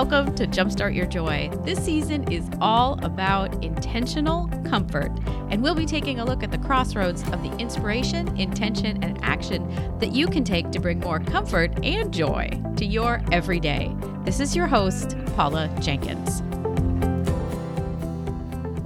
Welcome 0.00 0.32
to 0.36 0.46
Jumpstart 0.46 0.94
Your 0.94 1.06
Joy. 1.06 1.50
This 1.64 1.84
season 1.84 2.30
is 2.30 2.48
all 2.60 3.04
about 3.04 3.64
intentional 3.64 4.46
comfort, 4.64 5.10
and 5.50 5.60
we'll 5.60 5.74
be 5.74 5.86
taking 5.86 6.20
a 6.20 6.24
look 6.24 6.44
at 6.44 6.52
the 6.52 6.58
crossroads 6.58 7.24
of 7.30 7.42
the 7.42 7.50
inspiration, 7.58 8.28
intention, 8.38 9.02
and 9.02 9.18
action 9.24 9.66
that 9.98 10.12
you 10.12 10.28
can 10.28 10.44
take 10.44 10.70
to 10.70 10.78
bring 10.78 11.00
more 11.00 11.18
comfort 11.18 11.84
and 11.84 12.14
joy 12.14 12.48
to 12.76 12.84
your 12.84 13.24
everyday. 13.32 13.92
This 14.24 14.38
is 14.38 14.54
your 14.54 14.68
host, 14.68 15.16
Paula 15.34 15.68
Jenkins. 15.80 16.42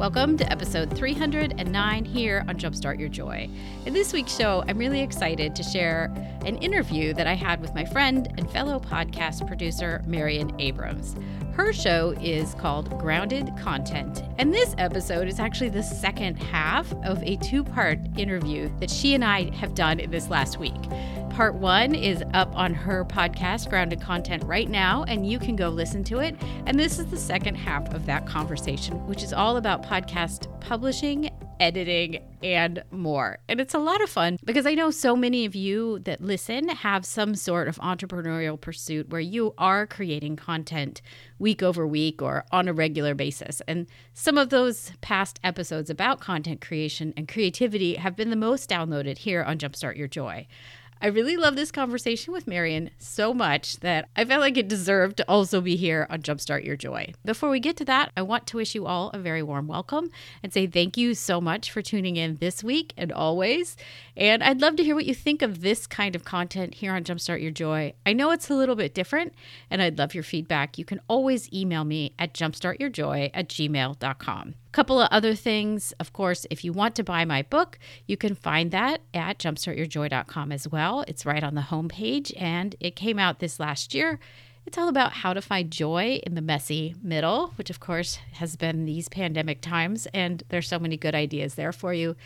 Welcome 0.02 0.36
to 0.38 0.50
episode 0.50 0.96
309 0.96 2.04
here 2.04 2.44
on 2.48 2.58
Jumpstart 2.58 2.98
Your 2.98 3.08
Joy. 3.08 3.48
In 3.86 3.92
this 3.92 4.12
week's 4.12 4.36
show, 4.36 4.64
I'm 4.66 4.76
really 4.76 5.00
excited 5.00 5.54
to 5.54 5.62
share 5.62 6.12
an 6.44 6.56
interview 6.56 7.14
that 7.14 7.28
I 7.28 7.34
had 7.34 7.60
with 7.60 7.72
my 7.72 7.84
friend 7.84 8.26
and 8.36 8.50
fellow 8.50 8.80
podcast 8.80 9.46
producer, 9.46 10.02
Marion 10.04 10.60
Abrams. 10.60 11.14
Her 11.52 11.72
show 11.72 12.16
is 12.20 12.54
called 12.54 12.98
Grounded 12.98 13.52
Content, 13.60 14.24
and 14.38 14.52
this 14.52 14.74
episode 14.76 15.29
is 15.29 15.38
actually 15.38 15.70
the 15.70 15.84
second 15.84 16.34
half 16.34 16.93
of 17.04 17.22
a 17.22 17.36
two 17.36 17.62
part 17.62 18.00
interview 18.18 18.72
that 18.80 18.90
she 18.90 19.14
and 19.14 19.24
I 19.24 19.54
have 19.54 19.76
done 19.76 20.00
in 20.00 20.10
this 20.10 20.29
last 20.29 20.58
week. 20.58 20.82
Part 21.32 21.54
one 21.54 21.95
is 21.95 22.22
up 22.35 22.54
on 22.54 22.75
her 22.75 23.07
podcast, 23.07 23.71
Grounded 23.71 24.03
Content, 24.03 24.45
right 24.45 24.68
now, 24.68 25.04
and 25.04 25.27
you 25.27 25.39
can 25.39 25.57
go 25.57 25.71
listen 25.71 26.05
to 26.05 26.18
it. 26.18 26.36
And 26.67 26.79
this 26.79 26.99
is 26.99 27.07
the 27.07 27.17
second 27.17 27.55
half 27.55 27.95
of 27.95 28.05
that 28.05 28.27
conversation, 28.27 29.07
which 29.07 29.22
is 29.22 29.32
all 29.32 29.57
about 29.57 29.82
podcast 29.82 30.61
publishing, 30.61 31.31
editing, 31.58 32.19
and 32.42 32.84
more. 32.91 33.39
And 33.48 33.62
it's 33.62 33.72
a 33.72 33.78
lot 33.78 34.03
of 34.03 34.11
fun 34.11 34.36
because 34.45 34.67
I 34.67 34.75
know 34.75 34.91
so 34.91 35.17
many 35.17 35.47
of 35.47 35.55
you 35.55 36.00
that 36.00 36.20
listen 36.20 36.69
have 36.69 37.06
some 37.06 37.34
sort 37.34 37.67
of 37.67 37.77
entrepreneurial 37.78 38.61
pursuit 38.61 39.08
where 39.08 39.20
you 39.20 39.55
are 39.56 39.86
creating 39.86 40.36
content 40.36 41.00
week 41.39 41.62
over 41.62 41.86
week 41.86 42.20
or 42.20 42.44
on 42.52 42.69
a 42.69 42.74
regular 42.74 43.14
basis. 43.14 43.62
And 43.67 43.86
some 44.12 44.36
of 44.36 44.50
those 44.50 44.92
past 45.00 45.41
episodes 45.42 45.89
about 45.89 46.20
content 46.20 46.61
creation 46.61 47.14
and 47.17 47.27
creativity 47.27 47.94
have 47.94 48.17
been 48.17 48.28
the 48.28 48.36
most 48.36 48.69
downloaded 48.69 49.17
here 49.17 49.42
on 49.42 49.56
Jumpstart 49.56 49.96
Your 49.96 50.08
Joy. 50.08 50.46
I 51.05 51.08
really 51.08 51.36
love 51.36 51.56
this 51.56 51.72
conversation 51.72 52.33
with 52.33 52.47
Marion 52.47 52.91
so 52.97 53.34
much 53.34 53.81
that 53.81 54.08
I 54.14 54.25
felt 54.25 54.41
like 54.41 54.56
it 54.56 54.69
deserved 54.69 55.17
to 55.17 55.28
also 55.28 55.61
be 55.61 55.75
here 55.75 56.06
on 56.08 56.22
Jumpstart 56.22 56.64
Your 56.64 56.77
Joy. 56.77 57.12
Before 57.25 57.50
we 57.50 57.58
get 57.58 57.77
to 57.78 57.84
that, 57.86 58.12
I 58.17 58.22
want 58.22 58.47
to 58.47 58.56
wish 58.58 58.77
you 58.77 58.86
all 58.86 59.11
a 59.11 59.19
very 59.19 59.42
warm 59.42 59.67
welcome 59.67 60.12
and 60.45 60.53
say 60.53 60.69
thank 60.69 60.97
you 60.97 61.17
so 61.17 61.41
much 61.41 61.73
for 61.73 61.83
tuning 61.83 62.14
in 62.14 62.36
this 62.36 62.62
week 62.62 62.92
and 62.97 63.11
always. 63.11 63.77
And 64.17 64.45
I'd 64.45 64.61
love 64.61 64.77
to 64.77 64.84
hear 64.84 64.95
what 64.95 65.06
you 65.06 65.14
think 65.14 65.42
of 65.42 65.62
this 65.62 65.89
kind 65.89 66.14
of 66.14 66.23
content 66.23 66.75
here 66.75 66.92
on 66.92 67.03
Jumpstart 67.03 67.42
Your 67.42 67.50
Joy. 67.50 67.95
I 68.06 68.12
know 68.12 68.30
it's 68.30 68.48
a 68.48 68.55
little 68.55 68.77
bit 68.77 68.95
different, 68.95 69.34
and 69.73 69.83
I'd 69.83 69.98
love 69.98 70.14
your 70.14 70.23
feedback. 70.23 70.78
You 70.78 70.84
can 70.84 71.00
always 71.08 71.53
email 71.53 71.83
me 71.83 72.14
at 72.17 72.33
jumpstartyourjoy 72.33 73.33
at 73.34 73.48
gmail.com 73.48 74.55
couple 74.72 75.00
of 75.00 75.08
other 75.10 75.34
things 75.34 75.92
of 76.00 76.12
course 76.12 76.46
if 76.50 76.64
you 76.64 76.72
want 76.72 76.94
to 76.96 77.04
buy 77.04 77.24
my 77.24 77.42
book 77.42 77.78
you 78.06 78.16
can 78.16 78.34
find 78.34 78.70
that 78.70 79.02
at 79.14 79.38
jumpstartyourjoy.com 79.38 80.50
as 80.50 80.66
well. 80.66 81.04
It's 81.06 81.26
right 81.26 81.44
on 81.44 81.54
the 81.54 81.62
homepage 81.62 82.32
and 82.40 82.74
it 82.80 82.96
came 82.96 83.18
out 83.18 83.38
this 83.38 83.60
last 83.60 83.94
year. 83.94 84.18
It's 84.64 84.78
all 84.78 84.88
about 84.88 85.12
how 85.12 85.34
to 85.34 85.42
find 85.42 85.70
joy 85.70 86.20
in 86.24 86.34
the 86.34 86.40
messy 86.40 86.94
middle 87.02 87.48
which 87.56 87.70
of 87.70 87.80
course 87.80 88.18
has 88.32 88.56
been 88.56 88.84
these 88.84 89.08
pandemic 89.08 89.60
times 89.60 90.06
and 90.14 90.42
there's 90.48 90.68
so 90.68 90.78
many 90.78 90.96
good 90.96 91.14
ideas 91.14 91.54
there 91.54 91.72
for 91.72 91.92
you 91.92 92.16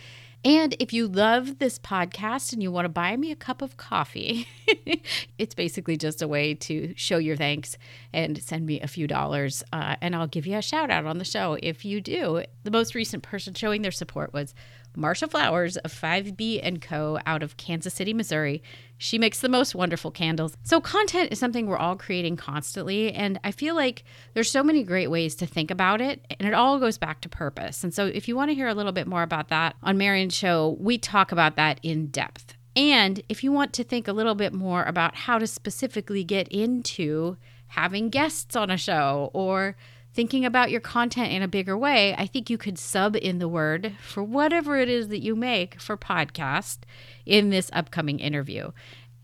and 0.45 0.77
if 0.79 0.93
you 0.93 1.09
love 1.09 1.59
this 1.59 1.79
podcast 1.79 2.53
and 2.53 2.63
you 2.63 2.71
want 2.71 2.85
to 2.85 2.89
buy 2.89 3.17
me 3.17 3.33
a 3.33 3.37
cup 3.37 3.63
of 3.63 3.77
coffee, 3.77 4.47
it's 5.39 5.55
basically 5.55 5.97
just 5.97 6.23
a 6.23 6.29
way 6.29 6.55
to 6.55 6.95
show 6.97 7.19
your 7.19 7.37
thanks 7.37 7.77
and 8.13 8.41
send 8.41 8.65
me 8.65 8.81
a 8.81 8.87
few 8.87 9.07
dollars. 9.07 9.65
Uh, 9.73 9.97
and 10.01 10.15
I'll 10.15 10.29
give 10.29 10.47
you 10.47 10.57
a 10.57 10.63
shout 10.63 10.91
out 10.91 11.05
on 11.05 11.19
the 11.19 11.25
show 11.25 11.59
if 11.63 11.85
you 11.85 12.01
do. 12.01 12.45
The 12.63 12.71
most 12.71 12.95
recent 12.95 13.23
person 13.23 13.55
showing 13.55 13.83
their 13.83 13.91
support 13.91 14.33
was 14.33 14.55
Marsha 14.97 15.31
Flowers 15.31 15.77
of 15.79 15.93
5B 15.93 16.61
and 16.63 16.81
Co 16.81 17.19
out 17.27 17.43
of 17.43 17.57
Kansas 17.57 17.95
City, 17.95 18.15
Missouri. 18.15 18.63
She 18.99 19.19
makes 19.19 19.41
the 19.41 19.49
most 19.49 19.75
wonderful 19.75 20.11
candles. 20.11 20.57
So 20.63 20.81
content 20.81 21.31
is 21.31 21.39
something 21.39 21.67
we're 21.67 21.77
all 21.77 21.97
creating 21.97 22.37
constantly 22.37 23.13
and 23.13 23.39
I 23.45 23.51
feel 23.51 23.75
like 23.75 24.05
there's 24.35 24.51
so 24.51 24.63
many 24.63 24.83
great 24.83 25.11
ways 25.11 25.35
to 25.37 25.47
think 25.47 25.71
about 25.71 26.01
it 26.01 26.25
and 26.39 26.49
it 26.49 26.55
all 26.55 26.79
goes 26.79 26.97
back 26.97 27.21
to 27.23 27.29
purpose. 27.29 27.85
And 27.85 27.93
so 27.93 28.07
if 28.07 28.27
you 28.27 28.37
want 28.37 28.51
to 28.51 28.55
hear 28.55 28.69
a 28.69 28.75
little 28.75 28.93
bit 28.93 29.07
more 29.07 29.23
about 29.23 29.49
that 29.49 29.77
on 29.83 29.99
Marion's 29.99 30.35
show, 30.35 30.77
we 30.81 30.97
talk 30.97 31.31
about 31.31 31.57
that 31.57 31.79
in 31.83 32.07
depth. 32.07 32.55
And 32.75 33.23
if 33.29 33.43
you 33.43 33.53
want 33.53 33.73
to 33.75 33.85
think 33.85 34.07
a 34.07 34.13
little 34.13 34.35
bit 34.35 34.53
more 34.53 34.85
about 34.85 35.15
how 35.15 35.39
to 35.39 35.47
specifically 35.47 36.25
get 36.25 36.49
into 36.49 37.37
having 37.69 38.11
guests 38.11 38.55
on 38.55 38.71
a 38.71 38.77
show 38.77 39.31
or 39.33 39.77
thinking 40.17 40.47
about 40.47 40.71
your 40.71 40.81
content 40.81 41.31
in 41.31 41.43
a 41.43 41.49
bigger 41.49 41.77
way, 41.77 42.15
I 42.17 42.27
think 42.27 42.49
you 42.49 42.57
could 42.57 42.79
sub 42.79 43.15
in 43.17 43.39
the 43.39 43.47
word 43.47 43.93
for 44.01 44.25
whatever 44.25 44.79
it 44.79 44.89
is 44.89 45.09
that 45.09 45.23
you 45.23 45.37
make 45.37 45.79
for 45.79 45.99
podcast 45.99 46.79
in 47.27 47.51
this 47.51 47.69
upcoming 47.75 48.19
interview, 48.19 48.71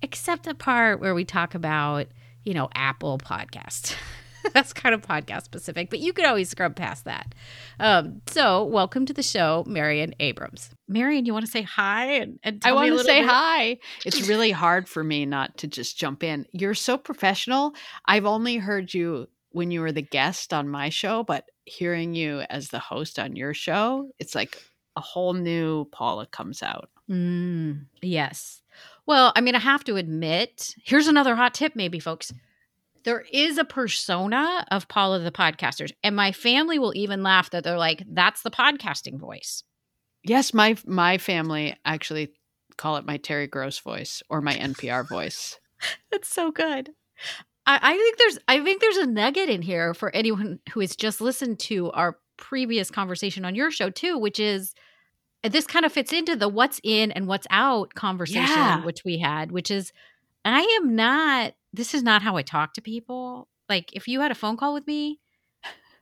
except 0.02 0.44
the 0.44 0.54
part 0.54 1.00
where 1.00 1.14
we 1.14 1.24
talk 1.24 1.54
about, 1.54 2.08
you 2.44 2.52
know, 2.52 2.68
Apple 2.74 3.16
podcast. 3.16 3.96
That's 4.52 4.74
kind 4.74 4.94
of 4.94 5.00
podcast 5.00 5.44
specific, 5.44 5.88
but 5.88 6.00
you 6.00 6.12
could 6.12 6.26
always 6.26 6.50
scrub 6.50 6.76
past 6.76 7.04
that. 7.04 7.34
Um, 7.80 8.20
so, 8.26 8.64
welcome 8.64 9.06
to 9.06 9.14
the 9.14 9.22
show, 9.22 9.64
Marion 9.66 10.14
Abrams. 10.20 10.70
Marion, 10.88 11.24
you 11.24 11.32
want 11.32 11.46
to 11.46 11.50
say 11.50 11.62
hi? 11.62 12.06
And, 12.16 12.38
and 12.42 12.60
I 12.66 12.72
want 12.72 12.90
to 12.98 13.04
say 13.04 13.20
bit? 13.20 13.30
hi. 13.30 13.78
It's 14.04 14.28
really 14.28 14.50
hard 14.50 14.88
for 14.88 15.02
me 15.02 15.24
not 15.24 15.56
to 15.58 15.68
just 15.68 15.96
jump 15.96 16.22
in. 16.22 16.44
You're 16.52 16.74
so 16.74 16.98
professional. 16.98 17.72
I've 18.04 18.26
only 18.26 18.56
heard 18.56 18.92
you 18.92 19.28
when 19.52 19.70
you 19.70 19.80
were 19.80 19.92
the 19.92 20.02
guest 20.02 20.52
on 20.52 20.68
my 20.68 20.88
show, 20.88 21.22
but 21.22 21.44
hearing 21.64 22.14
you 22.14 22.40
as 22.50 22.68
the 22.68 22.78
host 22.78 23.18
on 23.18 23.36
your 23.36 23.54
show, 23.54 24.10
it's 24.18 24.34
like 24.34 24.56
a 24.96 25.00
whole 25.00 25.32
new 25.32 25.86
Paula 25.86 26.26
comes 26.26 26.62
out. 26.62 26.90
Mm, 27.10 27.86
yes. 28.00 28.62
Well, 29.06 29.32
I 29.34 29.40
mean, 29.40 29.54
I 29.54 29.58
have 29.58 29.84
to 29.84 29.96
admit, 29.96 30.74
here's 30.84 31.08
another 31.08 31.34
hot 31.34 31.54
tip, 31.54 31.74
maybe, 31.74 31.98
folks. 31.98 32.32
There 33.04 33.24
is 33.32 33.58
a 33.58 33.64
persona 33.64 34.64
of 34.70 34.88
Paula 34.88 35.18
the 35.18 35.32
podcasters, 35.32 35.92
and 36.04 36.14
my 36.14 36.30
family 36.30 36.78
will 36.78 36.94
even 36.94 37.22
laugh 37.22 37.50
that 37.50 37.64
they're 37.64 37.76
like, 37.76 38.04
"That's 38.06 38.42
the 38.42 38.50
podcasting 38.50 39.18
voice." 39.18 39.64
Yes, 40.22 40.54
my 40.54 40.76
my 40.86 41.18
family 41.18 41.76
actually 41.84 42.32
call 42.76 42.96
it 42.96 43.04
my 43.04 43.16
Terry 43.16 43.48
Gross 43.48 43.80
voice 43.80 44.22
or 44.30 44.40
my 44.40 44.54
NPR 44.54 45.08
voice. 45.08 45.58
That's 46.12 46.28
so 46.28 46.52
good. 46.52 46.90
I, 47.66 47.78
I 47.82 47.96
think 47.96 48.18
there's 48.18 48.38
I 48.48 48.64
think 48.64 48.80
there's 48.80 48.96
a 48.96 49.06
nugget 49.06 49.48
in 49.48 49.62
here 49.62 49.94
for 49.94 50.14
anyone 50.14 50.58
who 50.72 50.80
has 50.80 50.96
just 50.96 51.20
listened 51.20 51.58
to 51.60 51.90
our 51.92 52.18
previous 52.36 52.90
conversation 52.90 53.44
on 53.44 53.54
your 53.54 53.70
show 53.70 53.90
too, 53.90 54.18
which 54.18 54.40
is 54.40 54.74
uh, 55.44 55.48
this 55.48 55.66
kind 55.66 55.84
of 55.84 55.92
fits 55.92 56.12
into 56.12 56.34
the 56.36 56.48
what's 56.48 56.80
in 56.82 57.12
and 57.12 57.26
what's 57.26 57.46
out 57.50 57.94
conversation 57.94 58.42
yeah. 58.42 58.84
which 58.84 59.04
we 59.04 59.18
had, 59.18 59.52
which 59.52 59.70
is 59.70 59.92
I 60.44 60.62
am 60.80 60.96
not 60.96 61.54
this 61.72 61.94
is 61.94 62.02
not 62.02 62.22
how 62.22 62.36
I 62.36 62.42
talk 62.42 62.74
to 62.74 62.82
people. 62.82 63.48
Like 63.68 63.92
if 63.92 64.08
you 64.08 64.20
had 64.20 64.30
a 64.30 64.36
phone 64.36 64.56
call 64.56 64.74
with 64.74 64.86
me, 64.86 65.20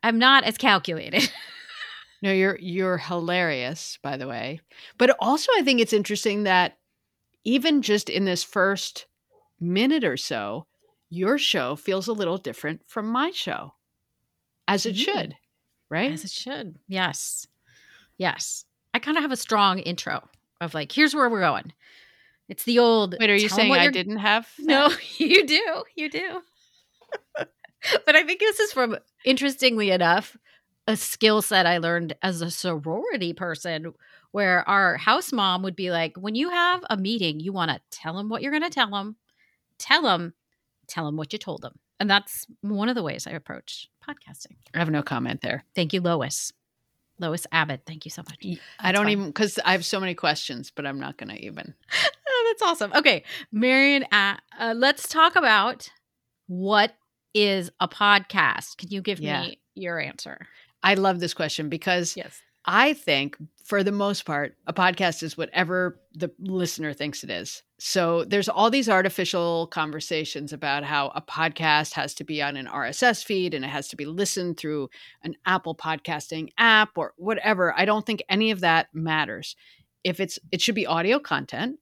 I'm 0.03 0.17
not 0.17 0.43
as 0.43 0.57
calculated. 0.57 1.31
no, 2.23 2.31
you're 2.31 2.57
you're 2.59 2.97
hilarious, 2.97 3.99
by 4.01 4.17
the 4.17 4.27
way. 4.27 4.61
But 4.97 5.15
also 5.19 5.51
I 5.57 5.61
think 5.61 5.79
it's 5.79 5.93
interesting 5.93 6.43
that 6.43 6.77
even 7.43 7.81
just 7.81 8.09
in 8.09 8.25
this 8.25 8.43
first 8.43 9.05
minute 9.59 10.03
or 10.03 10.17
so, 10.17 10.65
your 11.11 11.37
show 11.37 11.75
feels 11.75 12.07
a 12.07 12.13
little 12.13 12.37
different 12.37 12.81
from 12.87 13.05
my 13.07 13.29
show, 13.31 13.73
as 14.67 14.85
it 14.85 14.95
mm-hmm. 14.95 15.03
should, 15.03 15.35
right? 15.89 16.11
As 16.11 16.23
it 16.23 16.31
should. 16.31 16.77
Yes. 16.87 17.45
Yes. 18.17 18.65
I 18.93 18.99
kind 18.99 19.17
of 19.17 19.21
have 19.21 19.31
a 19.31 19.37
strong 19.37 19.79
intro 19.79 20.27
of 20.61 20.73
like, 20.73 20.91
here's 20.91 21.13
where 21.13 21.29
we're 21.29 21.41
going. 21.41 21.73
It's 22.47 22.63
the 22.63 22.79
old. 22.79 23.15
Wait, 23.19 23.29
are 23.29 23.35
you 23.35 23.49
saying 23.49 23.71
I 23.73 23.89
didn't 23.89 24.17
have? 24.17 24.47
That? 24.57 24.65
No, 24.65 24.89
you 25.17 25.45
do. 25.45 25.83
You 25.95 26.09
do. 26.09 26.41
but 28.05 28.15
I 28.15 28.23
think 28.23 28.39
this 28.39 28.59
is 28.59 28.71
from, 28.71 28.97
interestingly 29.25 29.91
enough, 29.91 30.37
a 30.87 30.95
skill 30.95 31.41
set 31.41 31.65
I 31.65 31.77
learned 31.77 32.15
as 32.21 32.41
a 32.41 32.51
sorority 32.51 33.33
person 33.33 33.93
where 34.31 34.67
our 34.67 34.95
house 34.95 35.33
mom 35.33 35.61
would 35.63 35.75
be 35.75 35.91
like, 35.91 36.15
when 36.15 36.35
you 36.35 36.49
have 36.49 36.83
a 36.89 36.95
meeting, 36.95 37.41
you 37.41 37.51
want 37.51 37.71
to 37.71 37.81
tell 37.91 38.15
them 38.15 38.29
what 38.29 38.41
you're 38.41 38.51
going 38.51 38.63
to 38.63 38.69
tell 38.69 38.89
them, 38.89 39.17
tell 39.77 40.03
them 40.03 40.33
tell 40.91 41.05
them 41.05 41.17
what 41.17 41.33
you 41.33 41.39
told 41.39 41.61
them. 41.61 41.79
And 41.99 42.09
that's 42.09 42.45
one 42.61 42.89
of 42.89 42.95
the 42.95 43.03
ways 43.03 43.27
I 43.27 43.31
approach 43.31 43.89
podcasting. 44.07 44.57
I 44.73 44.79
have 44.79 44.89
no 44.89 45.03
comment 45.03 45.41
there. 45.41 45.63
Thank 45.75 45.93
you, 45.93 46.01
Lois. 46.01 46.51
Lois 47.19 47.45
Abbott, 47.51 47.81
thank 47.85 48.03
you 48.03 48.11
so 48.11 48.23
much. 48.23 48.39
That's 48.43 48.59
I 48.79 48.91
don't 48.91 49.05
fine. 49.05 49.11
even 49.11 49.25
because 49.27 49.59
I 49.63 49.73
have 49.73 49.85
so 49.85 49.99
many 49.99 50.15
questions, 50.15 50.71
but 50.75 50.87
I'm 50.87 50.99
not 50.99 51.17
going 51.17 51.29
to 51.29 51.39
even. 51.39 51.75
oh, 52.29 52.45
that's 52.49 52.61
awesome. 52.63 52.91
Okay, 52.93 53.23
Marion, 53.51 54.05
uh, 54.11 54.37
uh, 54.59 54.73
let's 54.75 55.07
talk 55.07 55.35
about 55.35 55.89
what 56.47 56.95
is 57.33 57.69
a 57.79 57.87
podcast. 57.87 58.77
Can 58.77 58.89
you 58.89 59.01
give 59.01 59.19
yeah. 59.19 59.41
me 59.41 59.59
your 59.75 59.99
answer? 59.99 60.47
I 60.83 60.95
love 60.95 61.19
this 61.19 61.35
question 61.35 61.69
because 61.69 62.17
yes. 62.17 62.41
I 62.65 62.93
think 62.93 63.37
for 63.63 63.83
the 63.83 63.91
most 63.91 64.25
part, 64.25 64.55
a 64.67 64.73
podcast 64.73 65.23
is 65.23 65.37
whatever 65.37 65.99
the 66.13 66.31
listener 66.39 66.93
thinks 66.93 67.23
it 67.23 67.29
is. 67.29 67.63
So 67.79 68.23
there's 68.25 68.49
all 68.49 68.69
these 68.69 68.89
artificial 68.89 69.67
conversations 69.67 70.53
about 70.53 70.83
how 70.83 71.07
a 71.15 71.21
podcast 71.21 71.93
has 71.93 72.13
to 72.15 72.23
be 72.23 72.41
on 72.41 72.57
an 72.57 72.67
RSS 72.67 73.23
feed 73.23 73.53
and 73.53 73.65
it 73.65 73.69
has 73.69 73.87
to 73.89 73.95
be 73.95 74.05
listened 74.05 74.57
through 74.57 74.89
an 75.23 75.35
Apple 75.45 75.75
podcasting 75.75 76.49
app 76.57 76.97
or 76.97 77.13
whatever. 77.17 77.73
I 77.77 77.85
don't 77.85 78.05
think 78.05 78.23
any 78.29 78.51
of 78.51 78.59
that 78.59 78.87
matters. 78.93 79.55
If 80.03 80.19
it's 80.19 80.37
it 80.51 80.61
should 80.61 80.75
be 80.75 80.85
audio 80.85 81.17
content 81.19 81.79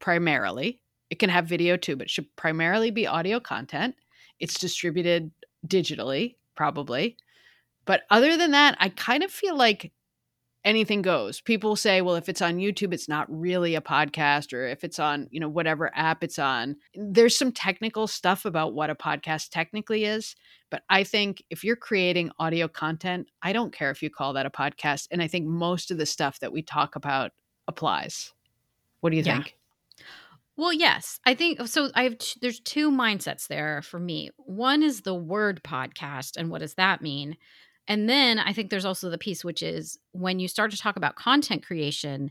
primarily. 0.00 0.80
It 1.10 1.18
can 1.18 1.30
have 1.30 1.46
video 1.46 1.76
too, 1.76 1.96
but 1.96 2.06
it 2.06 2.10
should 2.10 2.34
primarily 2.36 2.90
be 2.90 3.06
audio 3.06 3.40
content. 3.40 3.94
It's 4.38 4.58
distributed 4.58 5.30
digitally, 5.66 6.36
probably. 6.56 7.16
But 7.84 8.02
other 8.10 8.36
than 8.36 8.52
that, 8.52 8.76
I 8.80 8.90
kind 8.90 9.22
of 9.22 9.30
feel 9.30 9.56
like 9.56 9.92
anything 10.64 11.02
goes. 11.02 11.40
People 11.40 11.76
say, 11.76 12.00
well, 12.00 12.14
if 12.14 12.28
it's 12.28 12.42
on 12.42 12.56
YouTube, 12.56 12.92
it's 12.92 13.08
not 13.08 13.26
really 13.28 13.74
a 13.74 13.80
podcast, 13.80 14.52
or 14.52 14.66
if 14.66 14.84
it's 14.84 14.98
on, 14.98 15.28
you 15.30 15.40
know, 15.40 15.48
whatever 15.48 15.90
app 15.94 16.22
it's 16.22 16.38
on. 16.38 16.76
There's 16.94 17.36
some 17.36 17.52
technical 17.52 18.06
stuff 18.06 18.44
about 18.44 18.74
what 18.74 18.90
a 18.90 18.94
podcast 18.94 19.50
technically 19.50 20.04
is. 20.04 20.36
But 20.70 20.82
I 20.88 21.04
think 21.04 21.42
if 21.50 21.64
you're 21.64 21.76
creating 21.76 22.30
audio 22.38 22.68
content, 22.68 23.28
I 23.42 23.52
don't 23.52 23.72
care 23.72 23.90
if 23.90 24.02
you 24.02 24.10
call 24.10 24.32
that 24.34 24.46
a 24.46 24.50
podcast. 24.50 25.08
And 25.10 25.22
I 25.22 25.28
think 25.28 25.46
most 25.46 25.90
of 25.90 25.98
the 25.98 26.06
stuff 26.06 26.40
that 26.40 26.52
we 26.52 26.62
talk 26.62 26.96
about 26.96 27.32
applies. 27.68 28.32
What 29.00 29.10
do 29.10 29.16
you 29.16 29.22
yeah. 29.22 29.34
think? 29.34 29.56
Well, 30.56 30.72
yes. 30.72 31.18
I 31.26 31.34
think 31.34 31.66
so. 31.66 31.90
I 31.94 32.04
have 32.04 32.18
t- 32.18 32.38
there's 32.40 32.60
two 32.60 32.90
mindsets 32.90 33.48
there 33.48 33.82
for 33.82 33.98
me. 33.98 34.30
One 34.36 34.82
is 34.82 35.00
the 35.00 35.14
word 35.14 35.62
podcast 35.62 36.36
and 36.36 36.50
what 36.50 36.60
does 36.60 36.74
that 36.74 37.02
mean? 37.02 37.36
And 37.88 38.08
then 38.08 38.38
I 38.38 38.52
think 38.52 38.70
there's 38.70 38.84
also 38.84 39.10
the 39.10 39.18
piece 39.18 39.44
which 39.44 39.62
is 39.62 39.98
when 40.12 40.38
you 40.38 40.48
start 40.48 40.70
to 40.70 40.78
talk 40.78 40.96
about 40.96 41.16
content 41.16 41.64
creation, 41.64 42.30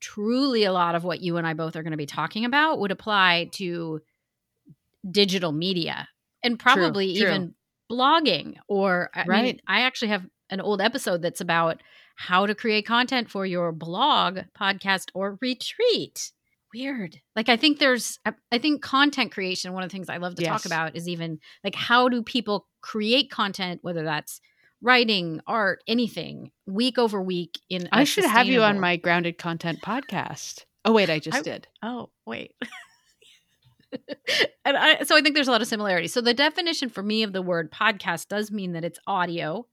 truly 0.00 0.64
a 0.64 0.72
lot 0.72 0.94
of 0.94 1.04
what 1.04 1.20
you 1.20 1.36
and 1.36 1.46
I 1.46 1.54
both 1.54 1.76
are 1.76 1.82
going 1.82 1.92
to 1.92 1.96
be 1.96 2.06
talking 2.06 2.44
about 2.44 2.80
would 2.80 2.90
apply 2.90 3.50
to 3.52 4.00
digital 5.08 5.52
media 5.52 6.08
and 6.42 6.58
probably 6.58 7.16
true, 7.16 7.26
even 7.26 7.42
true. 7.42 7.96
blogging 7.96 8.56
or 8.68 9.10
I 9.14 9.24
right. 9.24 9.44
Mean, 9.44 9.60
I 9.66 9.82
actually 9.82 10.08
have 10.08 10.26
an 10.50 10.60
old 10.60 10.80
episode 10.80 11.22
that's 11.22 11.40
about 11.40 11.82
how 12.16 12.46
to 12.46 12.54
create 12.54 12.86
content 12.86 13.30
for 13.30 13.46
your 13.46 13.72
blog, 13.72 14.40
podcast 14.58 15.10
or 15.14 15.38
retreat. 15.40 16.32
Weird. 16.74 17.20
Like 17.36 17.48
I 17.48 17.56
think 17.56 17.78
there's 17.78 18.18
I 18.50 18.58
think 18.58 18.82
content 18.82 19.32
creation 19.32 19.72
one 19.72 19.82
of 19.82 19.90
the 19.90 19.92
things 19.92 20.08
I 20.08 20.16
love 20.16 20.34
to 20.36 20.42
yes. 20.42 20.50
talk 20.50 20.64
about 20.64 20.96
is 20.96 21.08
even 21.08 21.38
like 21.62 21.74
how 21.74 22.08
do 22.08 22.22
people 22.22 22.66
create 22.80 23.30
content 23.30 23.80
whether 23.82 24.04
that's 24.04 24.40
writing, 24.82 25.40
art, 25.46 25.82
anything, 25.86 26.50
week 26.66 26.98
over 26.98 27.22
week. 27.22 27.60
In 27.70 27.88
I 27.92 28.04
should 28.04 28.24
have 28.24 28.46
you 28.46 28.62
on 28.62 28.80
my 28.80 28.96
grounded 28.96 29.38
content 29.38 29.80
podcast. 29.80 30.64
Oh 30.84 30.92
wait, 30.92 31.08
I 31.08 31.18
just 31.18 31.38
I, 31.38 31.42
did. 31.42 31.68
Oh 31.82 32.10
wait. 32.26 32.54
and 34.64 34.76
I, 34.76 35.02
so 35.04 35.16
I 35.16 35.22
think 35.22 35.34
there's 35.34 35.48
a 35.48 35.52
lot 35.52 35.62
of 35.62 35.68
similarities. 35.68 36.12
So 36.12 36.20
the 36.20 36.34
definition 36.34 36.88
for 36.88 37.02
me 37.02 37.22
of 37.22 37.32
the 37.32 37.42
word 37.42 37.70
podcast 37.70 38.28
does 38.28 38.50
mean 38.50 38.72
that 38.72 38.84
it's 38.84 38.98
audio, 39.06 39.66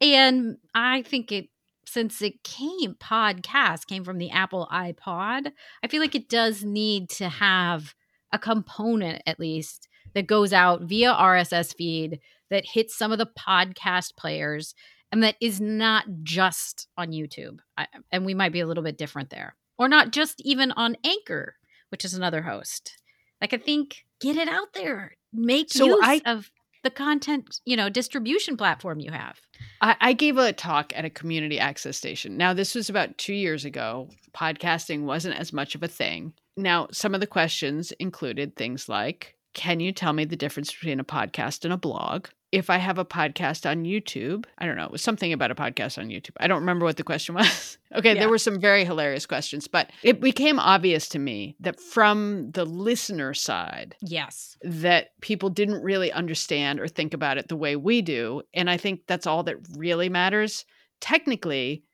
and 0.00 0.58
I 0.74 1.02
think 1.02 1.32
it 1.32 1.48
since 1.86 2.20
it 2.20 2.44
came 2.44 2.94
podcast 2.94 3.86
came 3.86 4.04
from 4.04 4.18
the 4.18 4.30
Apple 4.30 4.68
iPod. 4.70 5.52
I 5.82 5.86
feel 5.88 6.00
like 6.00 6.14
it 6.14 6.28
does 6.28 6.64
need 6.64 7.08
to 7.10 7.28
have 7.28 7.94
a 8.32 8.38
component 8.38 9.22
at 9.26 9.40
least 9.40 9.88
that 10.14 10.26
goes 10.26 10.52
out 10.52 10.82
via 10.82 11.12
RSS 11.12 11.74
feed 11.74 12.20
that 12.50 12.64
hits 12.64 12.96
some 12.96 13.12
of 13.12 13.18
the 13.18 13.30
podcast 13.38 14.16
players 14.16 14.74
and 15.10 15.22
that 15.22 15.36
is 15.40 15.60
not 15.60 16.04
just 16.22 16.88
on 16.96 17.12
YouTube. 17.12 17.58
I, 17.76 17.86
and 18.12 18.26
we 18.26 18.34
might 18.34 18.52
be 18.52 18.60
a 18.60 18.66
little 18.66 18.84
bit 18.84 18.98
different 18.98 19.30
there. 19.30 19.54
Or 19.78 19.88
not 19.88 20.12
just 20.12 20.40
even 20.44 20.72
on 20.72 20.96
Anchor, 21.04 21.54
which 21.90 22.04
is 22.04 22.14
another 22.14 22.42
host. 22.42 22.96
Like 23.40 23.54
I 23.54 23.58
think 23.58 24.04
get 24.20 24.36
it 24.36 24.48
out 24.48 24.72
there. 24.74 25.12
Make 25.32 25.70
so 25.70 25.86
use 25.86 26.00
I, 26.02 26.20
of 26.26 26.50
the 26.84 26.90
content, 26.90 27.60
you 27.64 27.76
know, 27.76 27.88
distribution 27.88 28.56
platform 28.56 29.00
you 29.00 29.10
have. 29.10 29.38
I, 29.80 29.96
I 30.00 30.12
gave 30.12 30.36
a 30.36 30.52
talk 30.52 30.92
at 30.96 31.04
a 31.04 31.10
community 31.10 31.58
access 31.58 31.96
station. 31.96 32.36
Now, 32.36 32.52
this 32.54 32.74
was 32.74 32.88
about 32.88 33.18
two 33.18 33.34
years 33.34 33.64
ago. 33.64 34.08
Podcasting 34.34 35.02
wasn't 35.02 35.38
as 35.38 35.52
much 35.52 35.74
of 35.74 35.82
a 35.82 35.88
thing. 35.88 36.32
Now, 36.56 36.88
some 36.92 37.14
of 37.14 37.20
the 37.20 37.26
questions 37.26 37.92
included 37.92 38.56
things 38.56 38.88
like 38.88 39.36
Can 39.54 39.80
you 39.80 39.92
tell 39.92 40.12
me 40.12 40.24
the 40.24 40.36
difference 40.36 40.72
between 40.72 41.00
a 41.00 41.04
podcast 41.04 41.64
and 41.64 41.72
a 41.72 41.78
blog? 41.78 42.28
If 42.50 42.70
I 42.70 42.78
have 42.78 42.98
a 42.98 43.04
podcast 43.04 43.68
on 43.68 43.84
YouTube, 43.84 44.46
I 44.56 44.66
don't 44.66 44.76
know, 44.76 44.84
it 44.84 44.90
was 44.90 45.02
something 45.02 45.32
about 45.32 45.50
a 45.50 45.54
podcast 45.54 45.98
on 45.98 46.08
YouTube. 46.08 46.32
I 46.40 46.46
don't 46.46 46.60
remember 46.60 46.86
what 46.86 46.96
the 46.96 47.04
question 47.04 47.34
was. 47.34 47.78
okay, 47.94 48.14
yeah. 48.14 48.20
there 48.20 48.28
were 48.28 48.38
some 48.38 48.60
very 48.60 48.84
hilarious 48.84 49.26
questions, 49.26 49.68
but 49.68 49.90
it 50.02 50.20
became 50.20 50.58
obvious 50.58 51.08
to 51.10 51.18
me 51.18 51.56
that 51.60 51.80
from 51.80 52.50
the 52.52 52.64
listener 52.64 53.34
side, 53.34 53.96
yes, 54.00 54.56
that 54.62 55.08
people 55.20 55.50
didn't 55.50 55.82
really 55.82 56.10
understand 56.10 56.80
or 56.80 56.88
think 56.88 57.12
about 57.12 57.38
it 57.38 57.48
the 57.48 57.56
way 57.56 57.76
we 57.76 58.00
do, 58.00 58.42
and 58.54 58.70
I 58.70 58.76
think 58.76 59.02
that's 59.06 59.26
all 59.26 59.42
that 59.44 59.56
really 59.76 60.08
matters. 60.08 60.64
Technically, 61.00 61.84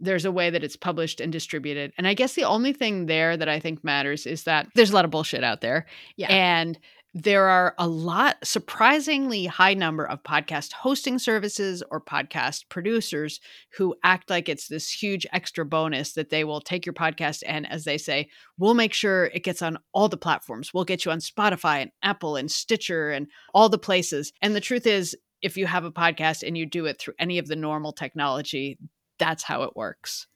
there's 0.00 0.24
a 0.24 0.32
way 0.32 0.50
that 0.50 0.64
it's 0.64 0.74
published 0.74 1.20
and 1.20 1.30
distributed. 1.30 1.92
And 1.96 2.08
I 2.08 2.14
guess 2.14 2.34
the 2.34 2.42
only 2.42 2.72
thing 2.72 3.06
there 3.06 3.36
that 3.36 3.48
I 3.48 3.60
think 3.60 3.84
matters 3.84 4.26
is 4.26 4.42
that 4.44 4.66
there's 4.74 4.90
a 4.90 4.94
lot 4.94 5.04
of 5.04 5.12
bullshit 5.12 5.44
out 5.44 5.60
there. 5.60 5.86
Yeah. 6.16 6.26
And 6.26 6.76
there 7.14 7.48
are 7.48 7.74
a 7.78 7.86
lot 7.86 8.38
surprisingly 8.42 9.44
high 9.44 9.74
number 9.74 10.06
of 10.06 10.22
podcast 10.22 10.72
hosting 10.72 11.18
services 11.18 11.82
or 11.90 12.00
podcast 12.00 12.68
producers 12.70 13.38
who 13.76 13.94
act 14.02 14.30
like 14.30 14.48
it's 14.48 14.68
this 14.68 14.90
huge 14.90 15.26
extra 15.32 15.64
bonus 15.64 16.14
that 16.14 16.30
they 16.30 16.42
will 16.42 16.60
take 16.60 16.86
your 16.86 16.94
podcast 16.94 17.42
and 17.46 17.70
as 17.70 17.84
they 17.84 17.98
say 17.98 18.28
we'll 18.56 18.72
make 18.72 18.94
sure 18.94 19.26
it 19.26 19.44
gets 19.44 19.60
on 19.60 19.78
all 19.92 20.08
the 20.08 20.16
platforms. 20.16 20.72
We'll 20.72 20.84
get 20.84 21.04
you 21.04 21.10
on 21.12 21.18
spotify 21.18 21.82
and 21.82 21.90
apple 22.02 22.36
and 22.36 22.50
stitcher 22.50 23.10
and 23.10 23.26
all 23.52 23.68
the 23.68 23.78
places. 23.78 24.32
And 24.40 24.54
the 24.54 24.60
truth 24.60 24.86
is 24.86 25.14
if 25.42 25.56
you 25.56 25.66
have 25.66 25.84
a 25.84 25.92
podcast 25.92 26.46
and 26.46 26.56
you 26.56 26.64
do 26.64 26.86
it 26.86 26.98
through 26.98 27.14
any 27.18 27.38
of 27.38 27.46
the 27.46 27.56
normal 27.56 27.92
technology 27.92 28.78
that's 29.18 29.42
how 29.42 29.62
it 29.64 29.76
works. 29.76 30.26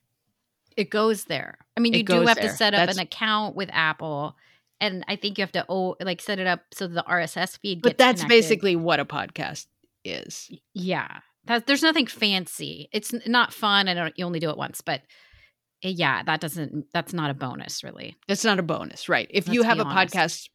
It 0.76 0.90
goes 0.90 1.25
there. 1.25 1.56
I 1.75 1.81
mean 1.81 1.94
you 1.94 2.02
do 2.02 2.26
have 2.26 2.37
there. 2.37 2.50
to 2.50 2.55
set 2.55 2.75
up 2.75 2.87
that's, 2.87 2.99
an 2.99 3.02
account 3.02 3.56
with 3.56 3.70
apple 3.73 4.37
and 4.81 5.05
I 5.08 5.17
think 5.17 5.38
you 5.38 5.43
have 5.43 5.52
to 5.52 5.64
oh 5.69 5.96
like 6.00 6.20
set 6.20 6.38
it 6.38 6.46
up 6.46 6.61
so 6.73 6.87
the 6.87 7.05
RSS 7.08 7.58
feed. 7.58 7.82
But 7.82 7.99
that's 7.99 8.23
connected. 8.23 8.28
basically 8.28 8.76
what 8.76 9.00
a 9.00 9.05
podcast 9.05 9.67
is. 10.05 10.50
Yeah, 10.75 11.20
that, 11.46 11.67
there's 11.67 11.82
nothing 11.82 12.06
fancy. 12.06 12.88
It's 12.93 13.14
not 13.26 13.52
fun, 13.52 13.88
and 13.88 14.12
you 14.17 14.25
only 14.25 14.40
do 14.40 14.50
it 14.50 14.56
once. 14.56 14.81
But 14.81 15.02
eh, 15.82 15.93
yeah, 15.94 16.23
that 16.25 16.40
doesn't. 16.40 16.87
That's 16.93 17.12
not 17.12 17.31
a 17.31 17.34
bonus, 17.34 17.82
really. 17.84 18.17
It's 18.28 18.44
not 18.44 18.58
a 18.58 18.62
bonus, 18.62 19.08
right? 19.08 19.28
If 19.31 19.46
Let's 19.46 19.55
you 19.55 19.62
have 19.62 19.78
a 19.78 19.84
honest. 19.84 20.14
podcast, 20.14 20.49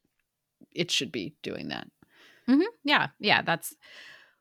it 0.74 0.92
should 0.92 1.12
be 1.12 1.36
doing 1.42 1.70
that. 1.70 1.88
Mm-hmm. 2.50 2.62
Yeah, 2.84 3.08
yeah. 3.20 3.42
That's 3.42 3.75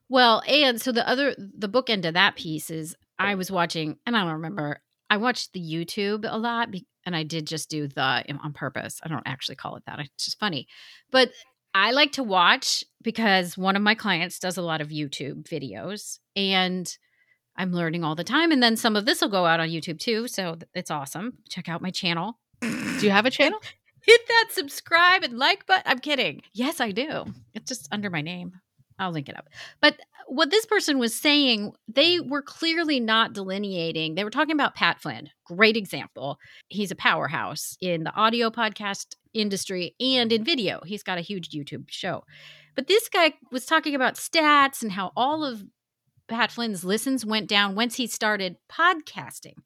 well, 0.09 0.43
and 0.49 0.81
so 0.81 0.93
the 0.93 1.09
other 1.09 1.35
the 1.39 1.69
book 1.69 1.89
end 1.89 2.05
of 2.05 2.15
that 2.15 2.37
piece 2.37 2.71
is 2.71 2.97
I 3.19 3.35
was 3.37 3.51
watching, 3.51 3.99
and 4.07 4.17
I 4.17 4.25
don't 4.25 4.33
remember. 4.33 4.81
I 5.09 5.17
watched 5.17 5.53
the 5.53 5.61
YouTube 5.61 6.25
a 6.29 6.39
lot 6.39 6.71
and 7.07 7.17
I 7.17 7.23
did 7.23 7.47
just 7.47 7.71
do 7.71 7.87
the 7.87 8.25
on 8.43 8.53
purpose. 8.53 9.01
I 9.03 9.09
don't 9.09 9.27
actually 9.27 9.57
call 9.57 9.77
it 9.77 9.85
that. 9.87 9.99
It's 10.01 10.25
just 10.25 10.39
funny. 10.39 10.69
But 11.11 11.31
I 11.75 11.93
like 11.93 12.13
to 12.13 12.23
watch 12.23 12.85
because 13.03 13.57
one 13.57 13.77
of 13.77 13.83
my 13.83 13.95
clients 13.95 14.39
does 14.39 14.57
a 14.57 14.63
lot 14.63 14.81
of 14.81 14.89
YouTube 14.89 15.45
videos 15.45 16.19
and 16.35 16.93
I'm 17.57 17.73
learning 17.73 18.05
all 18.05 18.15
the 18.15 18.25
time. 18.25 18.53
And 18.53 18.63
then 18.63 18.77
some 18.77 18.97
of 18.97 19.07
this 19.07 19.21
will 19.21 19.29
go 19.29 19.47
out 19.47 19.61
on 19.61 19.69
YouTube 19.69 19.99
too. 19.99 20.27
So 20.29 20.59
it's 20.75 20.91
awesome. 20.91 21.39
Check 21.49 21.69
out 21.69 21.83
my 21.83 21.91
channel. 21.91 22.39
Do 22.61 23.01
you 23.03 23.11
have 23.11 23.27
a 23.27 23.31
channel? 23.39 23.61
Hit 24.03 24.21
that 24.29 24.49
subscribe 24.51 25.23
and 25.23 25.39
like 25.39 25.67
button. 25.67 25.85
I'm 25.87 25.99
kidding. 25.99 26.43
Yes, 26.53 26.81
I 26.81 26.91
do. 26.91 27.27
It's 27.55 27.69
just 27.69 27.89
under 27.93 28.11
my 28.11 28.23
name. 28.23 28.55
I'll 29.01 29.11
link 29.11 29.29
it 29.29 29.37
up. 29.37 29.49
But 29.81 29.95
uh, 29.95 30.05
what 30.29 30.51
this 30.51 30.67
person 30.67 30.99
was 30.99 31.15
saying, 31.15 31.73
they 31.89 32.21
were 32.21 32.43
clearly 32.43 33.01
not 33.01 33.33
delineating. 33.33 34.15
They 34.15 34.23
were 34.23 34.31
talking 34.31 34.55
about 34.55 34.77
Pat 34.77 35.01
Flynn, 35.01 35.31
great 35.47 35.77
example. 35.77 36.39
He's 36.69 36.91
a 36.91 36.97
powerhouse 36.97 37.77
in 37.81 38.05
the 38.05 38.15
audio 38.15 38.51
podcast 38.51 39.17
industry 39.35 39.97
and 39.99 40.31
in 40.31 40.45
video. 40.45 40.81
He's 40.85 41.03
got 41.03 41.19
a 41.19 41.23
huge 41.23 41.49
YouTube 41.51 41.87
show. 41.89 42.23
But 42.77 42.87
this 42.87 43.09
guy 43.09 43.35
was 43.51 43.67
talking 43.67 43.95
about 43.95 44.15
stats 44.15 44.83
and 44.83 44.93
how 44.93 45.13
all 45.17 45.45
of 45.45 45.65
Pat 46.29 46.53
Flynn's 46.53 46.85
listens 46.85 47.27
went 47.27 47.49
down 47.49 47.75
once 47.75 47.97
he 47.97 48.07
started 48.07 48.57
podcasting, 48.71 49.57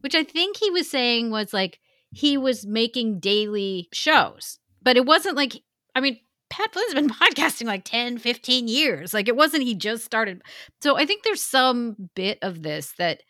which 0.00 0.14
I 0.14 0.24
think 0.24 0.56
he 0.56 0.70
was 0.70 0.90
saying 0.90 1.30
was 1.30 1.52
like 1.52 1.80
he 2.12 2.38
was 2.38 2.64
making 2.64 3.20
daily 3.20 3.88
shows. 3.92 4.58
But 4.80 4.96
it 4.96 5.04
wasn't 5.04 5.36
like, 5.36 5.62
I 5.94 6.00
mean, 6.00 6.18
Pat 6.48 6.72
Flynn's 6.72 6.94
been 6.94 7.10
podcasting 7.10 7.66
like 7.66 7.84
10, 7.84 8.18
15 8.18 8.68
years. 8.68 9.14
Like 9.14 9.28
it 9.28 9.36
wasn't 9.36 9.64
he 9.64 9.74
just 9.74 10.04
started. 10.04 10.42
So 10.80 10.96
I 10.96 11.06
think 11.06 11.22
there's 11.22 11.42
some 11.42 12.10
bit 12.14 12.38
of 12.42 12.62
this 12.62 12.92
that 12.98 13.22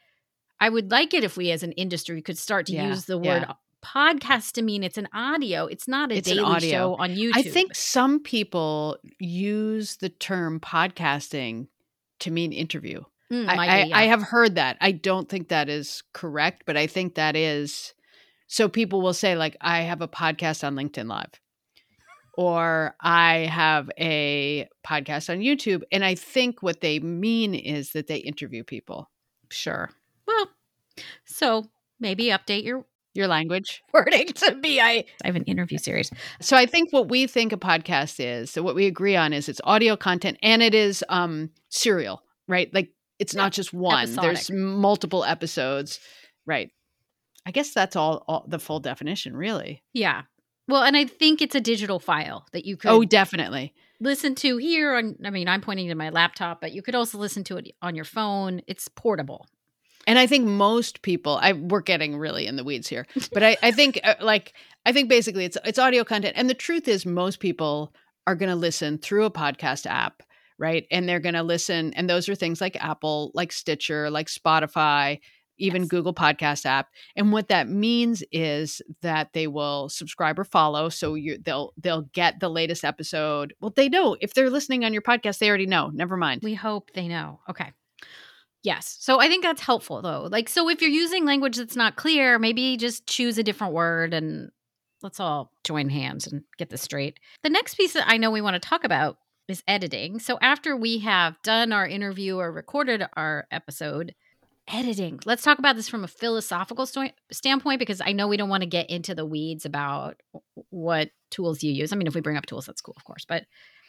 I 0.61 0.69
would 0.69 0.91
like 0.91 1.15
it 1.15 1.25
if 1.25 1.37
we 1.37 1.51
as 1.51 1.63
an 1.63 1.73
industry 1.73 2.23
could 2.23 2.39
start 2.39 2.67
to 2.67 2.73
yeah, 2.73 2.89
use 2.89 3.05
the 3.05 3.19
word 3.19 3.45
yeah. 3.47 3.53
podcast 3.85 4.53
to 4.53 4.63
mean 4.63 4.83
it's 4.83 4.99
an 4.99 5.09
audio. 5.13 5.67
It's 5.67 5.87
not 5.87 6.11
a 6.11 6.17
it's 6.17 6.29
daily 6.29 6.61
show 6.61 6.97
on 6.99 7.11
YouTube. 7.11 7.33
I 7.35 7.43
think 7.43 7.75
some 7.75 8.21
people 8.21 8.97
use 9.19 9.97
the 9.97 10.09
term 10.09 10.61
podcasting 10.61 11.69
to 12.21 12.31
mean 12.31 12.53
interview. 12.53 13.03
Mm, 13.31 13.49
I, 13.49 13.85
be, 13.85 13.89
yeah. 13.91 13.99
I 13.99 14.03
have 14.05 14.23
heard 14.23 14.55
that. 14.55 14.77
I 14.81 14.93
don't 14.93 15.29
think 15.29 15.49
that 15.49 15.69
is 15.69 16.03
correct, 16.13 16.63
but 16.67 16.77
I 16.77 16.87
think 16.87 17.17
that 17.17 17.37
is. 17.37 17.93
So 18.47 18.69
people 18.69 19.03
will 19.03 19.15
say, 19.15 19.35
like, 19.35 19.57
I 19.61 19.81
have 19.81 20.01
a 20.01 20.09
podcast 20.09 20.65
on 20.65 20.77
LinkedIn 20.77 21.09
Live, 21.09 21.41
or 22.37 22.95
I 23.01 23.49
have 23.51 23.91
a 23.99 24.69
podcast 24.87 25.31
on 25.31 25.39
YouTube. 25.41 25.83
And 25.91 26.05
I 26.05 26.15
think 26.15 26.63
what 26.63 26.81
they 26.81 26.99
mean 27.01 27.55
is 27.55 27.93
that 27.93 28.07
they 28.07 28.19
interview 28.19 28.63
people. 28.65 29.11
Sure. 29.51 29.91
Well, 30.27 30.49
so 31.25 31.65
maybe 32.01 32.27
update 32.27 32.65
your 32.65 32.85
Your 33.15 33.29
language. 33.29 33.83
wording 33.95 34.27
to 34.29 34.55
be 34.57 34.81
I, 34.81 35.05
I 35.25 35.27
have 35.27 35.37
an 35.37 35.45
interview 35.45 35.79
series. 35.79 36.11
So 36.41 36.57
I 36.57 36.67
think 36.67 36.93
what 36.93 37.09
we 37.09 37.27
think 37.27 37.53
a 37.53 37.57
podcast 37.57 38.17
is, 38.19 38.51
so 38.51 38.63
what 38.63 38.75
we 38.75 38.87
agree 38.87 39.17
on 39.17 39.33
is 39.33 39.49
it's 39.49 39.61
audio 39.65 39.97
content 39.97 40.37
and 40.43 40.63
it 40.63 40.75
is 40.75 41.03
um 41.09 41.51
serial, 41.71 42.23
right? 42.49 42.73
Like 42.75 42.91
it's 43.19 43.35
Yeah, 43.35 43.43
not 43.43 43.53
just 43.53 43.73
one. 43.73 44.15
There's 44.15 44.51
multiple 44.51 45.25
episodes. 45.25 45.99
Right. 46.47 46.71
I 47.47 47.53
guess 47.53 47.73
that's 47.73 47.97
all, 47.97 48.25
all 48.29 48.45
the 48.49 48.59
full 48.59 48.81
definition, 48.81 49.37
really. 49.37 49.83
Yeah. 49.95 50.23
Well, 50.69 50.83
and 50.83 50.97
I 50.97 51.05
think 51.05 51.41
it's 51.43 51.55
a 51.55 51.61
digital 51.61 51.99
file 51.99 52.47
that 52.53 52.65
you 52.65 52.77
could 52.77 52.91
Oh, 52.91 53.05
definitely. 53.05 53.73
listen 54.01 54.35
to 54.37 54.57
here 54.57 54.95
on 54.95 55.17
I 55.25 55.31
mean, 55.31 55.49
I'm 55.49 55.61
pointing 55.61 55.89
to 55.89 55.95
my 55.95 56.11
laptop, 56.11 56.61
but 56.61 56.73
you 56.73 56.83
could 56.83 56.95
also 56.95 57.19
listen 57.19 57.45
to 57.45 57.57
it 57.57 57.75
on 57.83 57.95
your 57.95 58.05
phone. 58.05 58.63
It's 58.67 58.89
portable. 58.89 59.47
And 60.09 60.19
I 60.21 60.27
think 60.29 60.47
most 60.47 61.03
people, 61.03 61.39
I 61.43 61.53
we're 61.53 61.81
getting 61.81 62.17
really 62.17 62.47
in 62.47 62.55
the 62.57 62.63
weeds 62.65 62.87
here, 62.89 63.07
but 63.33 63.43
I, 63.43 63.57
I 63.63 63.73
think 63.73 63.99
uh, 64.05 64.15
like 64.21 64.53
I 64.85 64.93
think 64.93 65.09
basically 65.09 65.45
it's 65.45 65.59
it's 65.65 65.79
audio 65.81 66.05
content, 66.05 66.35
and 66.37 66.49
the 66.49 66.55
truth 66.55 66.87
is 66.87 67.05
most 67.05 67.41
people 67.41 67.93
are 68.27 68.37
going 68.37 68.49
to 68.51 68.55
listen 68.57 68.99
through 68.99 69.25
a 69.25 69.31
podcast 69.33 69.85
app, 69.87 70.23
right? 70.59 70.87
And 70.93 71.09
they're 71.09 71.19
going 71.21 71.35
to 71.35 71.43
listen, 71.43 71.93
and 71.95 72.09
those 72.09 72.29
are 72.29 72.37
things 72.37 72.61
like 72.61 72.77
Apple, 72.77 73.33
like 73.35 73.51
Stitcher, 73.51 74.09
like 74.11 74.29
Spotify, 74.29 75.19
even 75.59 75.83
Yes. 75.83 75.89
Google 75.89 76.15
Podcast 76.15 76.67
app. 76.67 76.89
And 77.15 77.33
what 77.33 77.49
that 77.49 77.69
means 77.69 78.23
is 78.33 78.83
that 79.03 79.33
they 79.33 79.47
will 79.47 79.89
subscribe 79.89 80.39
or 80.39 80.45
follow, 80.45 80.89
so 80.89 81.15
you 81.15 81.39
they'll 81.39 81.73
they'll 81.77 82.03
get 82.03 82.41
the 82.41 82.49
latest 82.49 82.85
episode. 82.85 83.55
Well, 83.61 83.73
they 83.75 83.89
know 83.89 84.17
if 84.21 84.35
they're 84.35 84.51
listening 84.51 84.85
on 84.85 84.93
your 84.93 85.03
podcast, 85.03 85.39
they 85.39 85.49
already 85.49 85.67
know. 85.67 85.91
Never 85.93 86.17
mind. 86.17 86.43
We 86.43 86.55
hope 86.55 86.91
they 86.95 87.09
know. 87.09 87.41
Okay. 87.49 87.73
Yes. 88.63 88.97
So 89.01 89.21
I 89.21 89.29
think 89.29 89.45
that's 89.45 89.61
helpful 89.63 90.03
though. 90.03 90.27
Like, 90.31 90.49
so 90.49 90.69
if 90.69 90.81
you're 90.81 90.91
using 90.91 91.25
language 91.25 91.57
that's 91.57 91.77
not 91.77 91.97
clear, 91.97 92.39
maybe 92.39 92.77
just 92.77 93.07
choose 93.07 93.39
a 93.39 93.45
different 93.45 93.75
word 93.75 94.13
and 94.13 94.51
let's 95.03 95.21
all 95.21 95.53
join 95.63 95.89
hands 95.89 96.27
and 96.27 96.43
get 96.59 96.71
this 96.71 96.83
straight. 96.83 97.21
The 97.45 97.51
next 97.51 97.75
piece 97.77 97.93
that 97.93 98.09
I 98.09 98.17
know 98.17 98.33
we 98.33 98.41
want 98.41 98.61
to 98.61 98.69
talk 98.69 98.83
about 98.83 99.19
is 99.47 99.63
editing. 99.69 100.19
So 100.19 100.39
after 100.43 100.77
we 100.77 100.99
have 100.99 101.41
done 101.43 101.73
our 101.73 101.87
interview 101.87 102.39
or 102.39 102.51
recorded 102.51 103.05
our 103.15 103.47
episode, 103.53 104.15
editing. 104.73 105.21
Let's 105.25 105.43
talk 105.43 105.59
about 105.59 105.77
this 105.77 105.89
from 105.89 106.05
a 106.05 106.09
philosophical 106.09 106.87
sto- 106.87 107.11
standpoint 107.33 107.79
because 107.79 108.01
I 108.05 108.13
know 108.13 108.29
we 108.29 108.37
don't 108.37 108.49
want 108.49 108.63
to 108.63 108.69
get 108.69 108.91
into 108.91 109.15
the 109.15 109.27
weeds 109.27 109.65
about 109.65 110.21
what 110.71 111.11
tools 111.31 111.63
you 111.63 111.73
use. 111.73 111.93
I 111.93 111.97
mean, 111.97 112.07
if 112.07 112.15
we 112.15 112.21
bring 112.21 112.37
up 112.37 112.47
tools, 112.47 112.67
that's 112.67 112.81
cool, 112.81 112.95
of 112.97 113.05
course. 113.05 113.25
But 113.27 113.45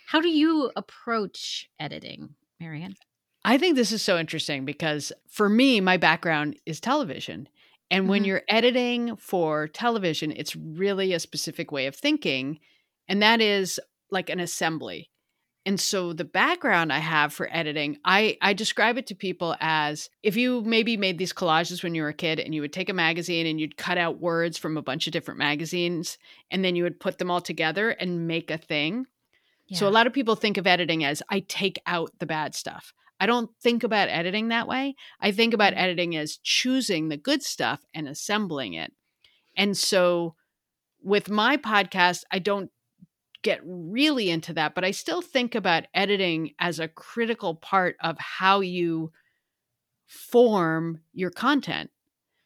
how 0.08 0.22
do 0.22 0.30
you 0.30 0.72
approach 0.76 1.68
editing, 1.80 2.36
Marion? 2.60 2.96
I 3.44 3.58
think 3.58 3.76
this 3.76 3.92
is 3.92 4.02
so 4.02 4.18
interesting 4.18 4.66
because 4.66 5.12
for 5.30 5.50
me, 5.50 5.80
my 5.82 5.98
background 5.98 6.58
is 6.66 6.80
television. 6.80 7.48
And 7.90 8.10
when 8.10 8.24
Mhm. 8.24 8.28
you're 8.28 8.44
editing 8.50 9.16
for 9.16 9.68
television, 9.70 10.32
it's 10.36 10.56
really 10.56 11.14
a 11.14 11.20
specific 11.20 11.72
way 11.72 11.88
of 11.88 11.96
thinking. 11.96 12.60
And 13.08 13.22
that 13.22 13.40
is 13.40 13.80
like 14.12 14.30
an 14.30 14.40
assembly. 14.40 15.10
And 15.68 15.78
so 15.80 16.14
the 16.14 16.24
background 16.24 16.94
I 16.94 17.00
have 17.00 17.34
for 17.34 17.50
editing, 17.52 17.98
I, 18.06 18.38
I 18.42 18.54
describe 18.54 18.98
it 18.98 19.06
to 19.08 19.16
people 19.16 19.54
as 19.60 20.10
if 20.24 20.38
you 20.38 20.62
maybe 20.62 20.96
made 20.96 21.18
these 21.18 21.34
collages 21.34 21.84
when 21.84 21.94
you 21.94 22.04
were 22.04 22.08
a 22.08 22.14
kid 22.14 22.40
and 22.40 22.56
you 22.56 22.62
would 22.62 22.72
take 22.72 22.88
a 22.88 22.94
magazine 22.94 23.46
and 23.46 23.60
you'd 23.60 23.76
cut 23.76 23.98
out 23.98 24.22
words 24.22 24.58
from 24.58 24.78
a 24.78 24.82
bunch 24.82 25.08
of 25.08 25.14
different 25.14 25.40
magazines 25.40 26.18
and 26.50 26.64
then 26.64 26.78
you 26.78 26.84
would 26.84 27.02
put 27.02 27.18
them 27.18 27.30
all 27.30 27.42
together 27.42 27.90
and 27.90 28.28
make 28.30 28.50
a 28.50 28.58
thing. 28.58 29.08
So 29.74 29.86
a 29.86 29.92
lot 29.92 30.08
of 30.08 30.14
people 30.14 30.38
think 30.38 30.56
of 30.56 30.66
editing 30.66 31.04
as 31.04 31.22
I 31.30 31.42
take 31.42 31.82
out 31.86 32.14
the 32.20 32.26
bad 32.26 32.56
stuff. 32.56 32.94
I 33.20 33.26
don't 33.26 33.50
think 33.62 33.84
about 33.84 34.08
editing 34.08 34.48
that 34.48 34.70
way. 34.70 34.96
I 35.20 35.32
think 35.32 35.54
about 35.54 35.74
Mhm. 35.74 35.78
editing 35.80 36.16
as 36.16 36.38
choosing 36.38 37.10
the 37.10 37.18
good 37.18 37.44
stuff 37.44 37.82
and 37.94 38.08
assembling 38.08 38.74
it. 38.74 38.94
And 39.58 39.76
so 39.76 40.36
with 41.04 41.30
my 41.30 41.58
podcast, 41.58 42.24
I 42.32 42.40
don't 42.40 42.72
get 43.44 43.62
really 43.64 44.30
into 44.30 44.54
that, 44.54 44.76
but 44.76 44.84
I 44.84 44.92
still 44.92 45.22
think 45.22 45.56
about 45.56 45.86
editing 45.94 46.54
as 46.60 46.80
a 46.80 46.88
critical 46.88 47.56
part 47.56 47.96
of 48.02 48.18
how 48.20 48.62
you 48.62 49.12
form 50.08 51.02
your 51.14 51.30
content. 51.30 51.90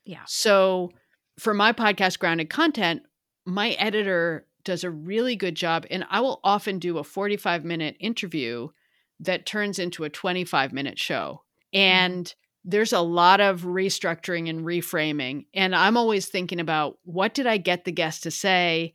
Yeah. 0.05 0.23
So 0.27 0.91
for 1.39 1.53
my 1.53 1.73
podcast, 1.73 2.19
Grounded 2.19 2.49
Content, 2.49 3.03
my 3.45 3.71
editor 3.71 4.45
does 4.63 4.83
a 4.83 4.91
really 4.91 5.35
good 5.35 5.55
job. 5.55 5.85
And 5.89 6.05
I 6.09 6.19
will 6.21 6.39
often 6.43 6.79
do 6.79 6.97
a 6.97 7.03
45 7.03 7.65
minute 7.65 7.95
interview 7.99 8.69
that 9.19 9.45
turns 9.45 9.79
into 9.79 10.03
a 10.03 10.09
25 10.09 10.73
minute 10.73 10.99
show. 10.99 11.43
Mm-hmm. 11.73 11.79
And 11.79 12.35
there's 12.63 12.93
a 12.93 13.01
lot 13.01 13.41
of 13.41 13.61
restructuring 13.61 14.49
and 14.49 14.65
reframing. 14.65 15.45
And 15.53 15.75
I'm 15.75 15.97
always 15.97 16.27
thinking 16.27 16.59
about 16.59 16.99
what 17.03 17.33
did 17.33 17.47
I 17.47 17.57
get 17.57 17.85
the 17.85 17.91
guest 17.91 18.23
to 18.23 18.31
say? 18.31 18.93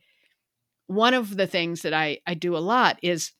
One 0.87 1.13
of 1.13 1.35
the 1.37 1.47
things 1.47 1.81
that 1.83 1.93
I, 1.93 2.19
I 2.25 2.33
do 2.33 2.55
a 2.55 2.59
lot 2.59 2.97
is 3.01 3.31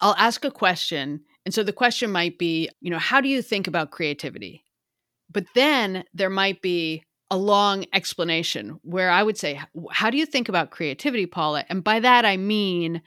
I'll 0.00 0.16
ask 0.18 0.44
a 0.44 0.50
question. 0.50 1.20
And 1.44 1.54
so 1.54 1.62
the 1.62 1.72
question 1.72 2.10
might 2.10 2.38
be, 2.38 2.68
you 2.80 2.90
know, 2.90 2.98
how 2.98 3.20
do 3.20 3.28
you 3.28 3.42
think 3.42 3.66
about 3.66 3.90
creativity? 3.90 4.64
But 5.30 5.46
then 5.54 6.04
there 6.12 6.30
might 6.30 6.60
be 6.62 7.04
a 7.30 7.36
long 7.36 7.86
explanation 7.94 8.78
where 8.82 9.10
I 9.10 9.22
would 9.22 9.38
say, 9.38 9.60
How 9.90 10.10
do 10.10 10.18
you 10.18 10.26
think 10.26 10.48
about 10.48 10.70
creativity, 10.70 11.26
Paula? 11.26 11.64
And 11.68 11.82
by 11.82 12.00
that, 12.00 12.24
I 12.24 12.36
mean, 12.36 13.02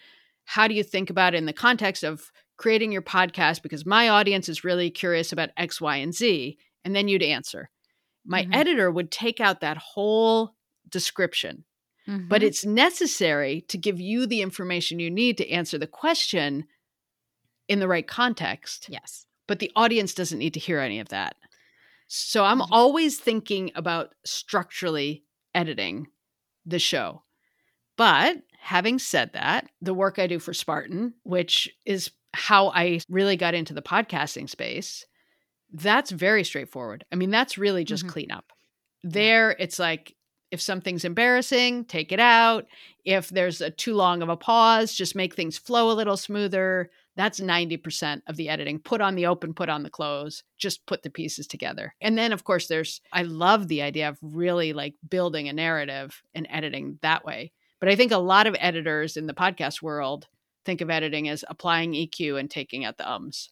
how 0.45 0.67
do 0.67 0.73
you 0.73 0.83
think 0.83 1.09
about 1.09 1.33
it 1.35 1.37
in 1.37 1.45
the 1.45 1.53
context 1.53 2.03
of 2.03 2.31
creating 2.57 2.91
your 2.91 3.01
podcast? 3.03 3.61
Because 3.61 3.85
my 3.85 4.09
audience 4.09 4.49
is 4.49 4.63
really 4.63 4.89
curious 4.89 5.31
about 5.31 5.49
X, 5.57 5.79
Y, 5.79 5.97
and 5.97 6.13
Z. 6.13 6.57
And 6.83 6.95
then 6.95 7.07
you'd 7.07 7.23
answer. 7.23 7.69
My 8.25 8.43
Mhm. 8.43 8.55
editor 8.55 8.89
would 8.91 9.11
take 9.11 9.39
out 9.39 9.61
that 9.61 9.77
whole 9.77 10.55
description, 10.89 11.65
but 12.07 12.41
Mhm. 12.41 12.45
it's 12.45 12.65
necessary 12.65 13.61
to 13.61 13.77
give 13.77 13.99
you 13.99 14.25
the 14.27 14.41
information 14.41 14.99
you 14.99 15.09
need 15.09 15.37
to 15.37 15.49
answer 15.49 15.77
the 15.77 15.87
question 15.87 16.67
in 17.67 17.79
the 17.79 17.87
right 17.87 18.07
context 18.07 18.87
yes. 18.89 19.25
but 19.47 19.59
the 19.59 19.71
audience 19.75 20.13
doesn't 20.13 20.39
need 20.39 20.53
to 20.53 20.59
hear 20.59 20.79
any 20.79 20.99
of 20.99 21.09
that. 21.09 21.35
So 22.07 22.43
I'm 22.43 22.59
Yes. 22.59 22.69
always 22.71 23.19
thinking 23.19 23.71
about 23.75 24.13
structurally 24.25 25.23
editing 25.55 26.07
the 26.65 26.79
show. 26.79 27.23
But 27.97 28.43
having 28.59 28.99
said 28.99 29.33
that, 29.33 29.69
the 29.81 29.93
work 29.93 30.19
I 30.19 30.27
do 30.27 30.37
for 30.39 30.53
Spartan, 30.53 31.13
which 31.23 31.69
is 31.85 32.11
how 32.33 32.69
I 32.69 32.99
really 33.09 33.37
got 33.37 33.53
into 33.53 33.73
the 33.73 33.81
podcasting 33.81 34.49
space, 34.49 35.05
that's 35.71 36.11
very 36.11 36.43
straightforward. 36.43 37.05
I 37.11 37.15
mean, 37.15 37.29
that's 37.29 37.57
really 37.57 37.83
just 37.83 38.05
Mhm. 38.05 38.09
cleanup. 38.09 38.51
There, 39.03 39.51
it's 39.59 39.79
like 39.79 40.15
if 40.51 40.61
something's 40.61 41.05
embarrassing, 41.05 41.85
take 41.85 42.11
it 42.11 42.19
out. 42.19 42.65
If 43.03 43.29
there's 43.29 43.61
a 43.61 43.69
too 43.69 43.93
long 43.93 44.21
of 44.21 44.29
a 44.29 44.37
pause, 44.37 44.93
just 44.93 45.15
make 45.15 45.35
things 45.35 45.57
flow 45.57 45.91
a 45.91 45.93
little 45.93 46.17
smoother. 46.17 46.89
That's 47.15 47.39
90% 47.39 48.21
of 48.27 48.35
the 48.35 48.49
editing. 48.49 48.79
Put 48.79 49.01
on 49.01 49.15
the 49.15 49.25
open, 49.25 49.53
put 49.53 49.69
on 49.69 49.83
the 49.83 49.89
close, 49.89 50.43
just 50.57 50.85
put 50.85 51.03
the 51.03 51.09
pieces 51.09 51.47
together. 51.47 51.95
And 52.01 52.17
then, 52.17 52.33
of 52.33 52.43
course, 52.43 52.67
there's, 52.67 53.01
I 53.11 53.23
love 53.23 53.67
the 53.67 53.81
idea 53.81 54.09
of 54.09 54.17
really 54.21 54.73
like 54.73 54.95
building 55.07 55.47
a 55.47 55.53
narrative 55.53 56.21
and 56.33 56.47
editing 56.49 56.99
that 57.01 57.25
way. 57.25 57.51
But 57.79 57.89
I 57.89 57.95
think 57.95 58.11
a 58.11 58.17
lot 58.17 58.47
of 58.47 58.55
editors 58.59 59.17
in 59.17 59.27
the 59.27 59.33
podcast 59.33 59.81
world 59.81 60.27
think 60.65 60.81
of 60.81 60.89
editing 60.89 61.29
as 61.29 61.45
applying 61.47 61.93
EQ 61.93 62.39
and 62.39 62.49
taking 62.49 62.83
out 62.83 62.97
the 62.97 63.09
ums. 63.09 63.51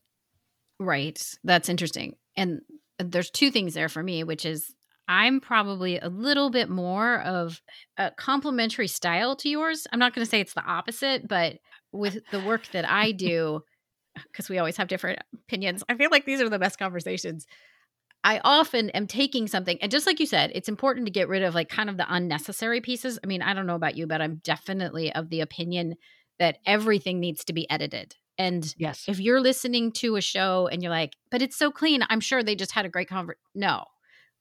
Right. 0.79 1.21
That's 1.43 1.69
interesting. 1.69 2.15
And 2.35 2.61
there's 2.99 3.29
two 3.29 3.51
things 3.51 3.73
there 3.73 3.89
for 3.89 4.03
me, 4.03 4.23
which 4.23 4.45
is 4.45 4.73
I'm 5.07 5.39
probably 5.41 5.99
a 5.99 6.09
little 6.09 6.49
bit 6.49 6.69
more 6.69 7.21
of 7.21 7.61
a 7.97 8.11
complementary 8.11 8.87
style 8.87 9.35
to 9.37 9.49
yours. 9.49 9.85
I'm 9.91 9.99
not 9.99 10.13
going 10.13 10.25
to 10.25 10.29
say 10.29 10.39
it's 10.39 10.53
the 10.53 10.63
opposite, 10.63 11.27
but 11.27 11.57
with 11.91 12.19
the 12.31 12.39
work 12.39 12.69
that 12.71 12.89
I 12.89 13.11
do, 13.11 13.61
because 14.31 14.49
we 14.49 14.59
always 14.59 14.77
have 14.77 14.87
different 14.87 15.19
opinions, 15.33 15.83
I 15.89 15.95
feel 15.95 16.09
like 16.11 16.25
these 16.25 16.41
are 16.41 16.49
the 16.49 16.59
best 16.59 16.79
conversations. 16.79 17.45
I 18.23 18.39
often 18.45 18.89
am 18.91 19.05
taking 19.07 19.47
something, 19.47 19.77
and 19.81 19.91
just 19.91 20.07
like 20.07 20.19
you 20.19 20.25
said, 20.25 20.51
it's 20.55 20.69
important 20.69 21.05
to 21.07 21.11
get 21.11 21.27
rid 21.27 21.43
of 21.43 21.53
like 21.53 21.67
kind 21.67 21.89
of 21.89 21.97
the 21.97 22.05
unnecessary 22.07 22.79
pieces. 22.79 23.19
I 23.21 23.27
mean, 23.27 23.41
I 23.41 23.53
don't 23.53 23.67
know 23.67 23.75
about 23.75 23.97
you, 23.97 24.07
but 24.07 24.21
I'm 24.21 24.35
definitely 24.43 25.13
of 25.13 25.29
the 25.29 25.41
opinion 25.41 25.95
that 26.39 26.59
everything 26.65 27.19
needs 27.19 27.43
to 27.45 27.53
be 27.53 27.69
edited. 27.69 28.15
And 28.37 28.73
Yes. 28.77 29.03
if 29.07 29.19
you're 29.19 29.41
listening 29.41 29.91
to 29.93 30.15
a 30.15 30.21
show 30.21 30.67
and 30.67 30.81
you're 30.81 30.89
like, 30.89 31.13
but 31.29 31.41
it's 31.41 31.57
so 31.57 31.69
clean, 31.69 32.03
I'm 32.09 32.21
sure 32.21 32.41
they 32.41 32.55
just 32.55 32.71
had 32.71 32.85
a 32.85 32.89
great 32.89 33.09
conversation. 33.09 33.41
No, 33.53 33.83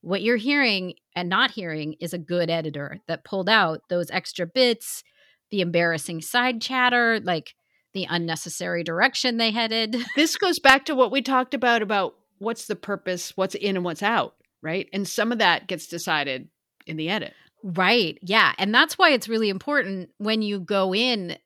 what 0.03 0.23
you're 0.23 0.37
hearing 0.37 0.95
and 1.17 1.29
not 1.29 1.53
hearing 1.53 1.95
is 2.01 2.13
a 2.13 2.19
good 2.19 2.51
editor 2.51 3.01
that 3.07 3.25
pulled 3.25 3.49
out 3.49 3.83
those 3.89 4.11
extra 4.11 4.47
bits, 4.47 5.03
the 5.51 5.61
embarrassing 5.61 6.21
side 6.21 6.61
chatter, 6.61 7.21
like 7.21 7.55
the 7.95 8.07
unnecessary 8.11 8.83
direction 8.83 9.37
they 9.37 9.53
headed. 9.53 9.97
this 10.17 10.37
goes 10.37 10.59
back 10.59 10.85
to 10.87 10.95
what 10.95 11.13
we 11.13 11.23
talked 11.23 11.55
about 11.55 11.83
about 11.83 12.15
what's 12.39 12.67
the 12.67 12.77
purpose, 12.77 13.33
what's 13.37 13.55
in 13.55 13.77
and 13.77 13.85
what's 13.85 14.03
out, 14.03 14.35
right? 14.61 14.89
And 14.93 15.07
some 15.07 15.31
of 15.31 15.39
that 15.39 15.69
gets 15.69 15.87
decided 15.87 16.49
in 16.87 16.97
the 16.97 17.09
edit. 17.09 17.35
Right. 17.63 18.19
Yeah. 18.23 18.53
And 18.59 18.75
that's 18.75 18.99
why 18.99 19.11
it's 19.11 19.29
really 19.29 19.49
important 19.49 20.11
when 20.19 20.43
you 20.43 20.59
go 20.59 20.93
in 20.93 21.37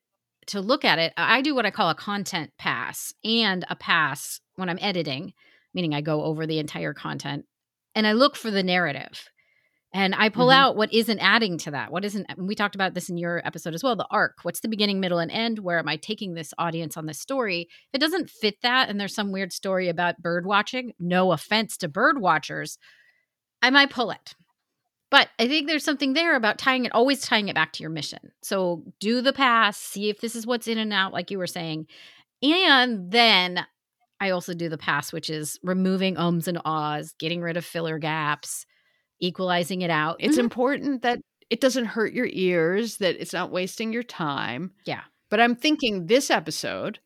to 0.47 0.63
look 0.63 0.85
at 0.85 0.99
it. 0.99 1.13
I 1.19 1.43
do 1.43 1.55
what 1.55 1.67
I 1.67 1.71
call 1.71 1.91
a 1.91 1.95
content 1.95 2.53
pass 2.59 3.13
and 3.23 3.67
a 3.69 3.77
pass 3.77 4.41
when 4.55 4.71
I'm 4.71 4.79
editing, 4.81 5.35
meaning 5.75 5.93
I 5.93 6.01
go 6.01 6.23
over 6.23 6.47
the 6.47 6.59
entire 6.59 6.95
content 6.95 7.45
and 7.97 8.07
I 8.07 8.13
look 8.13 8.37
for 8.37 8.53
the 8.53 8.63
narrative. 8.63 9.29
And 9.95 10.15
I 10.15 10.29
pull 10.29 10.49
Mhm. 10.49 10.55
out 10.55 10.77
what 10.77 10.93
isn't 10.93 11.21
adding 11.21 11.57
to 11.59 11.71
that. 11.71 11.91
What 11.91 12.05
isn't, 12.05 12.27
we 12.37 12.55
talked 12.55 12.75
about 12.75 12.93
this 12.93 13.09
in 13.09 13.17
your 13.17 13.41
episode 13.47 13.73
as 13.73 13.83
well 13.83 13.97
the 13.97 14.07
arc. 14.11 14.41
What's 14.43 14.61
the 14.61 14.69
beginning, 14.69 15.01
middle, 15.01 15.19
and 15.19 15.31
end? 15.31 15.61
Where 15.61 15.79
am 15.79 15.89
I 15.89 15.97
taking 15.97 16.35
this 16.35 16.53
audience 16.59 16.99
on 16.99 17.07
this 17.07 17.19
story? 17.19 17.63
If 17.71 17.95
it 17.95 18.01
doesn't 18.01 18.29
fit 18.29 18.61
that 18.63 18.91
and 18.91 19.01
there's 19.01 19.15
some 19.15 19.33
weird 19.33 19.55
story 19.55 19.89
about 19.89 20.21
bird 20.21 20.45
watching, 20.45 20.93
no 20.99 21.33
offense 21.33 21.79
to 21.79 21.89
bird 21.89 22.21
watchers, 22.21 22.79
I 23.63 23.71
might 23.71 23.89
pull 23.91 24.11
it. 24.11 24.35
But 25.11 25.31
I 25.39 25.49
think 25.49 25.67
there's 25.67 25.85
something 25.85 26.13
there 26.13 26.37
about 26.37 26.59
tying 26.59 26.85
it, 26.85 26.93
always 26.93 27.23
tying 27.23 27.49
it 27.49 27.55
back 27.55 27.73
to 27.75 27.83
your 27.83 27.91
mission. 27.91 28.33
So 28.43 28.83
do 29.01 29.23
the 29.23 29.33
pass, 29.33 29.79
see 29.79 30.11
if 30.11 30.21
this 30.21 30.35
is 30.37 30.47
what's 30.47 30.69
in 30.69 30.79
and 30.79 30.93
out, 30.93 31.15
like 31.15 31.31
you 31.31 31.39
were 31.39 31.47
saying. 31.47 31.87
And 32.43 33.11
then 33.11 33.65
I 34.21 34.31
also 34.31 34.55
do 34.55 34.69
the 34.69 34.79
pass, 34.79 35.13
which 35.13 35.29
is 35.31 35.59
removing 35.63 36.17
ums 36.17 36.49
and 36.49 36.59
ahs, 36.65 37.15
getting 37.19 37.41
rid 37.43 37.57
of 37.57 37.65
filler 37.65 37.99
gaps, 37.99 38.65
equalizing 39.21 39.83
it 39.83 39.91
out. 39.91 40.17
It's 40.21 40.37
Mhm. 40.37 40.41
important 40.41 41.03
that 41.03 41.21
it 41.51 41.61
doesn't 41.61 41.85
hurt 41.87 42.13
your 42.13 42.29
ears, 42.33 42.97
that 42.99 43.21
it's 43.21 43.33
not 43.33 43.51
wasting 43.51 43.93
your 43.93 44.03
time. 44.03 44.73
Yeah. 44.85 45.03
But 45.31 45.41
I'm 45.41 45.55
thinking 45.55 46.07
this 46.07 46.31
episode 46.31 46.99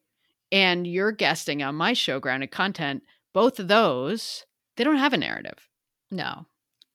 and 0.52 0.86
you're 0.86 1.12
guesting 1.12 1.62
on 1.62 1.74
my 1.74 1.92
show, 1.92 2.18
Grounded 2.20 2.50
Content, 2.50 3.02
both 3.32 3.60
of 3.60 3.68
those, 3.68 4.44
they 4.76 4.84
don't 4.84 4.96
have 4.96 5.12
a 5.12 5.18
narrative. 5.18 5.68
no. 6.10 6.46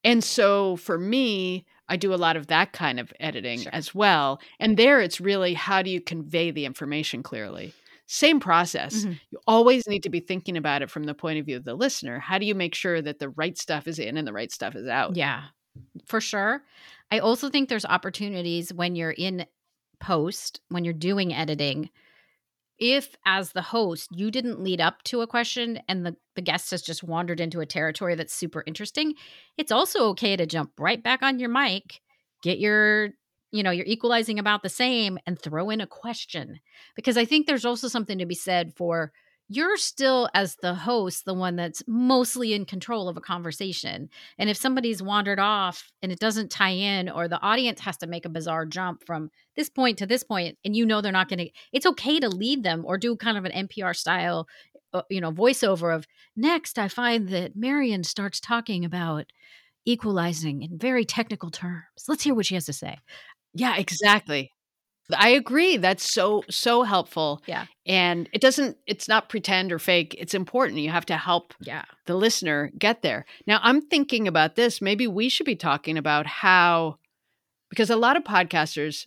And 0.03 0.23
so 0.23 0.75
for 0.75 0.99
me, 0.99 1.65
I 1.89 1.97
do 1.97 2.13
a 2.13 2.15
lot 2.15 2.37
of 2.37 2.45
that 2.47 2.73
kind 2.73 2.99
of 2.99 3.11
editing 3.19 3.61
Sure. 3.61 3.71
as 3.73 3.95
well. 3.95 4.39
And 4.59 4.77
there 4.77 5.01
it's 5.01 5.19
really 5.19 5.55
how 5.55 5.81
do 5.81 5.89
you 5.89 5.99
convey 5.99 6.51
the 6.51 6.65
information 6.65 7.23
clearly? 7.23 7.73
Same 8.07 8.39
process. 8.39 9.05
Mhm. 9.05 9.19
You 9.31 9.39
always 9.47 9.87
need 9.87 10.03
to 10.03 10.09
be 10.09 10.19
thinking 10.19 10.57
about 10.57 10.81
it 10.83 10.91
from 10.91 11.05
the 11.05 11.15
point 11.15 11.39
of 11.39 11.45
view 11.45 11.57
of 11.57 11.63
the 11.65 11.73
listener. 11.73 12.19
How 12.19 12.37
do 12.37 12.45
you 12.45 12.53
make 12.53 12.75
sure 12.75 13.01
that 13.01 13.19
the 13.19 13.29
right 13.29 13.57
stuff 13.57 13.87
is 13.87 13.97
in 13.99 14.17
and 14.17 14.27
the 14.27 14.33
right 14.33 14.51
stuff 14.51 14.75
is 14.75 14.87
out? 14.87 15.15
Yeah, 15.15 15.45
for 16.05 16.21
sure. 16.21 16.63
I 17.11 17.19
also 17.19 17.49
think 17.49 17.69
there's 17.69 17.85
opportunities 17.85 18.73
when 18.73 18.95
you're 18.95 19.11
in 19.11 19.45
post, 19.99 20.61
when 20.69 20.83
you're 20.85 20.93
doing 20.93 21.33
editing. 21.33 21.89
If, 22.77 23.15
as 23.25 23.53
the 23.53 23.61
host, 23.61 24.09
you 24.11 24.31
didn't 24.31 24.61
lead 24.61 24.81
up 24.81 25.01
to 25.03 25.21
a 25.21 25.27
question 25.27 25.79
and 25.87 26.05
the, 26.05 26.15
the 26.35 26.41
guest 26.41 26.71
has 26.71 26.81
just 26.81 27.03
wandered 27.03 27.39
into 27.39 27.61
a 27.61 27.65
territory 27.65 28.15
that's 28.15 28.33
super 28.33 28.63
interesting, 28.67 29.15
it's 29.57 29.71
also 29.71 30.09
okay 30.09 30.35
to 30.35 30.45
jump 30.45 30.73
right 30.79 31.01
back 31.01 31.23
on 31.23 31.39
your 31.39 31.49
mic, 31.49 32.01
get 32.43 32.59
your, 32.59 33.11
you 33.51 33.63
know, 33.63 33.71
you're 33.71 33.85
equalizing 33.85 34.39
about 34.39 34.63
the 34.63 34.69
same 34.69 35.17
and 35.25 35.39
throw 35.39 35.69
in 35.69 35.81
a 35.81 35.87
question. 35.87 36.59
Because 36.95 37.17
I 37.17 37.25
think 37.25 37.47
there's 37.47 37.65
also 37.65 37.87
something 37.87 38.17
to 38.17 38.25
be 38.25 38.35
said 38.35 38.73
for 38.75 39.11
you're 39.47 39.77
still, 39.77 40.27
as 40.33 40.55
the 40.55 40.73
host, 40.73 41.25
the 41.25 41.33
one 41.33 41.55
that's 41.55 41.83
mostly 41.87 42.53
in 42.53 42.65
control 42.65 43.07
of 43.07 43.15
a 43.15 43.21
conversation. 43.21 44.09
And 44.39 44.49
if 44.49 44.57
somebody's 44.57 45.03
wandered 45.03 45.39
off 45.39 45.91
and 46.01 46.11
it 46.11 46.19
doesn't 46.19 46.49
tie 46.49 46.71
in, 46.71 47.09
or 47.09 47.27
the 47.27 47.41
audience 47.41 47.79
has 47.81 47.97
to 47.97 48.07
make 48.07 48.25
a 48.25 48.29
bizarre 48.29 48.65
jump 48.65 49.05
from 49.05 49.29
this 49.55 49.69
point 49.69 49.99
to 49.99 50.07
this 50.07 50.23
point, 50.23 50.57
and 50.65 50.75
you 50.75 50.85
know 50.85 50.99
they're 50.99 51.11
not 51.11 51.29
going 51.29 51.39
to, 51.39 51.49
it's 51.71 51.85
okay 51.85 52.19
to 52.19 52.29
lead 52.29 52.63
them 52.63 52.83
or 52.85 52.97
do 52.97 53.15
kind 53.15 53.37
of 53.37 53.45
an 53.45 53.67
NPR 53.67 53.95
style, 53.95 54.47
uh, 54.93 55.03
you 55.11 55.21
know, 55.21 55.31
voiceover 55.31 55.95
of 55.95 56.07
next. 56.35 56.79
I 56.79 56.87
find 56.87 57.29
that 57.29 57.55
Marion 57.55 58.03
starts 58.03 58.39
talking 58.39 58.83
about 58.83 59.27
equalizing 59.85 60.63
in 60.63 60.79
very 60.79 61.05
technical 61.05 61.51
terms. 61.51 61.83
Let's 62.07 62.23
hear 62.23 62.33
what 62.33 62.47
she 62.47 62.55
has 62.55 62.65
to 62.65 62.73
say. 62.73 62.97
Yeah, 63.55 63.75
exactly. 63.77 64.51
I 65.15 65.29
agree. 65.29 65.77
That's 65.77 66.11
so 66.11 66.43
so 66.49 66.81
helpful. 66.83 67.41
Yeah. 67.45 67.65
And 67.85 68.27
it 68.33 68.41
doesn't 68.41 68.77
it's 68.87 69.07
not 69.07 69.29
pretend 69.29 69.71
or 69.71 69.77
fake. 69.79 70.15
It's 70.17 70.33
important. 70.33 70.79
You 70.79 70.89
have 70.89 71.05
to 71.07 71.17
help 71.17 71.53
Yeah. 71.61 71.83
the 72.07 72.15
listener 72.15 72.71
get 72.77 73.01
there. 73.03 73.25
Now, 73.45 73.59
I'm 73.61 73.81
thinking 73.81 74.27
about 74.27 74.55
this. 74.55 74.81
Maybe 74.81 75.05
we 75.07 75.29
should 75.29 75.45
be 75.45 75.55
talking 75.55 75.97
about 75.97 76.25
how 76.25 76.97
because 77.69 77.89
a 77.91 77.95
lot 77.95 78.17
of 78.17 78.23
podcasters 78.23 79.05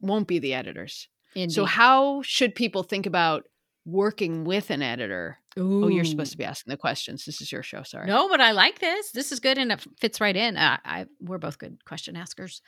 won't 0.00 0.28
be 0.28 0.38
the 0.38 0.54
editors. 0.54 1.08
So 1.48 1.64
how 1.64 2.22
should 2.22 2.56
people 2.56 2.82
think 2.82 3.06
about 3.06 3.44
working 3.84 4.42
with 4.44 4.70
an 4.70 4.82
editor? 4.82 5.38
Oh, 5.56 5.86
you're 5.88 6.04
supposed 6.04 6.32
to 6.32 6.38
be 6.38 6.44
asking 6.44 6.72
the 6.72 6.76
questions. 6.76 7.24
This 7.24 7.40
is 7.40 7.52
your 7.52 7.62
show, 7.62 7.82
sorry. 7.84 8.06
No, 8.08 8.28
but 8.28 8.40
I 8.40 8.50
like 8.52 8.80
this. 8.80 9.12
This 9.12 9.30
is 9.32 9.38
good 9.40 9.56
and 9.58 9.70
it 9.72 9.84
fits 10.00 10.20
right 10.20 10.36
in. 10.36 10.56
Uh, 10.56 10.78
I 10.84 11.06
we're 11.20 11.38
both 11.38 11.58
good 11.58 11.84
question 11.84 12.16
askers, 12.16 12.62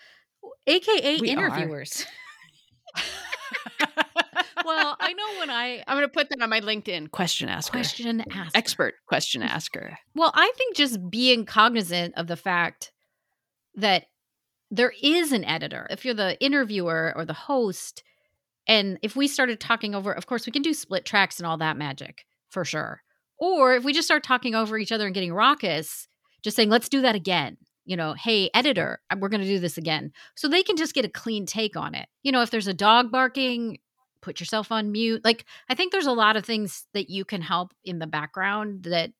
aka 0.66 1.18
We 1.20 1.30
interviewers. 1.30 2.06
well, 4.64 4.96
I 5.00 5.12
know 5.12 5.38
when 5.38 5.50
I 5.50 5.82
I'm 5.86 5.96
going 5.96 6.08
to 6.08 6.12
put 6.12 6.28
that 6.30 6.42
on 6.42 6.50
my 6.50 6.60
LinkedIn 6.60 7.10
question 7.10 7.48
asker. 7.48 7.72
question 7.72 8.24
asker. 8.30 8.50
Expert 8.56 8.94
question 9.06 9.42
asker. 9.42 9.98
Well, 10.14 10.32
I 10.34 10.52
think 10.56 10.76
just 10.76 11.10
being 11.10 11.44
cognizant 11.44 12.14
of 12.16 12.26
the 12.26 12.36
fact 12.36 12.92
that 13.74 14.06
there 14.70 14.92
is 15.02 15.32
an 15.32 15.44
editor. 15.44 15.86
If 15.90 16.04
you're 16.04 16.14
the 16.14 16.42
interviewer 16.42 17.12
or 17.14 17.24
the 17.24 17.32
host, 17.32 18.02
and 18.66 18.98
if 19.02 19.16
we 19.16 19.28
started 19.28 19.60
talking 19.60 19.94
over, 19.94 20.12
of 20.12 20.26
course, 20.26 20.46
we 20.46 20.52
can 20.52 20.62
do 20.62 20.72
split 20.72 21.04
tracks 21.04 21.38
and 21.38 21.46
all 21.46 21.58
that 21.58 21.76
magic 21.76 22.24
for 22.48 22.64
sure. 22.64 23.02
Or 23.38 23.74
if 23.74 23.84
we 23.84 23.92
just 23.92 24.06
start 24.06 24.22
talking 24.22 24.54
over 24.54 24.78
each 24.78 24.92
other 24.92 25.04
and 25.04 25.14
getting 25.14 25.32
raucous, 25.32 26.08
just 26.42 26.56
saying, 26.56 26.70
let's 26.70 26.88
do 26.88 27.02
that 27.02 27.14
again. 27.14 27.56
You 27.84 27.96
know, 27.96 28.14
hey, 28.14 28.50
editor, 28.54 29.00
uh, 29.10 29.16
we're 29.18 29.28
going 29.28 29.40
to 29.40 29.46
do 29.46 29.58
this 29.58 29.78
again. 29.78 30.12
So 30.36 30.48
they 30.48 30.62
can 30.62 30.76
just 30.76 30.94
get 30.94 31.04
a 31.04 31.08
clean 31.10 31.46
take 31.46 31.76
on 31.76 31.94
it. 31.94 32.08
You 32.22 32.32
know, 32.32 32.42
if 32.42 32.50
there's 32.50 32.68
a 32.68 32.74
dog 32.74 33.10
barking, 33.10 33.78
put 34.20 34.40
yourself 34.40 34.70
on 34.70 34.92
mute. 34.92 35.24
Like, 35.24 35.44
I 35.68 35.74
think 35.74 35.92
there's 35.92 36.06
a 36.06 36.12
lot 36.12 36.36
of 36.36 36.44
things 36.44 36.86
that 36.94 37.10
you 37.10 37.24
can 37.24 37.42
help 37.42 37.72
in 37.84 37.98
the 37.98 38.06
background 38.06 38.84
that 38.84 39.10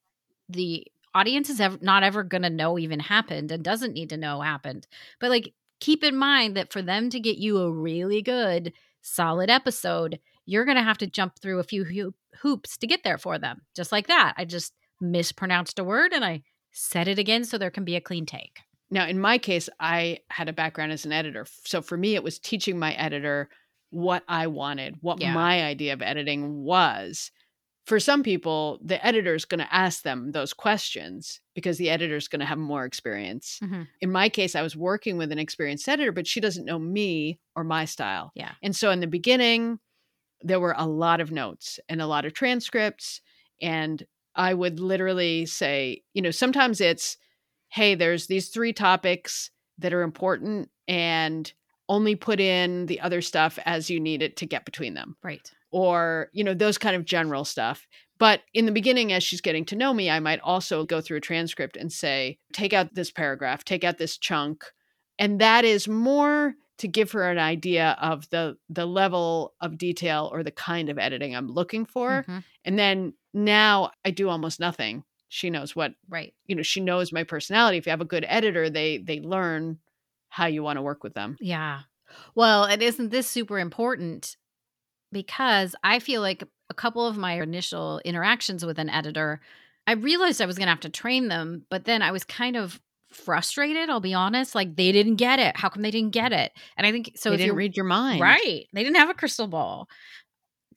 the 0.49 0.87
audience 1.15 1.49
is 1.49 1.59
ever 1.61 1.77
not 1.81 2.03
ever 2.03 2.23
going 2.23 2.41
to 2.41 2.49
know 2.49 2.79
even 2.79 2.99
happened 2.99 3.51
and 3.51 3.63
doesn't 3.63 3.93
need 3.93 4.09
to 4.09 4.17
know 4.17 4.41
happened. 4.41 4.87
But 5.19 5.29
like 5.29 5.53
keep 5.79 6.03
in 6.03 6.15
mind 6.15 6.55
that 6.57 6.71
for 6.71 6.81
them 6.81 7.09
to 7.09 7.19
get 7.19 7.37
you 7.37 7.57
a 7.59 7.71
really 7.71 8.21
good 8.21 8.73
solid 9.01 9.49
episode, 9.49 10.19
you're 10.45 10.65
going 10.65 10.77
to 10.77 10.83
have 10.83 10.97
to 10.99 11.07
jump 11.07 11.37
through 11.39 11.59
a 11.59 11.63
few 11.63 11.83
hoop- 11.83 12.15
hoops 12.41 12.77
to 12.77 12.87
get 12.87 13.03
there 13.03 13.17
for 13.17 13.37
them. 13.37 13.61
Just 13.75 13.91
like 13.91 14.07
that. 14.07 14.33
I 14.37 14.45
just 14.45 14.73
mispronounced 15.01 15.79
a 15.79 15.83
word 15.83 16.13
and 16.13 16.23
I 16.23 16.43
said 16.73 17.07
it 17.07 17.19
again 17.19 17.45
so 17.45 17.57
there 17.57 17.71
can 17.71 17.85
be 17.85 17.95
a 17.95 18.01
clean 18.01 18.25
take. 18.25 18.59
Now, 18.91 19.07
in 19.07 19.19
my 19.19 19.37
case, 19.37 19.69
I 19.79 20.19
had 20.29 20.49
a 20.49 20.53
background 20.53 20.91
as 20.91 21.05
an 21.05 21.11
editor. 21.13 21.45
So 21.65 21.81
for 21.81 21.97
me, 21.97 22.15
it 22.15 22.23
was 22.23 22.37
teaching 22.37 22.77
my 22.77 22.93
editor 22.93 23.49
what 23.89 24.23
I 24.27 24.47
wanted, 24.47 24.97
what 25.01 25.21
Yeah. 25.21 25.33
my 25.33 25.63
idea 25.63 25.93
of 25.93 26.01
editing 26.01 26.63
was. 26.63 27.31
For 27.85 27.99
some 27.99 28.23
people, 28.23 28.79
the 28.83 29.03
editor 29.05 29.35
is 29.35 29.45
going 29.45 29.59
to 29.59 29.73
ask 29.73 30.03
them 30.03 30.31
those 30.31 30.53
questions 30.53 31.41
because 31.53 31.77
the 31.77 31.89
editor 31.89 32.15
is 32.15 32.27
going 32.27 32.39
to 32.39 32.45
have 32.45 32.57
more 32.57 32.85
experience. 32.85 33.59
Mhm. 33.61 33.87
In 33.99 34.11
my 34.11 34.29
case, 34.29 34.55
I 34.55 34.61
was 34.61 34.75
working 34.75 35.17
with 35.17 35.31
an 35.31 35.39
experienced 35.39 35.89
editor, 35.89 36.11
but 36.11 36.25
she 36.27 36.39
doesn't 36.39 36.65
know 36.65 36.79
me 36.79 37.39
or 37.55 37.63
my 37.63 37.85
style. 37.85 38.31
Yeah. 38.35 38.53
And 38.63 38.75
so 38.75 38.89
in 38.91 38.99
the 39.01 39.07
beginning, 39.07 39.79
there 40.41 40.59
were 40.59 40.75
a 40.77 40.87
lot 40.87 41.19
of 41.19 41.31
notes 41.31 41.79
and 41.89 42.01
a 42.01 42.07
lot 42.07 42.25
of 42.25 42.33
transcripts. 42.33 43.21
And 43.61 44.03
I 44.35 44.53
would 44.53 44.79
literally 44.79 45.45
say, 45.45 46.03
you 46.13 46.21
know, 46.21 46.31
sometimes 46.31 46.81
it's, 46.81 47.17
hey, 47.69 47.95
there's 47.95 48.27
these 48.27 48.49
three 48.49 48.73
topics 48.73 49.51
that 49.79 49.93
are 49.93 50.01
important 50.01 50.69
and 50.87 51.51
only 51.89 52.15
put 52.15 52.39
in 52.39 52.85
the 52.85 52.99
other 53.01 53.21
stuff 53.21 53.59
as 53.65 53.89
you 53.89 53.99
need 53.99 54.21
it 54.21 54.37
to 54.37 54.45
get 54.45 54.65
between 54.65 54.93
them 54.93 55.17
Right. 55.23 55.51
or 55.71 56.29
you 56.31 56.43
know 56.43 56.53
those 56.53 56.77
kind 56.77 56.95
of 56.95 57.03
general 57.05 57.43
stuff 57.43 57.85
but 58.19 58.41
in 58.53 58.65
the 58.65 58.71
beginning 58.71 59.11
as 59.11 59.23
she's 59.23 59.41
getting 59.41 59.65
to 59.65 59.75
know 59.75 59.93
me 59.93 60.09
i 60.09 60.19
might 60.19 60.39
also 60.39 60.85
go 60.85 61.01
through 61.01 61.17
a 61.17 61.21
transcript 61.21 61.75
and 61.75 61.91
say 61.91 62.37
take 62.53 62.71
out 62.73 62.95
this 62.95 63.11
paragraph 63.11 63.63
take 63.65 63.83
out 63.83 63.97
this 63.97 64.17
chunk 64.17 64.63
and 65.19 65.39
that 65.41 65.65
is 65.65 65.87
more 65.87 66.55
to 66.83 66.87
give 66.87 67.11
her 67.13 67.29
an 67.31 67.39
idea 67.39 67.97
of 68.01 68.29
the 68.29 68.57
the 68.69 68.85
level 68.85 69.53
of 69.59 69.77
detail 69.77 70.29
or 70.31 70.43
the 70.43 70.51
kind 70.51 70.89
of 70.89 70.97
editing 70.99 71.35
i'm 71.35 71.47
looking 71.47 71.85
for 71.85 72.23
Mhm. 72.27 72.43
and 72.65 72.77
then 72.79 73.13
now 73.33 73.91
i 74.05 74.11
do 74.11 74.29
almost 74.29 74.59
nothing 74.59 75.03
she 75.29 75.49
knows 75.49 75.75
what 75.75 75.93
Right. 76.07 76.33
you 76.45 76.55
know 76.55 76.61
she 76.61 76.79
knows 76.81 77.11
my 77.11 77.23
personality 77.23 77.77
if 77.77 77.85
you 77.85 77.89
have 77.89 78.01
a 78.01 78.05
good 78.05 78.25
editor 78.27 78.69
they 78.69 78.99
they 78.99 79.19
learn 79.19 79.79
how 80.29 80.45
you 80.47 80.61
want 80.63 80.77
to 80.77 80.81
work 80.81 81.03
with 81.03 81.13
them 81.15 81.37
Yeah. 81.39 81.81
Well, 82.35 82.65
and 82.65 82.81
isn't 82.83 83.09
this 83.09 83.27
super 83.27 83.57
important? 83.57 84.37
Because 85.11 85.75
I 85.83 85.99
feel 85.99 86.21
like 86.21 86.43
a 86.69 86.73
couple 86.73 87.05
of 87.07 87.17
my 87.17 87.41
initial 87.41 88.01
interactions 88.05 88.65
with 88.65 88.77
an 88.79 88.89
editor, 88.89 89.41
I 89.87 89.93
realized 89.93 90.41
I 90.41 90.45
was 90.45 90.57
going 90.57 90.65
to 90.67 90.71
have 90.71 90.79
to 90.81 90.89
train 90.89 91.27
them, 91.27 91.65
but 91.69 91.85
then 91.85 92.01
I 92.01 92.11
was 92.11 92.23
kind 92.23 92.55
of 92.55 92.81
frustrated, 93.15 93.89
I'll 93.89 93.99
be 93.99 94.13
honest. 94.13 94.55
Like 94.55 94.75
they 94.75 94.91
didn't 94.91 95.15
get 95.15 95.39
it. 95.39 95.57
How 95.57 95.69
come 95.69 95.81
they 95.81 95.91
didn't 95.91 96.11
get 96.11 96.31
it? 96.31 96.51
And 96.77 96.85
I 96.85 96.91
think 96.91 97.11
so. 97.15 97.29
they 97.29 97.35
if 97.35 97.41
didn't 97.41 97.55
read 97.55 97.75
your 97.75 97.85
mind 97.85 98.21
Right. 98.21 98.67
They 98.73 98.83
didn't 98.83 98.97
have 98.97 99.09
a 99.09 99.13
crystal 99.13 99.47
ball. 99.47 99.87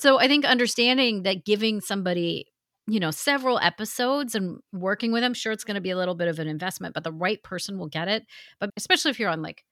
So 0.00 0.20
I 0.20 0.28
think 0.28 0.44
understanding 0.44 1.22
that 1.22 1.44
giving 1.44 1.80
somebody 1.80 2.46
you 2.88 3.00
know, 3.00 3.10
several 3.10 3.58
episodes 3.58 4.34
and 4.34 4.58
working 4.72 5.10
with 5.10 5.22
them, 5.22 5.34
sure, 5.34 5.52
it's 5.52 5.64
going 5.64 5.74
to 5.74 5.80
be 5.80 5.90
a 5.90 5.96
little 5.96 6.14
bit 6.14 6.28
of 6.28 6.38
an 6.38 6.46
investment, 6.46 6.94
but 6.94 7.02
the 7.02 7.12
right 7.12 7.42
person 7.42 7.78
will 7.78 7.88
get 7.88 8.08
it. 8.08 8.24
But 8.60 8.70
especially 8.76 9.10
if 9.10 9.18
you're 9.18 9.30
on 9.30 9.42
like, 9.42 9.64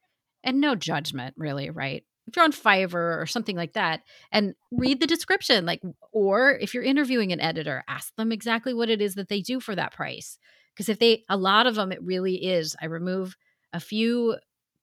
and 0.42 0.60
no 0.60 0.74
judgment 0.74 1.34
really, 1.38 1.70
right? 1.70 2.04
If 2.26 2.36
you're 2.36 2.44
on 2.44 2.52
Fiverr 2.52 3.20
or 3.20 3.26
something 3.26 3.56
like 3.56 3.74
that, 3.74 4.00
and 4.32 4.54
read 4.72 5.00
the 5.00 5.06
description, 5.06 5.66
like, 5.66 5.82
or 6.12 6.52
if 6.52 6.74
you're 6.74 6.82
interviewing 6.82 7.32
an 7.32 7.40
editor, 7.40 7.84
ask 7.86 8.14
them 8.16 8.32
exactly 8.32 8.74
what 8.74 8.88
it 8.88 9.00
is 9.00 9.14
that 9.14 9.28
they 9.28 9.40
do 9.40 9.60
for 9.60 9.76
that 9.76 9.92
price. 9.92 10.38
Because 10.74 10.88
if 10.88 10.98
they, 10.98 11.24
a 11.28 11.36
lot 11.36 11.66
of 11.66 11.74
them, 11.74 11.92
it 11.92 12.02
really 12.02 12.44
is, 12.44 12.74
I 12.80 12.86
remove 12.86 13.36
a 13.72 13.80
few 13.80 14.36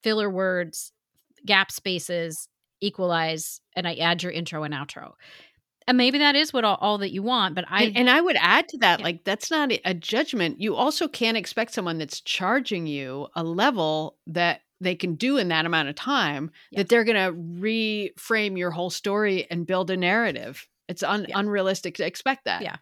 filler 0.03 0.29
words, 0.29 0.91
gap 1.45 1.71
spaces, 1.71 2.47
equalize, 2.79 3.61
and 3.75 3.87
I 3.87 3.95
add 3.95 4.23
your 4.23 4.31
intro 4.31 4.63
and 4.63 4.73
outro 4.73 5.13
and 5.87 5.97
maybe 5.97 6.19
that 6.19 6.35
is 6.35 6.53
what 6.53 6.63
all, 6.63 6.77
all, 6.79 6.97
that 6.99 7.11
you 7.11 7.23
want 7.23 7.55
but 7.55 7.65
i 7.69 7.83
and, 7.83 7.97
and 7.97 8.09
i 8.09 8.19
would 8.19 8.37
add 8.39 8.67
to 8.67 8.77
that 8.79 8.99
yeah. 8.99 9.03
like 9.03 9.23
that's 9.23 9.51
not 9.51 9.71
a 9.85 9.93
judgment 9.93 10.59
you 10.59 10.75
also 10.75 11.07
can't 11.07 11.37
expect 11.37 11.73
someone 11.73 11.97
that's 11.97 12.21
charging 12.21 12.87
you 12.87 13.27
a 13.35 13.43
level 13.43 14.17
that 14.27 14.61
they 14.79 14.95
can 14.95 15.15
do 15.15 15.37
in 15.37 15.49
that 15.49 15.65
amount 15.65 15.89
of 15.89 15.95
time 15.95 16.49
yeah. 16.71 16.79
that 16.79 16.89
they're 16.89 17.03
going 17.03 17.15
to 17.15 17.37
reframe 17.61 18.57
your 18.57 18.71
whole 18.71 18.89
story 18.89 19.47
and 19.51 19.67
build 19.67 19.89
a 19.91 19.97
narrative 19.97 20.67
it's 20.87 21.03
un- 21.03 21.25
yeah. 21.27 21.37
unrealistic 21.37 21.95
to 21.95 22.05
expect 22.05 22.45
that 22.45 22.61
yeah 22.61 22.77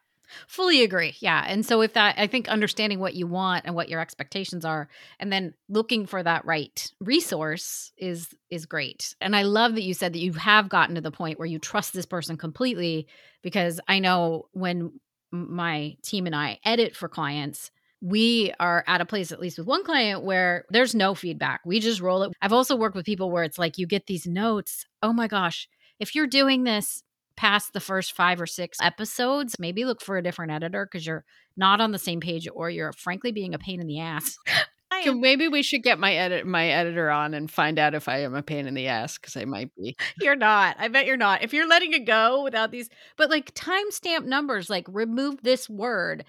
Fully 0.47 0.83
agree. 0.83 1.15
Yeah. 1.19 1.43
And 1.47 1.65
so 1.65 1.81
if 1.81 1.93
that 1.93 2.15
I 2.17 2.27
think 2.27 2.47
understanding 2.47 2.99
what 2.99 3.15
you 3.15 3.27
want 3.27 3.65
and 3.65 3.75
what 3.75 3.89
your 3.89 3.99
expectations 3.99 4.65
are 4.65 4.89
and 5.19 5.31
then 5.31 5.53
looking 5.67 6.05
for 6.05 6.21
that 6.23 6.45
right 6.45 6.91
resource 6.99 7.91
is 7.97 8.33
is 8.49 8.65
great. 8.65 9.15
And 9.21 9.35
I 9.35 9.43
love 9.43 9.75
that 9.75 9.83
you 9.83 9.93
said 9.93 10.13
that 10.13 10.19
you 10.19 10.33
have 10.33 10.69
gotten 10.69 10.95
to 10.95 11.01
the 11.01 11.11
point 11.11 11.39
where 11.39 11.47
you 11.47 11.59
trust 11.59 11.93
this 11.93 12.05
person 12.05 12.37
completely 12.37 13.07
because 13.41 13.79
I 13.87 13.99
know 13.99 14.45
when 14.53 14.99
my 15.31 15.95
team 16.03 16.25
and 16.25 16.35
I 16.35 16.59
edit 16.65 16.95
for 16.95 17.07
clients, 17.07 17.71
we 18.01 18.53
are 18.59 18.83
at 18.87 19.01
a 19.01 19.05
place 19.05 19.31
at 19.31 19.39
least 19.39 19.57
with 19.57 19.67
one 19.67 19.83
client 19.83 20.23
where 20.23 20.65
there's 20.69 20.95
no 20.95 21.13
feedback. 21.15 21.61
We 21.65 21.79
just 21.79 22.01
roll 22.01 22.23
it. 22.23 22.31
I've 22.41 22.53
also 22.53 22.75
worked 22.75 22.95
with 22.95 23.05
people 23.05 23.29
where 23.31 23.43
it's 23.43 23.59
like 23.59 23.77
you 23.77 23.85
get 23.87 24.07
these 24.07 24.25
notes, 24.25 24.85
"Oh 25.03 25.13
my 25.13 25.27
gosh, 25.27 25.67
if 25.99 26.15
you're 26.15 26.27
doing 26.27 26.63
this 26.63 27.03
past 27.39 27.71
the 27.71 27.79
first 27.79 28.11
five 28.11 28.41
or 28.41 28.45
six 28.45 28.77
episodes, 28.81 29.57
maybe 29.59 29.85
look 29.85 30.01
for 30.01 30.17
a 30.17 30.21
different 30.21 30.51
editor 30.51 30.85
because 30.85 31.07
you're 31.07 31.23
not 31.55 31.79
on 31.79 31.93
the 31.93 31.97
same 31.97 32.19
page 32.19 32.49
or 32.53 32.69
you're 32.69 32.91
frankly 32.91 33.31
being 33.31 33.53
a 33.53 33.57
pain 33.57 33.79
in 33.79 33.87
the 33.87 33.97
ass. 34.01 34.37
maybe 35.05 35.47
we 35.47 35.63
should 35.63 35.81
get 35.81 35.97
my 35.97 36.13
edit 36.13 36.45
my 36.45 36.67
editor 36.67 37.09
on 37.09 37.33
and 37.33 37.49
find 37.49 37.79
out 37.79 37.95
if 37.95 38.09
I 38.09 38.23
am 38.23 38.35
a 38.35 38.43
pain 38.43 38.67
in 38.67 38.73
the 38.73 38.87
ass 38.87 39.17
because 39.17 39.37
I 39.37 39.45
might 39.45 39.73
be. 39.77 39.95
You're 40.21 40.35
not. 40.35 40.75
I 40.79 40.89
bet 40.89 41.05
you're 41.05 41.15
not. 41.15 41.41
If 41.41 41.53
you're 41.53 41.67
letting 41.67 41.93
it 41.93 42.05
go 42.05 42.43
without 42.43 42.71
these, 42.71 42.89
but 43.15 43.29
like 43.29 43.53
timestamp 43.53 44.25
numbers, 44.25 44.69
like 44.69 44.85
remove 44.89 45.41
this 45.41 45.69
word. 45.69 46.25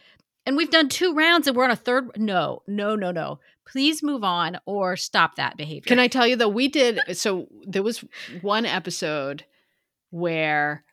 And 0.47 0.57
we've 0.57 0.71
done 0.71 0.89
two 0.89 1.13
rounds 1.13 1.49
and 1.49 1.57
we're 1.57 1.65
on 1.65 1.73
a 1.73 1.77
third. 1.77 2.19
No, 2.19 2.63
no, 2.69 2.95
no, 2.95 3.11
no. 3.11 3.41
Please 3.67 4.01
move 4.01 4.23
on 4.23 4.61
or 4.65 4.97
stop 4.97 5.35
that 5.37 5.57
behavior. 5.57 5.89
Can 5.89 5.99
I 5.99 6.07
tell 6.07 6.27
you 6.27 6.37
though? 6.37 6.49
We 6.49 6.69
did. 6.69 7.01
So 7.15 7.49
there 7.67 7.83
was 7.83 8.05
one 8.43 8.65
episode 8.65 9.45
where 10.11 10.85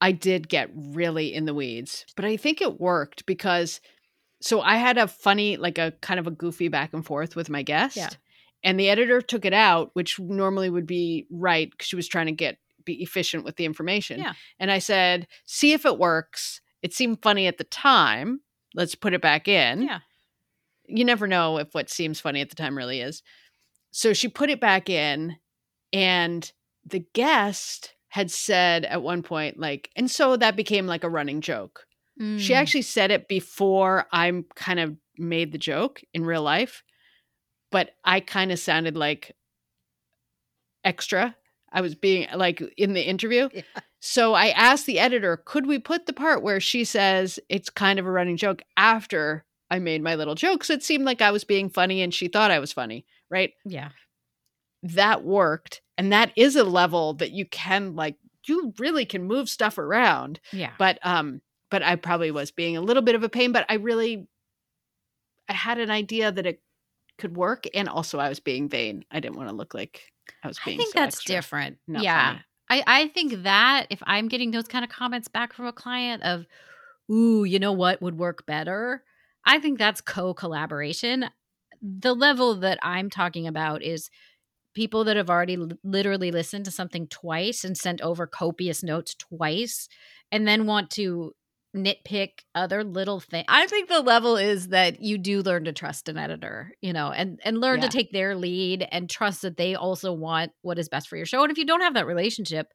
I 0.00 0.12
did 0.12 0.48
get 0.48 0.70
really 0.74 1.34
in 1.34 1.44
the 1.44 1.54
weeds, 1.54 2.06
but 2.14 2.24
I 2.24 2.36
think 2.36 2.60
it 2.60 2.80
worked 2.80 3.26
because 3.26 3.80
so 4.40 4.60
I 4.60 4.76
had 4.76 4.98
a 4.98 5.08
funny, 5.08 5.56
like 5.56 5.78
a 5.78 5.92
kind 6.00 6.20
of 6.20 6.26
a 6.26 6.30
goofy 6.30 6.68
back 6.68 6.92
and 6.92 7.04
forth 7.04 7.34
with 7.34 7.50
my 7.50 7.62
guest. 7.62 7.96
Yeah. 7.96 8.10
And 8.62 8.78
the 8.78 8.90
editor 8.90 9.20
took 9.20 9.44
it 9.44 9.52
out, 9.52 9.90
which 9.94 10.18
normally 10.18 10.70
would 10.70 10.86
be 10.86 11.26
right 11.30 11.70
because 11.70 11.88
she 11.88 11.96
was 11.96 12.08
trying 12.08 12.26
to 12.26 12.32
get 12.32 12.58
be 12.84 13.02
efficient 13.02 13.44
with 13.44 13.56
the 13.56 13.64
information. 13.64 14.18
Yeah. 14.18 14.32
And 14.58 14.70
I 14.70 14.78
said, 14.78 15.26
see 15.44 15.72
if 15.72 15.84
it 15.84 15.98
works. 15.98 16.60
It 16.82 16.94
seemed 16.94 17.22
funny 17.22 17.46
at 17.46 17.58
the 17.58 17.64
time. 17.64 18.40
Let's 18.74 18.94
put 18.94 19.12
it 19.12 19.20
back 19.20 19.46
in. 19.46 19.82
Yeah. 19.82 19.98
You 20.86 21.04
never 21.04 21.26
know 21.26 21.58
if 21.58 21.74
what 21.74 21.90
seems 21.90 22.18
funny 22.18 22.40
at 22.40 22.48
the 22.48 22.56
time 22.56 22.76
really 22.76 23.00
is. 23.00 23.22
So 23.90 24.12
she 24.12 24.28
put 24.28 24.50
it 24.50 24.60
back 24.60 24.88
in, 24.88 25.36
and 25.92 26.50
the 26.84 27.04
guest 27.12 27.94
had 28.08 28.30
said 28.30 28.84
at 28.84 29.02
one 29.02 29.22
point, 29.22 29.58
like, 29.58 29.90
and 29.96 30.10
so 30.10 30.36
that 30.36 30.56
became 30.56 30.86
like 30.86 31.04
a 31.04 31.10
running 31.10 31.40
joke. 31.40 31.84
Mm. 32.20 32.38
She 32.38 32.54
actually 32.54 32.82
said 32.82 33.10
it 33.10 33.28
before 33.28 34.06
I 34.12 34.42
kind 34.54 34.80
of 34.80 34.96
made 35.16 35.52
the 35.52 35.58
joke 35.58 36.00
in 36.14 36.24
real 36.24 36.42
life, 36.42 36.82
but 37.70 37.90
I 38.04 38.20
kind 38.20 38.50
of 38.50 38.58
sounded 38.58 38.96
like 38.96 39.36
extra. 40.84 41.36
I 41.70 41.80
was 41.82 41.94
being 41.94 42.28
like 42.34 42.62
in 42.76 42.94
the 42.94 43.02
interview. 43.02 43.48
Yeah. 43.58 43.62
So 44.00 44.32
I 44.32 44.50
asked 44.50 44.86
the 44.86 45.00
editor, 45.00 45.42
could 45.44 45.66
we 45.66 45.80
put 45.80 46.06
the 46.06 46.12
part 46.12 46.40
where 46.40 46.60
she 46.60 46.84
says 46.84 47.40
it's 47.48 47.68
kind 47.68 47.98
of 47.98 48.06
a 48.06 48.10
running 48.12 48.36
joke 48.36 48.62
after 48.76 49.44
I 49.72 49.80
made 49.80 50.04
my 50.04 50.14
little 50.14 50.36
jokes? 50.36 50.70
It 50.70 50.84
seemed 50.84 51.04
like 51.04 51.20
I 51.20 51.32
was 51.32 51.42
being 51.42 51.68
funny 51.68 52.00
and 52.00 52.14
she 52.14 52.28
thought 52.28 52.52
I 52.52 52.60
was 52.60 52.72
funny, 52.72 53.06
right? 53.28 53.54
Yeah. 53.64 53.88
That 54.84 55.24
worked 55.24 55.82
and 55.98 56.12
that 56.12 56.32
is 56.36 56.56
a 56.56 56.64
level 56.64 57.14
that 57.14 57.32
you 57.32 57.44
can 57.44 57.94
like 57.94 58.16
you 58.46 58.72
really 58.78 59.04
can 59.04 59.24
move 59.24 59.48
stuff 59.48 59.76
around 59.76 60.40
yeah. 60.52 60.70
but 60.78 60.98
um 61.02 61.42
but 61.70 61.82
i 61.82 61.96
probably 61.96 62.30
was 62.30 62.50
being 62.50 62.76
a 62.76 62.80
little 62.80 63.02
bit 63.02 63.14
of 63.14 63.22
a 63.22 63.28
pain 63.28 63.52
but 63.52 63.66
i 63.68 63.74
really 63.74 64.26
i 65.48 65.52
had 65.52 65.78
an 65.78 65.90
idea 65.90 66.32
that 66.32 66.46
it 66.46 66.62
could 67.18 67.36
work 67.36 67.64
and 67.74 67.88
also 67.88 68.18
i 68.18 68.28
was 68.28 68.38
being 68.40 68.68
vain. 68.68 69.04
I 69.10 69.18
didn't 69.18 69.36
want 69.36 69.48
to 69.50 69.54
look 69.54 69.74
like 69.74 70.02
i 70.42 70.48
was 70.48 70.58
being 70.64 70.76
i 70.76 70.78
think 70.78 70.94
so 70.94 71.00
that's 71.00 71.16
extra. 71.16 71.34
different. 71.34 71.78
yeah. 71.88 72.38
I, 72.70 72.84
I 72.86 73.08
think 73.08 73.42
that 73.42 73.86
if 73.90 74.00
i'm 74.04 74.28
getting 74.28 74.52
those 74.52 74.68
kind 74.68 74.84
of 74.84 74.90
comments 74.90 75.26
back 75.26 75.52
from 75.52 75.66
a 75.66 75.72
client 75.72 76.22
of 76.22 76.46
ooh 77.10 77.44
you 77.44 77.58
know 77.58 77.72
what 77.72 78.00
would 78.00 78.16
work 78.18 78.46
better? 78.46 79.02
I 79.44 79.58
think 79.60 79.78
that's 79.78 80.02
co-collaboration. 80.02 81.24
The 81.82 82.14
level 82.14 82.54
that 82.56 82.78
i'm 82.82 83.10
talking 83.10 83.46
about 83.46 83.82
is 83.82 84.10
people 84.78 85.02
that 85.02 85.16
have 85.16 85.28
already 85.28 85.56
l- 85.56 85.70
literally 85.82 86.30
listened 86.30 86.64
to 86.64 86.70
something 86.70 87.08
twice 87.08 87.64
and 87.64 87.76
sent 87.76 88.00
over 88.00 88.28
copious 88.28 88.80
notes 88.80 89.16
twice 89.16 89.88
and 90.30 90.46
then 90.46 90.66
want 90.66 90.88
to 90.88 91.32
nitpick 91.76 92.28
other 92.54 92.84
little 92.84 93.18
things. 93.18 93.46
I 93.48 93.66
think 93.66 93.88
the 93.88 94.00
level 94.00 94.36
is 94.36 94.68
that 94.68 95.00
you 95.00 95.18
do 95.18 95.42
learn 95.42 95.64
to 95.64 95.72
trust 95.72 96.08
an 96.08 96.16
editor, 96.16 96.70
you 96.80 96.92
know, 96.92 97.10
and 97.10 97.40
and 97.44 97.60
learn 97.60 97.80
yeah. 97.80 97.88
to 97.88 97.96
take 97.96 98.12
their 98.12 98.36
lead 98.36 98.86
and 98.92 99.10
trust 99.10 99.42
that 99.42 99.56
they 99.56 99.74
also 99.74 100.12
want 100.12 100.52
what 100.62 100.78
is 100.78 100.88
best 100.88 101.08
for 101.08 101.16
your 101.16 101.26
show. 101.26 101.42
And 101.42 101.50
if 101.50 101.58
you 101.58 101.66
don't 101.66 101.80
have 101.80 101.94
that 101.94 102.06
relationship, 102.06 102.68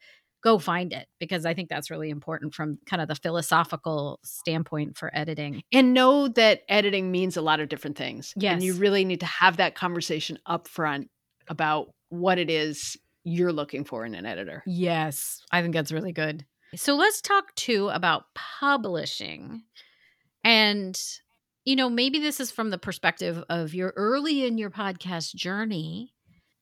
go 0.44 0.60
find 0.60 0.92
it 0.92 1.08
because 1.22 1.46
I 1.46 1.54
think 1.54 1.70
that's 1.70 1.90
really 1.90 2.10
important 2.10 2.54
from 2.54 2.80
kind 2.86 3.02
of 3.02 3.08
the 3.08 3.16
philosophical 3.16 4.20
standpoint 4.26 4.98
for 4.98 5.10
editing. 5.16 5.64
And 5.72 5.94
know 5.94 6.28
that 6.28 6.64
editing 6.68 7.12
means 7.12 7.38
a 7.38 7.42
lot 7.42 7.62
of 7.62 7.70
different 7.70 7.98
things. 7.98 8.34
Yes. 8.36 8.56
And 8.56 8.64
you 8.64 8.74
really 8.74 9.06
need 9.06 9.22
to 9.22 9.26
have 9.26 9.58
that 9.58 9.76
conversation 9.76 10.38
up 10.46 10.68
front 10.68 11.08
about 11.48 11.94
what 12.10 12.38
it 12.38 12.50
is 12.50 12.98
you're 13.24 13.54
looking 13.54 13.84
for 13.84 14.06
in 14.06 14.16
an 14.16 14.26
editor. 14.26 14.64
Yes, 14.66 15.42
I 15.52 15.62
think 15.62 15.74
that's 15.74 15.92
really 15.92 16.12
good. 16.12 16.46
So 16.76 16.96
let's 16.96 17.22
talk 17.22 17.54
too 17.56 17.90
about 17.90 18.26
publishing. 18.34 19.64
And, 20.44 21.00
you 21.66 21.76
know, 21.76 21.90
maybe 21.90 22.20
this 22.20 22.40
is 22.40 22.52
from 22.52 22.70
the 22.70 22.78
perspective 22.78 23.44
of 23.50 23.74
you're 23.74 23.94
early 23.96 24.46
in 24.46 24.58
your 24.58 24.72
podcast 24.72 25.36
journey. 25.36 26.14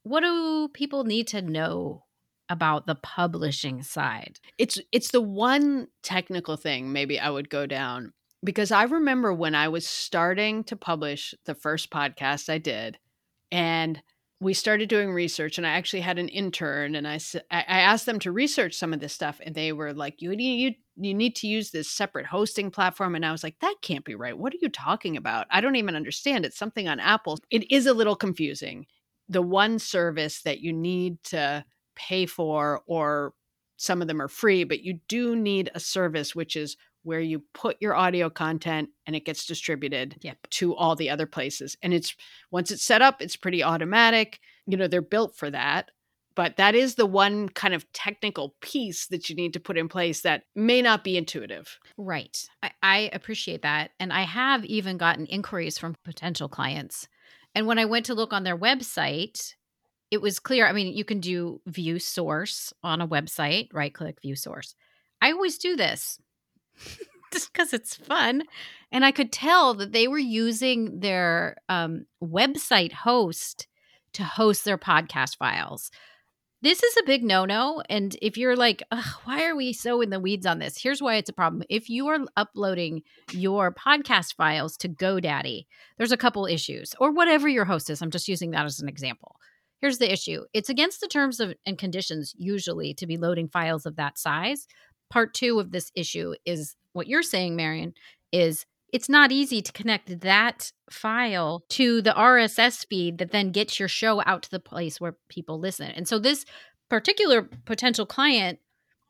What 0.04 0.22
do 0.22 0.70
people 0.74 1.04
need 1.04 1.28
to 1.28 1.42
know 1.42 2.04
about 2.50 2.86
the 2.86 2.96
publishing 2.96 3.82
side? 3.82 4.40
It's 4.58 4.80
it's 4.92 5.12
the 5.12 5.22
one 5.22 5.88
technical 6.04 6.58
thing 6.58 6.92
maybe 6.92 7.20
I 7.20 7.30
would 7.30 7.50
go 7.50 7.66
down 7.66 8.14
because 8.44 8.72
I 8.72 8.84
remember 8.84 9.34
when 9.34 9.56
I 9.56 9.70
was 9.70 9.88
starting 9.88 10.64
to 10.66 10.76
publish 10.76 11.34
the 11.46 11.56
first 11.56 11.90
podcast 11.92 12.50
I 12.50 12.58
did 12.58 12.98
and 13.52 14.02
we 14.42 14.54
started 14.54 14.90
doing 14.90 15.14
research 15.14 15.58
and 15.58 15.66
i 15.66 15.70
actually 15.70 16.02
had 16.02 16.20
an 16.20 16.28
intern 16.28 16.96
and 16.96 17.08
i 17.08 17.20
i 17.52 17.62
asked 17.62 18.06
them 18.06 18.20
to 18.20 18.32
research 18.32 18.74
some 18.74 18.94
of 18.94 19.00
this 19.00 19.14
stuff 19.14 19.40
and 19.46 19.56
they 19.56 19.72
were 19.72 19.94
like 19.94 20.22
you 20.22 20.36
need 20.36 20.60
you, 20.60 20.72
you 20.98 21.14
need 21.14 21.36
to 21.36 21.48
use 21.48 21.72
this 21.72 21.90
separate 21.90 22.26
hosting 22.26 22.70
platform 22.72 23.16
and 23.16 23.26
i 23.26 23.32
was 23.32 23.44
like 23.44 23.56
that 23.62 23.76
can't 23.82 24.06
be 24.06 24.16
right. 24.16 24.38
What 24.38 24.54
are 24.54 24.60
you 24.62 24.70
talking 24.70 25.18
about? 25.18 25.48
I 25.50 25.62
don't 25.62 25.76
even 25.76 25.96
understand. 25.96 26.46
It's 26.46 26.58
something 26.58 26.88
on 26.88 27.00
apple. 27.00 27.38
It 27.50 27.72
is 27.72 27.86
a 27.86 27.94
little 27.94 28.16
confusing. 28.16 28.86
The 29.30 29.42
one 29.42 29.80
service 29.80 30.42
that 30.44 30.62
you 30.62 30.74
need 30.74 31.22
to 31.26 31.66
pay 31.96 32.26
for 32.26 32.82
or 32.86 33.34
some 33.78 34.02
of 34.02 34.08
them 34.08 34.22
are 34.22 34.28
free 34.28 34.64
but 34.64 34.84
you 34.84 35.00
do 35.08 35.36
need 35.36 35.72
a 35.76 35.80
service 35.80 36.36
which 36.36 36.56
is 36.56 36.78
where 37.04 37.20
you 37.20 37.44
put 37.54 37.78
your 37.80 37.96
audio 37.96 38.30
content 38.30 38.90
and 39.06 39.16
it 39.16 39.26
gets 39.26 39.46
distributed 39.46 40.18
yep. 40.22 40.38
to 40.50 40.76
all 40.76 40.96
the 40.96 41.10
other 41.10 41.26
places. 41.26 41.78
And 41.82 41.94
it's 41.94 42.16
once 42.52 42.72
it's 42.72 42.84
set 42.84 43.02
up, 43.02 43.22
it's 43.22 43.36
pretty 43.36 43.64
automatic. 43.64 44.40
You 44.68 44.78
know, 44.78 44.88
they're 44.88 45.02
built 45.02 45.36
for 45.36 45.50
that. 45.50 45.90
But 46.34 46.56
that 46.58 46.76
is 46.76 46.96
the 46.96 47.06
one 47.06 47.50
kind 47.50 47.74
of 47.74 47.92
technical 47.92 48.56
piece 48.62 49.08
that 49.08 49.30
you 49.30 49.36
need 49.36 49.54
to 49.54 49.60
put 49.60 49.78
in 49.78 49.90
place 49.90 50.22
that 50.22 50.44
may 50.56 50.82
not 50.82 51.04
be 51.04 51.18
intuitive. 51.18 51.78
Right. 51.98 52.38
I, 52.64 52.72
I 52.82 53.10
appreciate 53.12 53.64
that. 53.64 53.92
And 54.00 54.14
I 54.14 54.22
have 54.22 54.64
even 54.66 54.98
gotten 54.98 55.26
inquiries 55.26 55.78
from 55.78 55.98
potential 56.06 56.48
clients. 56.48 57.08
And 57.54 57.68
when 57.68 57.80
I 57.80 57.86
went 57.86 58.06
to 58.06 58.14
look 58.14 58.32
on 58.32 58.44
their 58.44 58.58
website, 58.58 59.56
it 60.10 60.22
was 60.22 60.40
clear. 60.40 60.68
I 60.68 60.72
mean, 60.72 60.94
you 60.94 61.04
can 61.04 61.20
do 61.20 61.62
view 61.66 62.00
source 62.00 62.72
on 62.82 63.02
a 63.02 63.08
website, 63.08 63.68
right 63.74 63.94
click 63.94 64.22
view 64.22 64.36
source. 64.36 64.76
I 65.22 65.32
always 65.32 65.58
do 65.58 65.76
this 65.76 66.18
just 67.34 67.52
because 67.52 67.74
it's 67.74 67.96
fun. 67.96 68.44
And 68.92 69.06
I 69.06 69.12
could 69.12 69.32
tell 69.32 69.74
that 69.76 69.94
they 69.94 70.08
were 70.08 70.20
using 70.20 71.00
their 71.00 71.58
um, 71.70 72.06
website 72.22 72.92
host 72.92 73.68
to 74.14 74.24
host 74.24 74.66
their 74.66 74.78
podcast 74.78 75.38
files. 75.38 75.92
This 76.64 76.84
is 76.84 76.96
a 76.98 77.06
big 77.06 77.24
no 77.24 77.46
no. 77.46 77.82
And 77.90 78.16
if 78.22 78.38
you're 78.38 78.56
like, 78.56 78.84
why 79.24 79.46
are 79.46 79.56
we 79.56 79.74
so 79.74 80.02
in 80.02 80.12
the 80.12 80.20
weeds 80.20 80.46
on 80.46 80.60
this? 80.60 80.78
Here's 80.78 81.02
why 81.02 81.16
it's 81.16 81.30
a 81.30 81.34
problem. 81.34 81.64
If 81.70 81.90
you 81.90 82.08
are 82.08 82.20
uploading 82.38 83.02
your 83.32 83.74
podcast 83.74 84.36
files 84.36 84.78
to 84.78 84.90
GoDaddy, 84.90 85.66
there's 85.98 86.12
a 86.12 86.18
couple 86.18 86.46
issues, 86.46 86.94
or 87.00 87.12
whatever 87.12 87.48
your 87.48 87.66
host 87.66 87.90
is. 87.90 88.02
I'm 88.02 88.12
just 88.12 88.28
using 88.28 88.52
that 88.52 88.66
as 88.66 88.80
an 88.80 88.90
example. 88.90 89.38
Here's 89.82 89.98
the 89.98 90.12
issue 90.12 90.44
it's 90.54 90.70
against 90.70 91.02
the 91.02 91.08
terms 91.08 91.40
of, 91.40 91.56
and 91.66 91.80
conditions, 91.80 92.36
usually, 92.38 92.94
to 92.96 93.08
be 93.08 93.18
loading 93.18 93.48
files 93.48 93.88
of 93.88 93.96
that 93.96 94.20
size. 94.20 94.68
Part 95.12 95.34
two 95.34 95.60
of 95.60 95.72
this 95.72 95.92
issue 95.94 96.34
is 96.46 96.76
what 96.94 97.08
you're 97.08 97.22
saying, 97.22 97.56
Marion, 97.56 97.94
is 98.32 98.66
it's 98.94 99.10
not 99.10 99.32
easy 99.32 99.62
to 99.62 99.72
connect 99.72 100.22
that 100.22 100.72
file 100.90 101.64
to 101.70 102.02
the 102.02 102.12
RSS 102.12 102.86
feed 102.88 103.18
that 103.20 103.32
then 103.32 103.52
gets 103.52 103.80
your 103.80 103.88
show 103.88 104.22
out 104.26 104.44
to 104.44 104.52
the 104.52 104.60
place 104.60 105.00
where 105.00 105.16
people 105.30 105.60
listen. 105.60 105.92
And 105.92 106.08
so 106.08 106.20
this 106.20 106.46
particular 106.90 107.50
potential 107.66 108.06
client, 108.06 108.60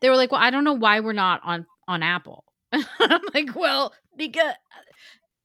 they 0.01 0.09
were 0.09 0.15
like, 0.15 0.31
"Well, 0.31 0.41
I 0.41 0.49
don't 0.49 0.63
know 0.63 0.73
why 0.73 0.99
we're 0.99 1.13
not 1.13 1.41
on 1.43 1.65
on 1.87 2.03
Apple." 2.03 2.45
I'm 2.71 3.21
like, 3.33 3.55
"Well, 3.55 3.93
because 4.17 4.53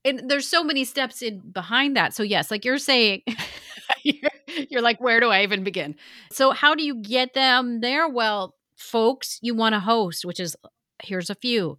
and 0.05 0.29
there's 0.29 0.47
so 0.47 0.63
many 0.63 0.85
steps 0.85 1.21
in 1.21 1.39
behind 1.51 1.95
that." 1.97 2.13
So 2.13 2.23
yes, 2.23 2.51
like 2.51 2.63
you're 2.65 2.77
saying, 2.77 3.21
you're, 4.03 4.31
you're 4.69 4.81
like, 4.81 5.01
"Where 5.01 5.19
do 5.19 5.29
I 5.29 5.43
even 5.43 5.63
begin?" 5.63 5.95
So 6.31 6.51
how 6.51 6.75
do 6.75 6.83
you 6.83 7.01
get 7.01 7.33
them 7.33 7.81
there? 7.81 8.07
Well, 8.07 8.53
folks, 8.77 9.39
you 9.41 9.53
want 9.53 9.73
to 9.73 9.79
host, 9.79 10.23
which 10.25 10.39
is 10.39 10.55
here's 11.03 11.29
a 11.29 11.35
few 11.35 11.77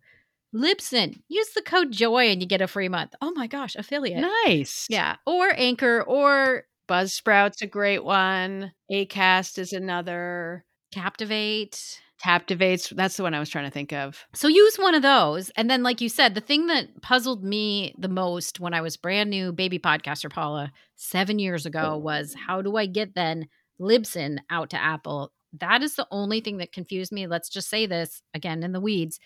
Libsyn. 0.54 1.20
Use 1.28 1.50
the 1.50 1.62
code 1.62 1.92
JOY 1.92 2.30
and 2.30 2.40
you 2.40 2.48
get 2.48 2.60
a 2.60 2.66
free 2.66 2.88
month. 2.88 3.14
Oh 3.20 3.32
my 3.32 3.46
gosh, 3.46 3.76
affiliate. 3.76 4.26
Nice. 4.46 4.86
Yeah. 4.88 5.16
Or 5.26 5.52
Anchor 5.54 6.02
or 6.02 6.64
Buzzsprout's 6.88 7.62
a 7.62 7.66
great 7.66 8.04
one. 8.04 8.72
Acast 8.90 9.58
is 9.58 9.72
another. 9.72 10.64
Captivate. 10.92 12.00
Captivates. 12.20 12.90
That's 12.90 13.16
the 13.16 13.22
one 13.22 13.34
I 13.34 13.38
was 13.38 13.50
trying 13.50 13.66
to 13.66 13.70
think 13.70 13.92
of. 13.92 14.26
So 14.34 14.48
use 14.48 14.76
one 14.76 14.94
of 14.94 15.02
those. 15.02 15.50
And 15.50 15.70
then, 15.70 15.82
like 15.82 16.00
you 16.00 16.08
said, 16.08 16.34
the 16.34 16.40
thing 16.40 16.66
that 16.66 17.00
puzzled 17.02 17.44
me 17.44 17.94
the 17.96 18.08
most 18.08 18.58
when 18.58 18.74
I 18.74 18.80
was 18.80 18.96
brand 18.96 19.30
new 19.30 19.52
baby 19.52 19.78
podcaster, 19.78 20.30
Paula, 20.30 20.72
seven 20.96 21.38
years 21.38 21.64
ago 21.66 21.96
was 21.96 22.34
how 22.34 22.62
do 22.62 22.76
I 22.76 22.86
get 22.86 23.14
then 23.14 23.48
Libsyn 23.80 24.38
out 24.50 24.70
to 24.70 24.82
Apple? 24.82 25.30
That 25.52 25.82
is 25.82 25.94
the 25.94 26.06
only 26.10 26.40
thing 26.40 26.58
that 26.58 26.72
confused 26.72 27.12
me. 27.12 27.26
Let's 27.26 27.48
just 27.48 27.68
say 27.68 27.86
this 27.86 28.22
again 28.34 28.62
in 28.62 28.72
the 28.72 28.80
weeds. 28.80 29.18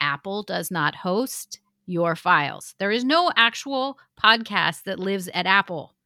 Apple 0.00 0.42
does 0.42 0.70
not 0.70 0.94
host 0.96 1.60
your 1.86 2.14
files. 2.16 2.74
There 2.78 2.90
is 2.90 3.04
no 3.04 3.32
actual 3.36 3.98
podcast 4.22 4.84
that 4.84 4.98
lives 4.98 5.28
at 5.34 5.46
Apple. 5.46 5.96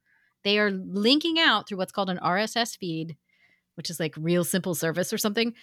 They 0.43 0.59
are 0.59 0.71
linking 0.71 1.39
out 1.39 1.69
through 1.69 1.79
what's 1.79 1.93
called 1.93 2.11
an 2.11 2.19
RSS 2.19 2.77
feed, 2.77 3.17
which 3.75 3.91
is 3.91 4.01
like 4.01 4.15
real 4.17 4.45
simple 4.45 4.75
service 4.75 5.13
or 5.13 5.19
something. 5.19 5.55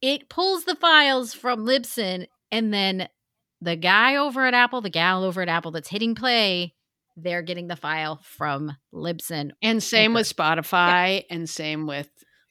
It 0.00 0.28
pulls 0.28 0.64
the 0.64 0.74
files 0.74 1.32
from 1.32 1.64
Libsyn 1.64 2.26
and 2.52 2.72
then 2.72 3.08
the 3.60 3.76
guy 3.76 4.16
over 4.16 4.46
at 4.46 4.54
Apple, 4.54 4.80
the 4.80 4.90
gal 4.90 5.24
over 5.24 5.40
at 5.40 5.48
Apple 5.48 5.70
that's 5.70 5.88
hitting 5.88 6.14
play, 6.14 6.74
they're 7.16 7.42
getting 7.42 7.68
the 7.68 7.76
file 7.76 8.20
from 8.22 8.76
Libsyn. 8.92 9.52
And 9.62 9.82
same 9.82 10.14
with 10.14 10.32
Spotify 10.34 11.16
yeah. 11.16 11.22
and 11.30 11.48
same 11.48 11.86
with 11.86 12.10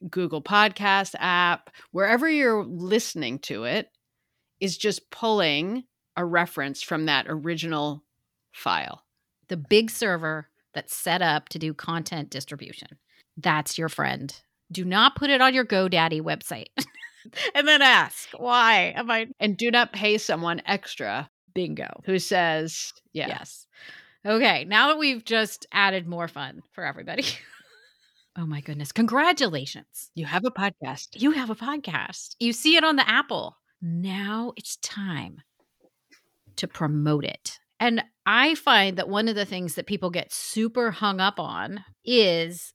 Google 0.09 0.41
Podcast 0.41 1.15
app, 1.19 1.69
wherever 1.91 2.29
you're 2.29 2.63
listening 2.63 3.39
to 3.39 3.63
it, 3.65 3.89
is 4.59 4.77
just 4.77 5.09
pulling 5.11 5.83
a 6.15 6.25
reference 6.25 6.81
from 6.81 7.05
that 7.05 7.25
original 7.27 8.03
file. 8.51 9.03
The 9.49 9.57
big 9.57 9.89
server 9.89 10.49
that's 10.73 10.95
set 10.95 11.21
up 11.21 11.49
to 11.49 11.59
do 11.59 11.73
content 11.73 12.29
distribution. 12.29 12.87
That's 13.37 13.77
your 13.77 13.89
friend. 13.89 14.33
Do 14.71 14.85
not 14.85 15.15
put 15.15 15.29
it 15.29 15.41
on 15.41 15.53
your 15.53 15.65
GoDaddy 15.65 16.21
website. 16.21 16.67
and 17.55 17.67
then 17.67 17.81
ask, 17.81 18.29
why 18.37 18.93
am 18.95 19.09
I? 19.09 19.27
And 19.39 19.57
do 19.57 19.71
not 19.71 19.93
pay 19.93 20.17
someone 20.17 20.61
extra. 20.65 21.29
Bingo. 21.53 22.01
Who 22.05 22.17
says, 22.17 22.93
yeah. 23.13 23.27
yes. 23.27 23.67
Okay, 24.25 24.65
now 24.65 24.87
that 24.87 24.97
we've 24.97 25.23
just 25.23 25.67
added 25.71 26.07
more 26.07 26.27
fun 26.27 26.63
for 26.71 26.85
everybody. 26.85 27.25
oh 28.37 28.45
my 28.45 28.61
goodness. 28.61 28.91
Congratulations. 28.91 30.11
You 30.15 30.25
have 30.25 30.45
a 30.45 30.51
podcast. 30.51 31.09
You 31.21 31.31
have 31.31 31.49
a 31.49 31.55
podcast. 31.55 32.35
You 32.39 32.53
see 32.53 32.75
it 32.75 32.83
on 32.83 32.95
the 32.95 33.07
Apple 33.09 33.57
now 33.83 34.53
it's 34.55 34.77
time 34.77 35.41
to 36.55 36.67
promote 36.67 37.25
it. 37.25 37.59
And 37.79 38.03
I 38.25 38.55
find 38.55 38.97
that 38.97 39.09
one 39.09 39.27
of 39.27 39.35
the 39.35 39.45
things 39.45 39.75
that 39.75 39.87
people 39.87 40.09
get 40.09 40.31
super 40.31 40.91
hung 40.91 41.19
up 41.19 41.39
on 41.39 41.83
is 42.05 42.73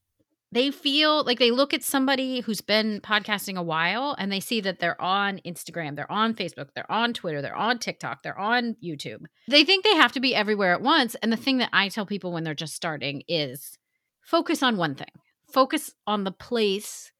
they 0.52 0.70
feel 0.70 1.24
like 1.24 1.38
they 1.38 1.50
look 1.50 1.72
at 1.72 1.82
somebody 1.82 2.40
who's 2.40 2.60
been 2.60 3.00
podcasting 3.00 3.56
a 3.56 3.62
while 3.62 4.14
and 4.18 4.30
they 4.30 4.40
see 4.40 4.60
that 4.60 4.80
they're 4.80 5.00
on 5.00 5.40
Instagram, 5.46 5.96
they're 5.96 6.10
on 6.12 6.34
Facebook, 6.34 6.68
they're 6.74 6.90
on 6.90 7.14
Twitter, 7.14 7.40
they're 7.40 7.56
on 7.56 7.78
TikTok, 7.78 8.22
they're 8.22 8.38
on 8.38 8.76
YouTube. 8.84 9.22
They 9.48 9.64
think 9.64 9.84
they 9.84 9.96
have 9.96 10.12
to 10.12 10.20
be 10.20 10.34
everywhere 10.34 10.74
at 10.74 10.82
once. 10.82 11.14
And 11.16 11.32
the 11.32 11.36
thing 11.36 11.58
that 11.58 11.70
I 11.72 11.88
tell 11.88 12.06
people 12.06 12.32
when 12.32 12.44
they're 12.44 12.54
just 12.54 12.74
starting 12.74 13.22
is 13.28 13.78
focus 14.22 14.62
on 14.62 14.76
one 14.76 14.94
thing, 14.94 15.08
focus 15.50 15.92
on 16.06 16.24
the 16.24 16.32
place 16.32 17.12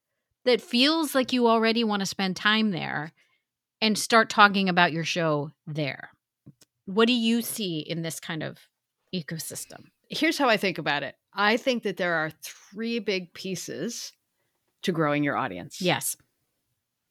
that 0.45 0.61
feels 0.61 1.15
like 1.15 1.33
you 1.33 1.47
already 1.47 1.85
want 1.85 2.01
to 2.01 2.07
spend 2.07 2.37
time 2.37 2.71
there 2.71 3.13
and 3.81 3.99
start 3.99 4.31
talking 4.31 4.69
about 4.69 4.93
your 4.93 5.05
show 5.05 5.51
there. 5.67 6.11
What 6.87 7.07
do 7.07 7.13
you 7.13 7.43
see 7.43 7.81
in 7.81 8.03
this 8.03 8.19
kind 8.19 8.43
of 8.43 8.59
ecosystem? 9.15 9.85
Here's 10.09 10.39
how 10.39 10.49
I 10.49 10.57
think 10.57 10.79
about 10.79 11.03
it 11.03 11.15
I 11.35 11.57
think 11.57 11.83
that 11.83 11.97
there 11.97 12.15
are 12.15 12.33
three 12.43 12.99
big 12.99 13.33
pieces 13.35 14.13
to 14.83 14.93
growing 14.93 15.23
your 15.23 15.37
audience. 15.37 15.81
Yes. 15.81 16.17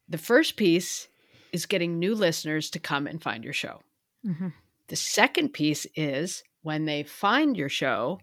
The 0.08 0.18
first 0.18 0.56
piece 0.56 1.08
is 1.52 1.66
getting 1.66 1.98
new 1.98 2.14
listeners 2.14 2.70
to 2.70 2.78
come 2.78 3.06
and 3.06 3.22
find 3.22 3.44
your 3.44 3.52
show. 3.52 3.80
Mm-hmm. 4.26 4.48
The 4.88 4.96
second 4.96 5.50
piece 5.50 5.86
is 5.94 6.42
when 6.62 6.86
they 6.86 7.02
find 7.02 7.56
your 7.56 7.68
show, 7.68 8.20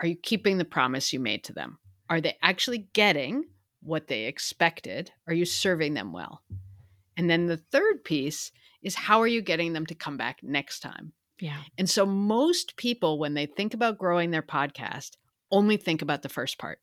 are 0.00 0.06
you 0.06 0.16
keeping 0.16 0.58
the 0.58 0.64
promise 0.64 1.12
you 1.12 1.20
made 1.20 1.44
to 1.44 1.52
them? 1.52 1.78
Are 2.08 2.20
they 2.20 2.36
actually 2.42 2.88
getting 2.92 3.44
what 3.82 4.08
they 4.08 4.24
expected? 4.24 5.10
Are 5.26 5.34
you 5.34 5.44
serving 5.44 5.94
them 5.94 6.12
well? 6.12 6.42
And 7.16 7.28
then 7.28 7.46
the 7.46 7.56
third 7.56 8.04
piece 8.04 8.52
is 8.82 8.94
how 8.94 9.20
are 9.20 9.26
you 9.26 9.42
getting 9.42 9.72
them 9.72 9.86
to 9.86 9.94
come 9.94 10.16
back 10.16 10.40
next 10.42 10.80
time? 10.80 11.12
Yeah. 11.40 11.58
And 11.76 11.88
so 11.88 12.06
most 12.06 12.76
people, 12.76 13.18
when 13.18 13.34
they 13.34 13.46
think 13.46 13.74
about 13.74 13.98
growing 13.98 14.30
their 14.30 14.42
podcast, 14.42 15.16
only 15.50 15.76
think 15.76 16.02
about 16.02 16.22
the 16.22 16.28
first 16.28 16.58
part. 16.58 16.78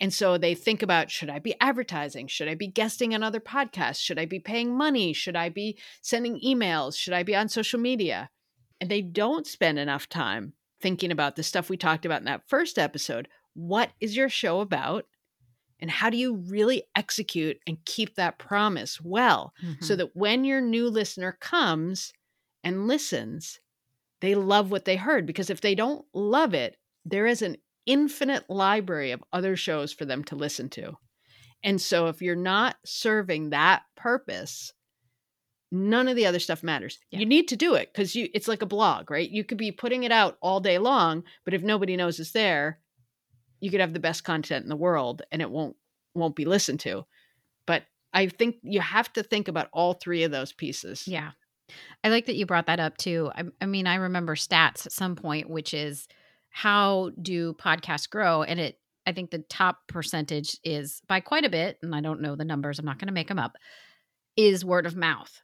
And 0.00 0.12
so 0.12 0.36
they 0.36 0.54
think 0.54 0.82
about 0.82 1.10
should 1.10 1.30
I 1.30 1.38
be 1.38 1.54
advertising? 1.60 2.26
Should 2.26 2.48
I 2.48 2.54
be 2.54 2.66
guesting 2.66 3.14
on 3.14 3.22
other 3.22 3.40
podcasts? 3.40 4.00
Should 4.00 4.18
I 4.18 4.24
be 4.24 4.40
paying 4.40 4.76
money? 4.76 5.12
Should 5.12 5.36
I 5.36 5.48
be 5.48 5.78
sending 6.00 6.40
emails? 6.40 6.96
Should 6.96 7.14
I 7.14 7.22
be 7.22 7.36
on 7.36 7.48
social 7.48 7.78
media? 7.78 8.30
And 8.80 8.90
they 8.90 9.02
don't 9.02 9.46
spend 9.46 9.78
enough 9.78 10.08
time 10.08 10.54
thinking 10.80 11.12
about 11.12 11.36
the 11.36 11.44
stuff 11.44 11.70
we 11.70 11.76
talked 11.76 12.04
about 12.04 12.20
in 12.20 12.24
that 12.24 12.48
first 12.48 12.78
episode. 12.78 13.28
What 13.54 13.90
is 14.00 14.16
your 14.16 14.28
show 14.28 14.60
about? 14.60 15.06
and 15.82 15.90
how 15.90 16.08
do 16.08 16.16
you 16.16 16.36
really 16.36 16.84
execute 16.94 17.58
and 17.66 17.84
keep 17.84 18.14
that 18.14 18.38
promise 18.38 19.00
well 19.00 19.52
mm-hmm. 19.62 19.84
so 19.84 19.96
that 19.96 20.16
when 20.16 20.44
your 20.44 20.60
new 20.60 20.88
listener 20.88 21.36
comes 21.40 22.14
and 22.64 22.86
listens 22.86 23.60
they 24.20 24.36
love 24.36 24.70
what 24.70 24.84
they 24.84 24.96
heard 24.96 25.26
because 25.26 25.50
if 25.50 25.60
they 25.60 25.74
don't 25.74 26.06
love 26.14 26.54
it 26.54 26.76
there 27.04 27.26
is 27.26 27.42
an 27.42 27.56
infinite 27.84 28.48
library 28.48 29.10
of 29.10 29.24
other 29.32 29.56
shows 29.56 29.92
for 29.92 30.04
them 30.04 30.22
to 30.22 30.36
listen 30.36 30.70
to 30.70 30.96
and 31.64 31.80
so 31.80 32.06
if 32.06 32.22
you're 32.22 32.36
not 32.36 32.76
serving 32.86 33.50
that 33.50 33.82
purpose 33.96 34.72
none 35.72 36.06
of 36.06 36.14
the 36.14 36.26
other 36.26 36.38
stuff 36.38 36.62
matters 36.62 37.00
yeah. 37.10 37.18
you 37.18 37.26
need 37.26 37.48
to 37.48 37.56
do 37.56 37.74
it 37.74 37.92
because 37.92 38.14
you 38.14 38.28
it's 38.34 38.46
like 38.46 38.62
a 38.62 38.66
blog 38.66 39.10
right 39.10 39.30
you 39.30 39.42
could 39.42 39.58
be 39.58 39.72
putting 39.72 40.04
it 40.04 40.12
out 40.12 40.38
all 40.40 40.60
day 40.60 40.78
long 40.78 41.24
but 41.44 41.54
if 41.54 41.62
nobody 41.62 41.96
knows 41.96 42.20
it's 42.20 42.30
there 42.30 42.78
you 43.62 43.70
could 43.70 43.80
have 43.80 43.94
the 43.94 44.00
best 44.00 44.24
content 44.24 44.64
in 44.64 44.68
the 44.68 44.76
world 44.76 45.22
and 45.30 45.40
it 45.40 45.50
won't 45.50 45.76
won't 46.14 46.36
be 46.36 46.44
listened 46.44 46.80
to. 46.80 47.06
But 47.66 47.84
i 48.12 48.26
think 48.26 48.56
you 48.62 48.80
have 48.80 49.10
to 49.14 49.22
think 49.22 49.48
about 49.48 49.68
all 49.72 49.94
three 49.94 50.24
of 50.24 50.30
those 50.30 50.52
pieces. 50.52 51.08
Yeah. 51.08 51.30
I 52.04 52.10
like 52.10 52.26
that 52.26 52.34
you 52.34 52.44
brought 52.44 52.66
that 52.66 52.80
up 52.80 52.98
too. 52.98 53.30
I, 53.34 53.44
I 53.60 53.66
mean 53.66 53.86
i 53.86 53.94
remember 53.94 54.34
stats 54.34 54.84
at 54.84 54.92
some 54.92 55.16
point 55.16 55.48
which 55.48 55.72
is 55.72 56.08
how 56.50 57.12
do 57.22 57.54
podcasts 57.54 58.10
grow? 58.10 58.42
And 58.42 58.60
it 58.60 58.78
i 59.06 59.12
think 59.12 59.30
the 59.30 59.44
top 59.48 59.78
percentage 59.88 60.58
is 60.64 61.00
by 61.08 61.20
quite 61.20 61.44
a 61.44 61.50
bit 61.50 61.78
and 61.82 61.94
i 61.94 62.00
don't 62.00 62.20
know 62.20 62.36
the 62.36 62.44
numbers 62.44 62.78
i'm 62.78 62.84
not 62.84 62.98
going 62.98 63.08
to 63.08 63.14
make 63.14 63.28
them 63.28 63.38
up 63.38 63.56
is 64.36 64.64
word 64.64 64.86
of 64.86 64.96
mouth. 64.96 65.40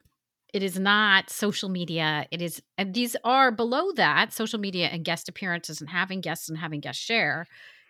It 0.51 0.63
is 0.63 0.79
not 0.79 1.29
social 1.29 1.69
media. 1.69 2.25
It 2.31 2.41
is 2.41 2.61
and 2.77 2.93
these 2.93 3.15
are 3.23 3.49
below 3.49 3.93
that 3.93 4.33
social 4.33 4.59
media 4.59 4.87
and 4.87 5.05
guest 5.05 5.29
appearances 5.29 5.79
and 5.79 5.89
having 5.89 6.19
guests 6.19 6.49
and 6.49 6.57
having 6.57 6.81
guests 6.81 7.01
share 7.01 7.45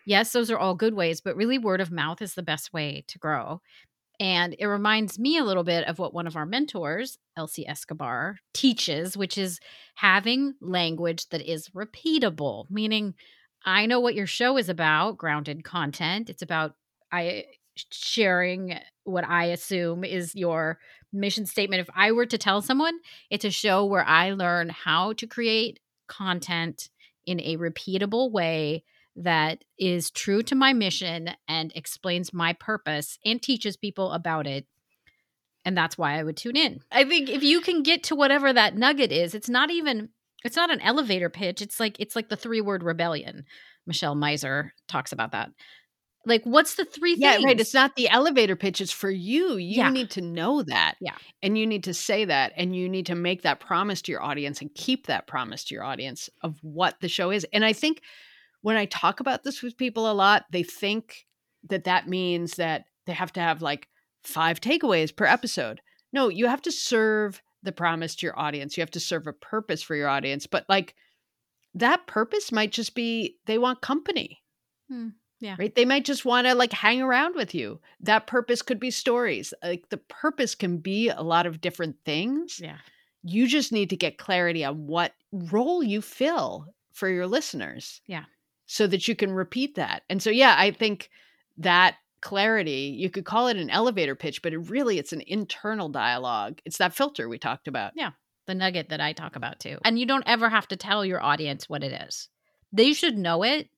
yes, 0.06 0.32
those 0.32 0.50
are 0.50 0.58
all 0.58 0.74
good 0.74 0.94
ways, 0.94 1.20
but 1.20 1.36
really 1.36 1.58
word 1.58 1.80
of 1.80 1.90
mouth 1.90 2.22
is 2.22 2.34
the 2.34 2.42
best 2.42 2.72
way 2.72 3.04
to 3.08 3.18
grow. 3.18 3.60
And 4.18 4.54
it 4.58 4.66
reminds 4.66 5.18
me 5.18 5.38
a 5.38 5.44
little 5.44 5.64
bit 5.64 5.88
of 5.88 5.98
what 5.98 6.12
one 6.12 6.26
of 6.26 6.36
our 6.36 6.44
mentors, 6.44 7.16
Elsie 7.38 7.66
Escobar, 7.66 8.36
teaches, 8.52 9.16
which 9.16 9.38
is 9.38 9.60
having 9.94 10.54
language 10.60 11.28
that 11.30 11.40
is 11.40 11.70
repeatable, 11.70 12.66
meaning 12.68 13.14
I 13.64 13.86
know 13.86 13.98
what 13.98 14.14
your 14.14 14.26
show 14.26 14.58
is 14.58 14.68
about, 14.68 15.16
grounded 15.16 15.64
content. 15.64 16.28
It's 16.28 16.42
about 16.42 16.74
I 17.10 17.44
sharing 17.90 18.78
what 19.04 19.24
I 19.26 19.46
assume 19.46 20.04
is 20.04 20.34
your 20.34 20.78
mission 21.12 21.46
statement. 21.46 21.80
If 21.80 21.90
I 21.94 22.12
were 22.12 22.26
to 22.26 22.38
tell 22.38 22.60
someone, 22.60 22.98
it's 23.30 23.44
a 23.44 23.50
show 23.50 23.86
where 23.86 24.04
I 24.04 24.32
learn 24.32 24.68
how 24.68 25.14
to 25.14 25.26
create 25.26 25.80
content 26.08 26.90
in 27.26 27.40
a 27.40 27.56
repeatable 27.56 28.30
way 28.30 28.84
that 29.22 29.64
is 29.78 30.10
true 30.10 30.42
to 30.44 30.54
my 30.54 30.72
mission 30.72 31.30
and 31.48 31.72
explains 31.74 32.32
my 32.32 32.52
purpose 32.54 33.18
and 33.24 33.40
teaches 33.40 33.76
people 33.76 34.12
about 34.12 34.46
it. 34.46 34.66
And 35.64 35.76
that's 35.76 35.98
why 35.98 36.18
I 36.18 36.22
would 36.22 36.36
tune 36.36 36.56
in. 36.56 36.80
I 36.90 37.04
think 37.04 37.28
if 37.28 37.42
you 37.42 37.60
can 37.60 37.82
get 37.82 38.04
to 38.04 38.16
whatever 38.16 38.52
that 38.52 38.76
nugget 38.76 39.12
is, 39.12 39.34
it's 39.34 39.48
not 39.48 39.70
even 39.70 40.08
it's 40.42 40.56
not 40.56 40.70
an 40.70 40.80
elevator 40.80 41.28
pitch. 41.28 41.60
It's 41.60 41.78
like 41.78 41.96
it's 42.00 42.16
like 42.16 42.28
the 42.30 42.36
three 42.36 42.60
word 42.62 42.82
rebellion. 42.82 43.44
Michelle 43.86 44.14
Mazur 44.14 44.72
talks 44.88 45.12
about 45.12 45.32
that. 45.32 45.50
Like, 46.26 46.42
what's 46.44 46.74
the 46.74 46.84
three 46.84 47.14
yeah, 47.18 47.32
things? 47.32 47.44
right. 47.44 47.60
It's 47.60 47.72
not 47.72 47.96
the 47.96 48.08
elevator 48.10 48.54
pitch. 48.54 48.80
It's 48.82 48.92
for 48.92 49.10
you. 49.10 49.56
You 49.56 49.78
Yeah. 49.78 49.90
need 49.90 50.10
to 50.12 50.20
know 50.20 50.62
that. 50.62 50.96
Yeah. 51.00 51.14
And 51.42 51.56
you 51.56 51.66
need 51.66 51.84
to 51.84 51.94
say 51.94 52.26
that. 52.26 52.52
And 52.56 52.76
you 52.76 52.90
need 52.90 53.06
to 53.06 53.14
make 53.14 53.42
that 53.42 53.58
promise 53.58 54.02
to 54.02 54.12
your 54.12 54.22
audience 54.22 54.60
and 54.60 54.72
keep 54.74 55.06
that 55.06 55.26
promise 55.26 55.64
to 55.64 55.74
your 55.74 55.84
audience 55.84 56.28
of 56.42 56.58
what 56.62 57.00
the 57.00 57.08
show 57.08 57.30
is. 57.30 57.46
And 57.54 57.64
I 57.64 57.72
think 57.72 58.02
when 58.62 58.76
I 58.76 58.84
talk 58.86 59.20
about 59.20 59.42
this 59.42 59.62
with 59.62 59.76
people 59.76 60.10
a 60.10 60.12
lot, 60.12 60.44
they 60.50 60.62
think 60.62 61.26
that 61.68 61.84
that 61.84 62.08
means 62.08 62.56
that 62.56 62.84
they 63.06 63.12
have 63.12 63.32
to 63.34 63.40
have 63.40 63.62
like 63.62 63.88
five 64.24 64.60
takeaways 64.60 65.14
per 65.14 65.24
episode. 65.24 65.80
No, 66.12 66.28
you 66.28 66.46
have 66.46 66.62
to 66.62 66.72
serve 66.72 67.42
the 67.62 67.72
promise 67.72 68.14
to 68.16 68.26
your 68.26 68.38
audience. 68.38 68.76
You 68.76 68.82
have 68.82 68.90
to 68.92 69.00
serve 69.00 69.26
a 69.26 69.32
purpose 69.32 69.82
for 69.82 69.94
your 69.94 70.08
audience. 70.08 70.46
But 70.46 70.64
like 70.68 70.94
that 71.74 72.06
purpose 72.06 72.50
might 72.50 72.72
just 72.72 72.94
be 72.94 73.36
they 73.46 73.58
want 73.58 73.80
company 73.80 74.42
hmm, 74.88 75.08
Yeah. 75.38 75.54
right 75.58 75.72
they 75.74 75.84
might 75.84 76.04
just 76.04 76.24
want 76.24 76.46
to 76.48 76.54
like 76.56 76.72
hang 76.72 77.00
around 77.00 77.36
with 77.36 77.54
you 77.54 77.80
that 78.00 78.26
purpose 78.26 78.60
could 78.60 78.80
be 78.80 78.90
stories 78.90 79.54
like 79.62 79.88
the 79.88 79.98
purpose 79.98 80.56
can 80.56 80.78
be 80.78 81.10
a 81.10 81.22
lot 81.22 81.46
of 81.46 81.60
different 81.60 81.94
things 82.04 82.58
yeah. 82.60 82.78
you 83.22 83.46
just 83.46 83.70
need 83.70 83.90
to 83.90 83.96
get 83.96 84.18
clarity 84.18 84.64
on 84.64 84.88
what 84.88 85.12
role 85.30 85.80
you 85.82 86.02
fill 86.02 86.66
for 86.92 87.08
your 87.08 87.28
listeners 87.28 88.00
Yeah. 88.06 88.24
So 88.72 88.86
that 88.86 89.08
you 89.08 89.16
can 89.16 89.32
repeat 89.32 89.74
that 89.74 90.02
and 90.08 90.22
so 90.22 90.30
yeah 90.30 90.54
i 90.56 90.70
think 90.70 91.10
that 91.58 91.96
clarity 92.22 92.94
you 92.96 93.10
could 93.10 93.24
call 93.24 93.48
it 93.48 93.56
an 93.56 93.68
elevator 93.70 94.14
pitch 94.14 94.42
but 94.42 94.52
it 94.52 94.58
really 94.58 94.98
it's 94.98 95.12
an 95.12 95.22
internal 95.26 95.88
dialogue 95.88 96.60
it's 96.64 96.78
that 96.78 96.94
filter 96.94 97.28
we 97.28 97.38
talked 97.38 97.66
about 97.68 97.92
Yeah. 97.96 98.10
The 98.46 98.54
nugget 98.54 98.88
that 98.88 99.00
I 99.00 99.12
talk 99.12 99.36
about 99.36 99.60
too. 99.60 99.78
And 99.84 99.96
you 99.98 100.06
don't 100.06 100.24
ever 100.26 100.48
have 100.48 100.66
to 100.68 100.76
tell 100.76 101.04
your 101.04 101.22
audience 101.22 101.68
what 101.68 101.84
it 101.84 101.92
is. 102.08 102.28
They 102.72 102.92
should 102.94 103.16
know 103.16 103.44
it 103.44 103.68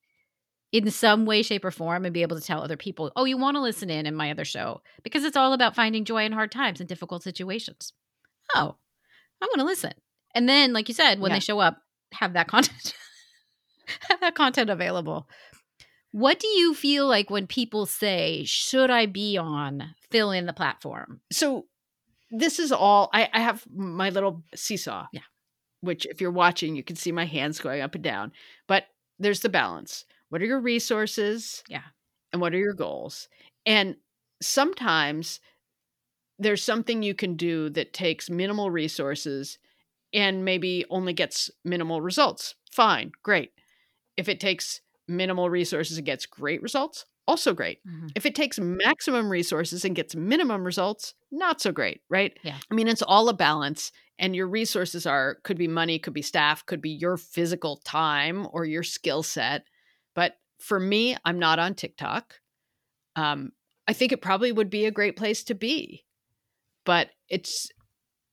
in 0.71 0.89
some 0.89 1.25
way, 1.25 1.43
shape, 1.43 1.63
or 1.63 1.69
form 1.69 2.05
and 2.05 2.13
be 2.13 2.23
able 2.23 2.39
to 2.39 2.45
tell 2.45 2.63
other 2.63 2.77
people, 2.77 3.11
oh, 3.15 3.25
you 3.25 3.37
want 3.37 3.55
to 3.55 3.61
listen 3.61 3.91
in 3.91 4.07
in 4.07 4.15
my 4.15 4.31
other 4.31 4.45
show 4.45 4.81
because 5.03 5.25
it's 5.25 5.37
all 5.37 5.53
about 5.53 5.75
finding 5.75 6.05
joy 6.05 6.23
in 6.25 6.31
hard 6.31 6.51
times 6.51 6.79
and 6.79 6.89
difficult 6.89 7.21
situations. 7.21 7.93
Oh, 8.55 8.77
I 9.41 9.45
want 9.45 9.59
to 9.59 9.65
listen. 9.65 9.93
And 10.33 10.49
then, 10.49 10.73
like 10.73 10.87
you 10.87 10.95
said, 10.95 11.19
when 11.19 11.29
Yeah. 11.29 11.35
they 11.35 11.41
show 11.41 11.59
up, 11.59 11.77
have 12.13 12.33
that 12.33 12.47
content, 12.55 12.95
have 14.09 14.19
that 14.21 14.35
content 14.35 14.69
available. 14.69 15.27
What 16.11 16.39
do 16.39 16.47
you 16.47 16.73
feel 16.75 17.07
like 17.07 17.29
when 17.31 17.47
people 17.47 17.85
say, 17.87 18.43
should 18.45 18.91
I 18.91 19.07
be 19.07 19.37
on 19.37 19.95
fill 20.11 20.31
in 20.31 20.45
the 20.45 20.53
platform? 20.53 21.21
so 21.31 21.65
this 22.35 22.57
is 22.57 22.71
all 22.71 23.09
I, 23.13 23.29
I 23.31 23.39
have 23.41 23.63
my 23.75 24.09
little 24.09 24.43
seesaw 24.55 25.05
Yeah. 25.13 25.21
which 25.81 26.07
if 26.07 26.19
you're 26.19 26.31
watching 26.31 26.75
you 26.75 26.81
can 26.83 26.95
see 26.95 27.11
my 27.11 27.25
hands 27.25 27.59
going 27.59 27.81
up 27.81 27.93
and 27.93 28.03
down 28.03 28.31
but 28.67 28.85
there's 29.19 29.41
the 29.41 29.49
balance 29.49 30.03
what 30.29 30.41
are 30.41 30.45
your 30.45 30.59
resources 30.59 31.63
Yeah. 31.69 31.83
and 32.31 32.41
what 32.41 32.53
are 32.55 32.57
your 32.57 32.73
goals 32.73 33.29
and 33.67 33.97
sometimes 34.41 35.39
there's 36.39 36.63
something 36.63 37.03
you 37.03 37.13
can 37.13 37.35
do 37.35 37.69
that 37.69 37.93
takes 37.93 38.29
minimal 38.31 38.71
resources 38.71 39.59
and 40.11 40.43
maybe 40.43 40.85
only 40.89 41.13
gets 41.13 41.51
minimal 41.63 42.01
results 42.01 42.55
fine 42.71 43.11
great 43.21 43.51
if 44.17 44.29
it 44.29 44.39
takes 44.39 44.81
minimal 45.07 45.49
resources 45.49 45.97
and 45.97 46.05
gets 46.05 46.25
great 46.25 46.61
results 46.61 47.05
also 47.27 47.53
great 47.53 47.79
if 48.15 48.25
it 48.25 48.35
takes 48.35 48.59
maximum 48.59 49.29
resources 49.29 49.85
and 49.85 49.95
gets 49.95 50.15
minimum 50.15 50.63
results, 50.63 51.13
not 51.31 51.61
so 51.61 51.71
great, 51.71 52.01
right? 52.09 52.37
Yeah. 52.43 52.57
I 52.69 52.75
mean, 52.75 52.87
it's 52.87 53.01
all 53.01 53.29
a 53.29 53.33
balance. 53.33 53.91
And 54.19 54.35
your 54.35 54.47
resources 54.47 55.05
are 55.05 55.37
could 55.43 55.57
be 55.57 55.67
money, 55.67 55.99
could 55.99 56.13
be 56.13 56.21
staff, 56.21 56.65
could 56.65 56.81
be 56.81 56.91
your 56.91 57.17
physical 57.17 57.77
time 57.77 58.47
or 58.51 58.65
your 58.65 58.83
skill 58.83 59.23
set. 59.23 59.63
But 60.13 60.35
for 60.59 60.79
me, 60.79 61.17
I'm 61.25 61.39
not 61.39 61.59
on 61.59 61.73
TikTok. 61.73 62.35
Um, 63.15 63.51
I 63.87 63.93
think 63.93 64.11
it 64.11 64.21
probably 64.21 64.51
would 64.51 64.69
be 64.69 64.85
a 64.85 64.91
great 64.91 65.17
place 65.17 65.43
to 65.45 65.55
be. 65.55 66.05
But 66.85 67.09
it's 67.27 67.69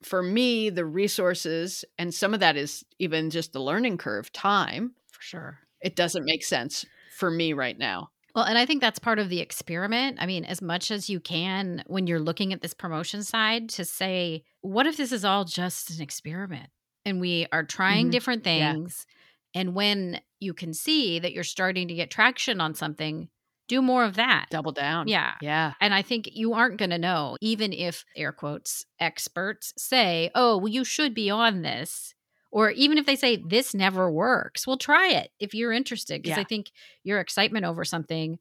for 0.02 0.22
me, 0.22 0.70
the 0.70 0.84
resources, 0.84 1.84
and 1.98 2.12
some 2.12 2.34
of 2.34 2.40
that 2.40 2.56
is 2.56 2.84
even 2.98 3.30
just 3.30 3.52
the 3.52 3.60
learning 3.60 3.98
curve, 3.98 4.32
time. 4.32 4.94
For 5.10 5.22
sure. 5.22 5.58
It 5.82 5.96
doesn't 5.96 6.24
make 6.24 6.44
sense 6.44 6.84
for 7.16 7.30
me 7.30 7.52
right 7.52 7.78
now. 7.78 8.10
Well, 8.34 8.44
and 8.44 8.56
I 8.56 8.64
think 8.64 8.80
that's 8.80 8.98
part 9.00 9.18
of 9.18 9.28
the 9.28 9.40
experiment. 9.40 10.18
I 10.20 10.26
mean, 10.26 10.44
as 10.44 10.62
much 10.62 10.90
as 10.90 11.10
you 11.10 11.18
can 11.20 11.82
when 11.86 12.06
you're 12.06 12.20
looking 12.20 12.52
at 12.52 12.62
this 12.62 12.74
promotion 12.74 13.22
side 13.24 13.68
to 13.70 13.84
say, 13.84 14.44
what 14.60 14.86
if 14.86 14.96
this 14.96 15.10
is 15.10 15.24
all 15.24 15.44
just 15.44 15.90
an 15.90 16.00
experiment 16.00 16.68
and 17.04 17.20
we 17.20 17.46
are 17.50 17.64
trying 17.64 18.08
Mhm. 18.08 18.12
different 18.12 18.46
Yeah. 18.46 18.72
things? 18.72 19.06
And 19.52 19.74
when 19.74 20.20
you 20.38 20.54
can 20.54 20.72
see 20.72 21.18
that 21.18 21.32
you're 21.32 21.42
starting 21.42 21.88
to 21.88 21.94
get 21.94 22.10
traction 22.10 22.60
on 22.60 22.74
something, 22.74 23.28
do 23.66 23.82
more 23.82 24.04
of 24.04 24.14
that. 24.14 24.46
Double 24.50 24.72
down. 24.72 25.08
Yeah. 25.08 25.34
Yeah. 25.40 25.74
And 25.80 25.92
I 25.92 26.02
think 26.02 26.28
you 26.32 26.52
aren't 26.54 26.76
going 26.76 26.90
to 26.90 26.98
know, 26.98 27.36
even 27.40 27.72
if 27.72 28.04
air 28.16 28.32
quotes 28.32 28.84
experts 29.00 29.72
say, 29.76 30.30
oh, 30.36 30.56
well, 30.58 30.68
you 30.68 30.84
should 30.84 31.14
be 31.14 31.30
on 31.30 31.62
this. 31.62 32.14
Or 32.52 32.70
even 32.70 32.98
if 32.98 33.06
they 33.06 33.16
say 33.16 33.36
this 33.36 33.74
never 33.74 34.10
works, 34.10 34.66
well, 34.66 34.76
try 34.76 35.10
it 35.10 35.30
if 35.38 35.54
you're 35.54 35.72
interested. 35.72 36.22
Because 36.22 36.36
Yeah. 36.36 36.42
I 36.42 36.44
think 36.44 36.70
your 37.04 37.20
excitement 37.20 37.64
over 37.64 37.84
something 37.84 38.38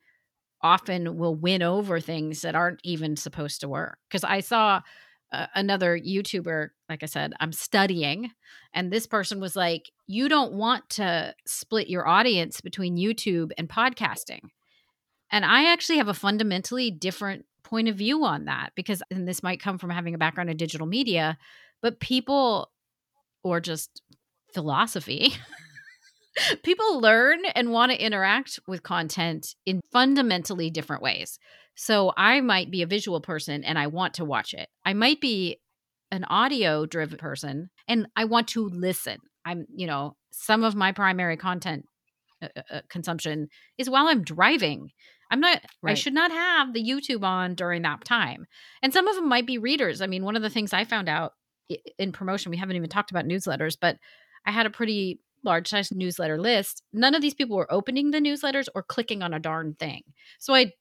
often 0.62 1.18
will 1.18 1.36
win 1.36 1.62
over 1.62 2.00
things 2.00 2.42
that 2.42 2.56
aren't 2.56 2.82
even 2.84 3.16
supposed 3.16 3.62
to 3.62 3.70
work. 3.70 4.00
Because 4.10 4.24
I 4.24 4.40
saw 4.40 4.82
uh, 5.32 5.46
another 5.54 5.98
YouTuber, 5.98 6.70
like 6.90 7.04
I 7.04 7.06
said, 7.06 7.34
I'm 7.40 7.54
studying, 7.54 8.32
and 8.74 8.92
this 8.92 9.06
person 9.06 9.40
was 9.40 9.56
like, 9.56 9.92
you 10.08 10.28
don't 10.28 10.54
want 10.54 10.90
to 10.92 11.36
split 11.46 11.88
your 11.88 12.08
audience 12.08 12.62
between 12.62 12.98
YouTube 12.98 13.52
and 13.58 13.70
podcasting. 13.70 14.42
And 15.32 15.46
I 15.46 15.72
actually 15.72 15.98
have 16.00 16.08
a 16.08 16.14
fundamentally 16.16 16.90
different 16.90 17.46
point 17.64 17.88
of 17.88 17.96
view 17.96 18.26
on 18.26 18.46
that 18.46 18.72
because, 18.76 19.04
and 19.12 19.28
this 19.28 19.44
might 19.44 19.62
come 19.62 19.78
from 19.78 19.92
having 19.92 20.16
a 20.16 20.18
background 20.18 20.50
in 20.50 20.58
digital 20.58 20.88
media, 20.88 21.38
but 21.82 22.00
people, 22.00 22.72
or 23.44 23.60
just 23.60 24.02
philosophy, 24.54 25.34
people 26.64 27.00
learn 27.00 27.40
and 27.56 27.72
want 27.72 27.92
to 27.92 28.04
interact 28.04 28.60
with 28.68 28.84
content 28.84 29.56
in 29.66 29.82
fundamentally 29.92 30.70
different 30.70 31.02
ways. 31.02 31.40
So 31.76 32.12
I 32.18 32.42
might 32.42 32.72
be 32.72 32.82
a 32.82 32.88
visual 32.88 33.22
person 33.22 33.64
and 33.64 33.80
I 33.80 33.88
want 33.88 34.16
to 34.16 34.26
watch 34.26 34.54
it. 34.54 34.68
I 34.86 34.94
might 34.94 35.22
be 35.22 35.60
an 36.12 36.26
audio 36.26 36.86
driven 36.86 37.18
person 37.18 37.70
and 37.88 38.08
I 38.16 38.26
want 38.26 38.50
to 38.50 38.68
listen. 38.68 39.20
I'm, 39.46 39.66
you 39.74 39.88
know, 39.88 40.16
some 40.32 40.64
of 40.64 40.76
my 40.76 40.92
primary 40.92 41.38
content 41.38 41.86
uh, 42.42 42.48
uh, 42.72 42.82
consumption 42.90 43.48
is 43.78 43.90
while 43.90 44.08
I'm 44.08 44.24
driving. 44.24 44.90
I'm 45.32 45.40
not, 45.40 45.62
I 45.86 45.94
should 45.94 46.14
not 46.14 46.32
have 46.32 46.74
the 46.74 46.84
YouTube 46.84 47.24
on 47.24 47.54
during 47.54 47.84
that 47.84 48.04
time. 48.04 48.46
And 48.82 48.92
some 48.92 49.08
of 49.08 49.16
them 49.16 49.30
might 49.30 49.46
be 49.46 49.58
readers. 49.58 50.02
I 50.02 50.08
mean, 50.08 50.24
one 50.24 50.36
of 50.36 50.42
the 50.42 50.50
things 50.50 50.74
I 50.74 50.86
found 50.86 51.08
out 51.08 51.34
in 51.98 52.12
promotion, 52.12 52.50
we 52.50 52.58
haven't 52.58 52.76
even 52.76 52.90
talked 52.90 53.12
about 53.12 53.26
newsletters, 53.26 53.78
but 53.80 53.98
I 54.46 54.52
had 54.52 54.66
a 54.66 54.72
pretty 54.72 55.20
large 55.44 55.68
size 55.68 55.92
newsletter 55.92 56.40
list. 56.40 56.84
None 56.92 57.16
of 57.16 57.22
these 57.22 57.34
people 57.34 57.56
were 57.56 57.72
opening 57.72 58.12
the 58.12 58.20
newsletters 58.20 58.68
or 58.76 58.84
clicking 58.84 59.22
on 59.22 59.34
a 59.34 59.40
darn 59.40 59.76
thing. 59.76 60.04
So 60.40 60.54
I 60.54 60.74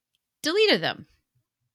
deleted 0.43 0.83
them. 0.83 1.07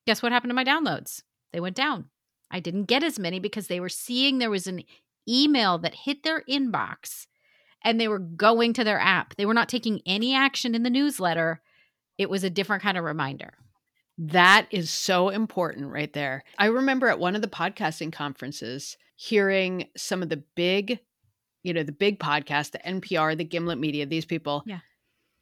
Guess 0.05 0.21
what 0.21 0.31
happened 0.31 0.49
to 0.49 0.55
my 0.55 0.65
downloads? 0.65 1.21
They 1.51 1.59
went 1.59 1.75
down. 1.75 2.09
I 2.51 2.59
didn't 2.59 2.85
get 2.85 3.03
as 3.03 3.17
many 3.17 3.39
because 3.39 3.67
they 3.67 3.79
were 3.79 3.89
seeing 3.89 4.37
there 4.37 4.49
was 4.49 4.67
an 4.67 4.83
email 5.27 5.77
that 5.79 5.95
hit 5.95 6.23
their 6.23 6.43
inbox 6.49 7.27
and 7.83 7.99
they 7.99 8.07
were 8.07 8.19
going 8.19 8.73
to 8.73 8.83
their 8.83 8.99
app. 8.99 9.35
They 9.35 9.45
were 9.45 9.53
not 9.53 9.69
taking 9.69 10.01
any 10.05 10.35
action 10.35 10.75
in 10.75 10.83
the 10.83 10.89
newsletter. 10.89 11.61
It 12.17 12.29
was 12.29 12.43
a 12.43 12.49
different 12.49 12.83
kind 12.83 12.97
of 12.97 13.03
reminder. 13.03 13.53
That 14.17 14.67
is 14.71 14.89
so 14.89 15.29
important 15.29 15.91
right 15.91 16.11
there. 16.13 16.43
I 16.57 16.67
remember 16.67 17.07
at 17.07 17.19
one 17.19 17.35
of 17.35 17.41
the 17.41 17.47
podcasting 17.47 18.11
conferences 18.13 18.97
hearing 19.15 19.87
some 19.97 20.21
of 20.21 20.29
the 20.29 20.43
big, 20.55 20.99
you 21.63 21.73
know, 21.73 21.83
the 21.83 21.91
big 21.91 22.19
podcasts, 22.19 22.71
the 22.71 22.79
NPR, 22.87 23.35
the 23.35 23.43
Gimlet 23.43 23.79
Media, 23.79 24.05
these 24.05 24.25
people. 24.25 24.63
Yeah. 24.65 24.79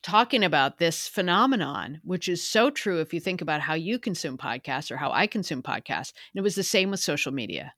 talking 0.03 0.43
about 0.43 0.79
this 0.79 1.07
phenomenon, 1.07 2.01
which 2.03 2.27
is 2.27 2.47
so 2.47 2.71
true 2.71 3.01
if 3.01 3.13
you 3.13 3.19
think 3.19 3.41
about 3.41 3.61
how 3.61 3.75
you 3.75 3.99
consume 3.99 4.37
podcasts 4.37 4.89
or 4.89 4.97
how 4.97 5.11
I 5.11 5.27
consume 5.27 5.61
podcasts. 5.61 6.13
And 6.33 6.39
it 6.39 6.41
was 6.41 6.55
the 6.55 6.63
same 6.63 6.89
with 6.89 6.99
social 6.99 7.31
media. 7.31 7.73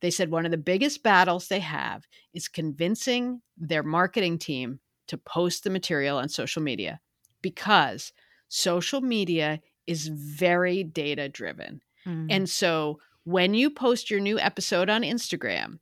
They 0.00 0.10
said 0.10 0.30
one 0.30 0.44
of 0.44 0.50
the 0.50 0.56
biggest 0.56 1.02
battles 1.02 1.46
they 1.48 1.60
have 1.60 2.04
is 2.32 2.48
convincing 2.48 3.42
their 3.56 3.82
marketing 3.82 4.38
team 4.38 4.80
to 5.08 5.18
post 5.18 5.62
the 5.62 5.70
material 5.70 6.18
on 6.18 6.28
social 6.28 6.62
media 6.62 7.00
because 7.42 8.12
social 8.48 9.00
media 9.00 9.60
is 9.86 10.08
very 10.08 10.82
data 10.84 11.28
driven. 11.28 11.80
Mm. 12.06 12.26
And 12.30 12.50
so 12.50 12.98
when 13.24 13.54
you 13.54 13.70
post 13.70 14.10
your 14.10 14.20
new 14.20 14.38
episode 14.38 14.88
on 14.88 15.02
Instagram, 15.02 15.78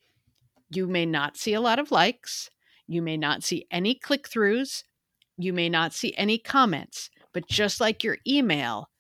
you 0.71 0.87
may 0.87 1.07
not 1.07 1.37
see 1.37 1.55
a 1.55 1.61
lot 1.61 1.79
of 1.79 1.91
likes. 1.91 2.51
You 2.87 3.03
may 3.03 3.17
not 3.17 3.43
see 3.43 3.67
any 3.71 3.95
click 3.95 4.29
throughs. 4.29 4.85
You 5.37 5.53
may 5.53 5.69
not 5.69 5.93
see 5.93 6.15
any 6.17 6.39
comments. 6.39 7.11
But 7.33 7.49
just 7.49 7.81
like 7.81 8.03
your 8.03 8.19
email, 8.27 8.91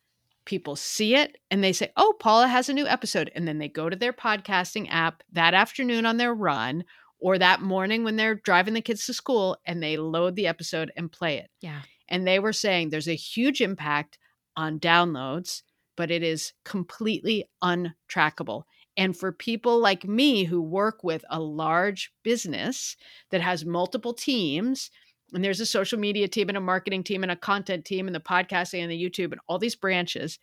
people 0.44 0.76
see 0.76 1.14
it 1.14 1.36
and 1.50 1.62
they 1.62 1.72
say, 1.72 1.90
Oh, 1.96 2.14
Paula 2.18 2.48
has 2.48 2.68
a 2.68 2.74
new 2.74 2.86
episode. 2.86 3.30
And 3.34 3.46
then 3.46 3.58
they 3.58 3.68
go 3.68 3.88
to 3.88 3.96
their 3.96 4.12
podcasting 4.12 4.88
app 4.90 5.22
that 5.32 5.54
afternoon 5.54 6.06
on 6.06 6.16
their 6.16 6.34
run 6.34 6.84
or 7.20 7.38
that 7.38 7.60
morning 7.60 8.04
when 8.04 8.16
they're 8.16 8.36
driving 8.36 8.74
the 8.74 8.80
kids 8.80 9.04
to 9.06 9.14
school 9.14 9.56
and 9.66 9.82
they 9.82 9.96
load 9.96 10.36
the 10.36 10.46
episode 10.46 10.92
and 10.96 11.10
play 11.10 11.38
it. 11.38 11.50
Yeah. 11.60 11.80
And 12.08 12.26
they 12.26 12.38
were 12.38 12.52
saying 12.52 12.88
there's 12.88 13.08
a 13.08 13.14
huge 13.14 13.60
impact 13.60 14.18
on 14.58 14.80
downloads, 14.80 15.62
but 15.96 16.10
it 16.10 16.22
is 16.22 16.52
completely 16.64 17.44
untrackable. 17.62 18.64
And 18.96 19.16
for 19.16 19.30
people 19.30 19.78
like 19.78 20.04
me 20.04 20.42
who 20.42 20.60
work 20.60 21.04
with 21.04 21.24
a 21.30 21.38
large 21.38 22.12
business 22.24 22.96
that 23.30 23.40
has 23.40 23.64
multiple 23.64 24.12
teams, 24.12 24.90
and 25.32 25.44
there's 25.44 25.60
a 25.60 25.66
social 25.66 25.98
media 25.98 26.26
team 26.26 26.48
and 26.48 26.58
a 26.58 26.60
marketing 26.60 27.04
team 27.04 27.22
and 27.22 27.30
a 27.30 27.36
content 27.36 27.84
team 27.84 28.08
and 28.08 28.14
the 28.14 28.20
podcasting 28.20 28.82
and 28.82 28.90
the 28.90 29.00
YouTube 29.00 29.30
and 29.30 29.40
all 29.46 29.58
these 29.58 29.76
branches, 29.76 30.40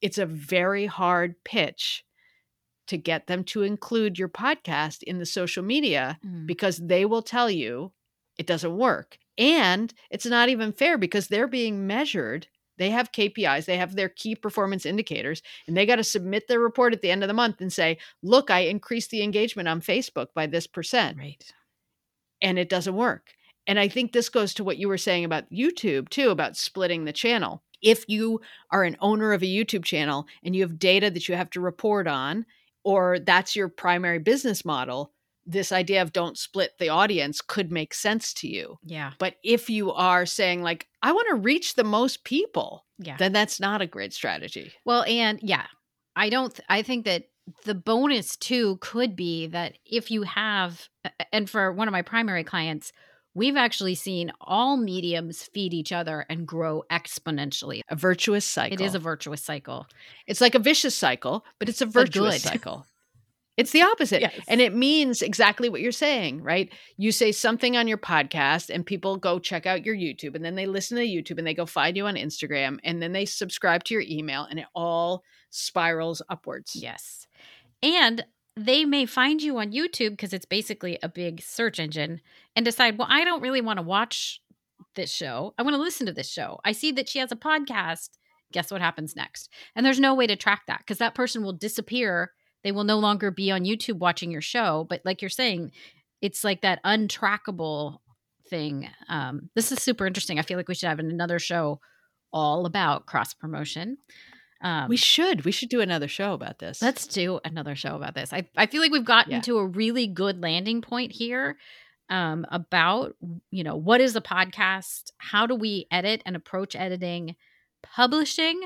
it's 0.00 0.18
a 0.18 0.26
very 0.26 0.86
hard 0.86 1.36
pitch 1.44 2.04
to 2.88 2.96
get 2.96 3.28
them 3.28 3.44
to 3.44 3.62
include 3.62 4.18
your 4.18 4.28
podcast 4.28 5.04
in 5.04 5.18
the 5.18 5.26
social 5.26 5.62
media 5.62 6.18
mm. 6.26 6.44
because 6.46 6.78
they 6.78 7.04
will 7.04 7.22
tell 7.22 7.48
you 7.48 7.92
it 8.36 8.46
doesn't 8.46 8.76
work. 8.76 9.18
And 9.38 9.94
it's 10.10 10.26
not 10.26 10.48
even 10.48 10.72
fair 10.72 10.98
because 10.98 11.28
they're 11.28 11.46
being 11.46 11.86
measured. 11.86 12.48
They 12.78 12.90
have 12.90 13.12
KPIs, 13.12 13.66
they 13.66 13.76
have 13.76 13.94
their 13.94 14.08
key 14.08 14.34
performance 14.34 14.86
indicators, 14.86 15.42
and 15.66 15.76
they 15.76 15.86
got 15.86 15.96
to 15.96 16.04
submit 16.04 16.48
their 16.48 16.60
report 16.60 16.92
at 16.92 17.02
the 17.02 17.10
end 17.10 17.22
of 17.22 17.28
the 17.28 17.34
month 17.34 17.60
and 17.60 17.72
say, 17.72 17.98
look, 18.22 18.50
I 18.50 18.60
increased 18.60 19.10
the 19.10 19.22
engagement 19.22 19.68
on 19.68 19.80
Facebook 19.80 20.28
by 20.34 20.46
this 20.46 20.66
percent. 20.66 21.18
Right. 21.18 21.44
And 22.40 22.58
it 22.58 22.68
doesn't 22.68 22.96
work. 22.96 23.34
And 23.66 23.78
I 23.78 23.88
think 23.88 24.12
this 24.12 24.28
goes 24.28 24.54
to 24.54 24.64
what 24.64 24.78
you 24.78 24.88
were 24.88 24.98
saying 24.98 25.24
about 25.24 25.50
YouTube 25.50 26.08
too, 26.08 26.30
about 26.30 26.56
splitting 26.56 27.04
the 27.04 27.12
channel. 27.12 27.62
If 27.80 28.04
you 28.08 28.40
are 28.70 28.84
an 28.84 28.96
owner 29.00 29.32
of 29.32 29.42
a 29.42 29.46
YouTube 29.46 29.84
channel 29.84 30.26
and 30.44 30.54
you 30.54 30.62
have 30.62 30.78
data 30.78 31.10
that 31.10 31.28
you 31.28 31.36
have 31.36 31.50
to 31.50 31.60
report 31.60 32.06
on, 32.08 32.46
or 32.84 33.18
that's 33.20 33.54
your 33.54 33.68
primary 33.68 34.18
business 34.18 34.64
model, 34.64 35.12
this 35.44 35.72
idea 35.72 36.02
of 36.02 36.12
don't 36.12 36.38
split 36.38 36.78
the 36.78 36.88
audience 36.88 37.40
could 37.40 37.72
make 37.72 37.94
sense 37.94 38.32
to 38.34 38.48
you. 38.48 38.78
Yeah. 38.84 39.12
But 39.18 39.36
if 39.42 39.68
you 39.68 39.92
are 39.92 40.26
saying, 40.26 40.62
like, 40.62 40.86
I 41.02 41.12
want 41.12 41.28
to 41.30 41.36
reach 41.36 41.74
the 41.74 41.84
most 41.84 42.24
people, 42.24 42.86
yeah. 42.98 43.16
then 43.16 43.32
that's 43.32 43.58
not 43.58 43.82
a 43.82 43.86
great 43.86 44.12
strategy. 44.12 44.72
Well, 44.84 45.02
and 45.04 45.40
yeah, 45.42 45.66
I 46.14 46.28
don't, 46.28 46.54
th- 46.54 46.66
I 46.68 46.82
think 46.82 47.04
that 47.06 47.24
the 47.64 47.74
bonus 47.74 48.36
too 48.36 48.78
could 48.80 49.16
be 49.16 49.48
that 49.48 49.78
if 49.84 50.10
you 50.10 50.22
have, 50.22 50.88
and 51.32 51.50
for 51.50 51.72
one 51.72 51.88
of 51.88 51.92
my 51.92 52.02
primary 52.02 52.44
clients, 52.44 52.92
we've 53.34 53.56
actually 53.56 53.94
seen 53.94 54.30
all 54.40 54.76
mediums 54.76 55.42
feed 55.42 55.74
each 55.74 55.90
other 55.90 56.24
and 56.28 56.46
grow 56.46 56.84
exponentially. 56.90 57.80
A 57.88 57.96
virtuous 57.96 58.44
cycle. 58.44 58.74
It 58.74 58.80
is 58.80 58.94
a 58.94 58.98
virtuous 58.98 59.42
cycle. 59.42 59.86
It's 60.26 60.40
like 60.40 60.54
a 60.54 60.60
vicious 60.60 60.94
cycle, 60.94 61.44
but 61.58 61.68
it's 61.68 61.80
a 61.80 61.86
virtuous 61.86 62.42
cycle. 62.42 62.86
It's 63.62 63.72
the 63.72 63.82
opposite. 63.82 64.20
Yes. 64.20 64.34
And 64.48 64.60
it 64.60 64.74
means 64.74 65.22
exactly 65.22 65.68
what 65.68 65.80
you're 65.80 65.92
saying, 65.92 66.42
right? 66.42 66.72
You 66.96 67.12
say 67.12 67.32
something 67.32 67.76
on 67.76 67.88
your 67.88 67.98
podcast 67.98 68.70
and 68.70 68.84
people 68.84 69.16
go 69.16 69.38
check 69.38 69.66
out 69.66 69.86
your 69.86 69.96
YouTube 69.96 70.34
and 70.34 70.44
then 70.44 70.56
they 70.56 70.66
listen 70.66 70.96
to 70.96 71.04
YouTube 71.04 71.38
and 71.38 71.46
they 71.46 71.54
go 71.54 71.64
find 71.64 71.96
you 71.96 72.06
on 72.06 72.16
Instagram 72.16 72.78
and 72.84 73.00
then 73.00 73.12
they 73.12 73.24
subscribe 73.24 73.84
to 73.84 73.94
your 73.94 74.04
email 74.06 74.46
and 74.50 74.58
it 74.58 74.66
all 74.74 75.22
spirals 75.50 76.20
upwards. 76.28 76.74
Yes. 76.74 77.26
And 77.82 78.24
they 78.56 78.84
may 78.84 79.06
find 79.06 79.40
you 79.42 79.58
on 79.58 79.72
YouTube 79.72 80.10
because 80.10 80.32
it's 80.32 80.44
basically 80.44 80.98
a 81.02 81.08
big 81.08 81.40
search 81.40 81.78
engine 81.78 82.20
and 82.54 82.64
decide, 82.64 82.98
well, 82.98 83.08
I 83.10 83.24
don't 83.24 83.42
really 83.42 83.60
want 83.60 83.78
to 83.78 83.82
watch 83.82 84.42
this 84.94 85.10
show. 85.10 85.54
I 85.56 85.62
want 85.62 85.74
to 85.74 85.80
listen 85.80 86.06
to 86.06 86.12
this 86.12 86.30
show. 86.30 86.60
I 86.64 86.72
see 86.72 86.92
that 86.92 87.08
she 87.08 87.18
has 87.18 87.32
a 87.32 87.36
podcast. 87.36 88.10
Guess 88.52 88.70
what 88.70 88.82
happens 88.82 89.16
next? 89.16 89.48
And 89.74 89.86
there's 89.86 90.00
no 90.00 90.14
way 90.14 90.26
to 90.26 90.36
track 90.36 90.62
that 90.66 90.80
because 90.80 90.98
that 90.98 91.14
person 91.14 91.42
will 91.42 91.54
disappear. 91.54 92.32
They 92.64 92.72
will 92.72 92.84
no 92.84 92.98
longer 92.98 93.30
be 93.30 93.50
on 93.50 93.64
YouTube 93.64 93.98
watching 93.98 94.30
your 94.30 94.40
show. 94.40 94.86
But 94.88 95.02
like 95.04 95.22
you're 95.22 95.28
saying, 95.28 95.72
it's 96.20 96.44
like 96.44 96.62
that 96.62 96.82
untrackable 96.84 97.98
thing. 98.48 98.88
Um, 99.08 99.50
this 99.54 99.72
is 99.72 99.82
super 99.82 100.06
interesting. 100.06 100.38
I 100.38 100.42
feel 100.42 100.56
like 100.56 100.68
we 100.68 100.74
should 100.74 100.88
have 100.88 100.98
another 100.98 101.38
show 101.38 101.80
all 102.32 102.66
about 102.66 103.06
cross 103.06 103.34
promotion. 103.34 103.98
Um, 104.62 104.88
we 104.88 104.96
should. 104.96 105.44
We 105.44 105.50
should 105.50 105.70
do 105.70 105.80
another 105.80 106.06
show 106.06 106.34
about 106.34 106.60
this. 106.60 106.80
Let's 106.80 107.06
do 107.06 107.40
another 107.44 107.74
show 107.74 107.96
about 107.96 108.14
this. 108.14 108.32
I, 108.32 108.48
I 108.56 108.66
feel 108.66 108.80
like 108.80 108.92
we've 108.92 109.04
gotten 109.04 109.32
yeah. 109.32 109.40
to 109.40 109.58
a 109.58 109.66
really 109.66 110.06
good 110.06 110.40
landing 110.40 110.82
point 110.82 111.10
here 111.10 111.56
um, 112.08 112.46
about, 112.50 113.16
you 113.50 113.64
know, 113.64 113.74
what 113.74 114.00
is 114.00 114.14
a 114.14 114.20
podcast? 114.20 115.10
How 115.18 115.46
do 115.46 115.56
we 115.56 115.86
edit 115.90 116.22
and 116.24 116.36
approach 116.36 116.76
editing? 116.76 117.34
Publishing 117.82 118.60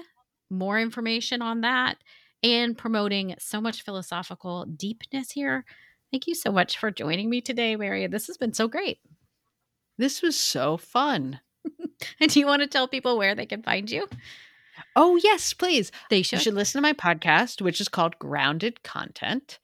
more 0.51 0.79
information 0.79 1.41
on 1.41 1.63
that 1.63 1.97
and 2.47 2.79
promoting 2.79 3.35
so 3.41 3.61
much 3.61 3.83
philosophical 3.83 4.65
deepness 4.67 5.33
here. 5.33 5.65
Thank 6.13 6.29
you 6.29 6.35
so 6.35 6.53
much 6.53 6.79
for 6.79 6.93
joining 6.93 7.29
me 7.29 7.41
today, 7.41 7.75
Marion. 7.75 8.13
This 8.13 8.29
has 8.29 8.37
been 8.37 8.55
so 8.55 8.69
great. 8.69 9.01
This 9.99 10.23
was 10.23 10.37
so 10.37 10.77
fun. 10.77 11.41
and 12.21 12.31
do 12.31 12.39
you 12.39 12.47
want 12.47 12.63
to 12.63 12.69
tell 12.69 12.87
people 12.87 13.19
where 13.19 13.35
they 13.35 13.47
can 13.47 13.63
find 13.63 13.91
you? 13.91 14.07
Oh, 14.95 15.17
yes, 15.17 15.53
please. 15.55 15.91
They 16.09 16.23
should. 16.23 16.39
You 16.39 16.45
should 16.45 16.55
listen 16.55 16.81
to 16.81 16.83
my 16.83 16.93
podcast, 16.93 17.61
which 17.61 17.81
is 17.81 17.89
called 17.89 18.19
Grounded 18.21 18.85
Content. 18.85 19.59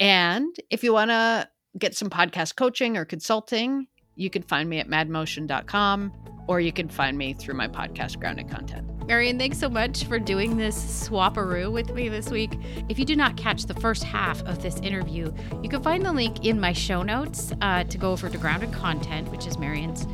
And 0.00 0.56
if 0.70 0.82
you 0.82 0.92
want 0.92 1.10
to 1.10 1.48
get 1.78 1.94
some 1.94 2.10
podcast 2.10 2.56
coaching 2.56 2.96
or 2.96 3.04
consulting, 3.04 3.86
you 4.16 4.30
can 4.30 4.42
find 4.42 4.68
me 4.68 4.78
at 4.78 4.88
madmotion.com 4.88 6.12
or 6.46 6.60
you 6.60 6.72
can 6.72 6.88
find 6.88 7.16
me 7.16 7.32
through 7.32 7.54
my 7.54 7.68
podcast, 7.68 8.18
Grounded 8.18 8.50
Content. 8.50 8.86
Marion, 9.06 9.38
thanks 9.38 9.58
so 9.58 9.68
much 9.68 10.04
for 10.04 10.18
doing 10.18 10.56
this 10.56 11.08
swaparoo 11.08 11.70
with 11.70 11.92
me 11.92 12.08
this 12.08 12.30
week. 12.30 12.58
If 12.88 12.98
you 12.98 13.04
did 13.04 13.18
not 13.18 13.36
catch 13.36 13.64
the 13.64 13.74
first 13.74 14.02
half 14.02 14.42
of 14.44 14.62
this 14.62 14.78
interview, 14.78 15.32
you 15.62 15.68
can 15.68 15.82
find 15.82 16.04
the 16.04 16.12
link 16.12 16.46
in 16.46 16.58
my 16.58 16.72
show 16.72 17.02
notes 17.02 17.52
uh, 17.60 17.84
to 17.84 17.98
go 17.98 18.12
over 18.12 18.30
to 18.30 18.38
Grounded 18.38 18.72
Content, 18.72 19.30
which 19.30 19.46
is 19.46 19.58
Marion's 19.58 20.06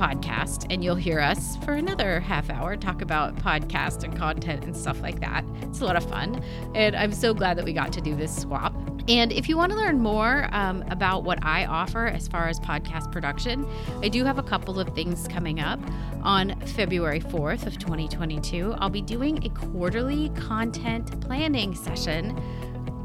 podcast, 0.00 0.66
and 0.70 0.82
you'll 0.82 0.94
hear 0.94 1.20
us 1.20 1.58
for 1.58 1.74
another 1.74 2.20
half 2.20 2.48
hour 2.48 2.74
talk 2.74 3.02
about 3.02 3.36
podcast 3.36 4.02
and 4.02 4.16
content 4.16 4.64
and 4.64 4.74
stuff 4.74 4.98
like 5.02 5.20
that. 5.20 5.44
It's 5.60 5.82
a 5.82 5.84
lot 5.84 5.94
of 5.94 6.08
fun. 6.08 6.42
And 6.74 6.96
I'm 6.96 7.12
so 7.12 7.34
glad 7.34 7.58
that 7.58 7.66
we 7.66 7.74
got 7.74 7.92
to 7.92 8.00
do 8.00 8.16
this 8.16 8.34
swap. 8.34 8.74
And 9.08 9.30
if 9.30 9.46
you 9.46 9.58
want 9.58 9.72
to 9.72 9.78
learn 9.78 10.00
more 10.00 10.48
um, 10.52 10.84
about 10.88 11.24
what 11.24 11.44
I 11.44 11.66
offer 11.66 12.06
as 12.06 12.28
far 12.28 12.48
as 12.48 12.58
podcast 12.58 13.12
production, 13.12 13.66
I 14.02 14.08
do 14.08 14.24
have 14.24 14.38
a 14.38 14.42
couple 14.42 14.80
of 14.80 14.88
things 14.94 15.28
coming 15.28 15.60
up. 15.60 15.80
On 16.22 16.58
February 16.60 17.20
4th 17.20 17.66
of 17.66 17.78
2022, 17.78 18.74
I'll 18.78 18.88
be 18.88 19.02
doing 19.02 19.44
a 19.44 19.50
quarterly 19.50 20.30
content 20.30 21.20
planning 21.20 21.74
session. 21.74 22.40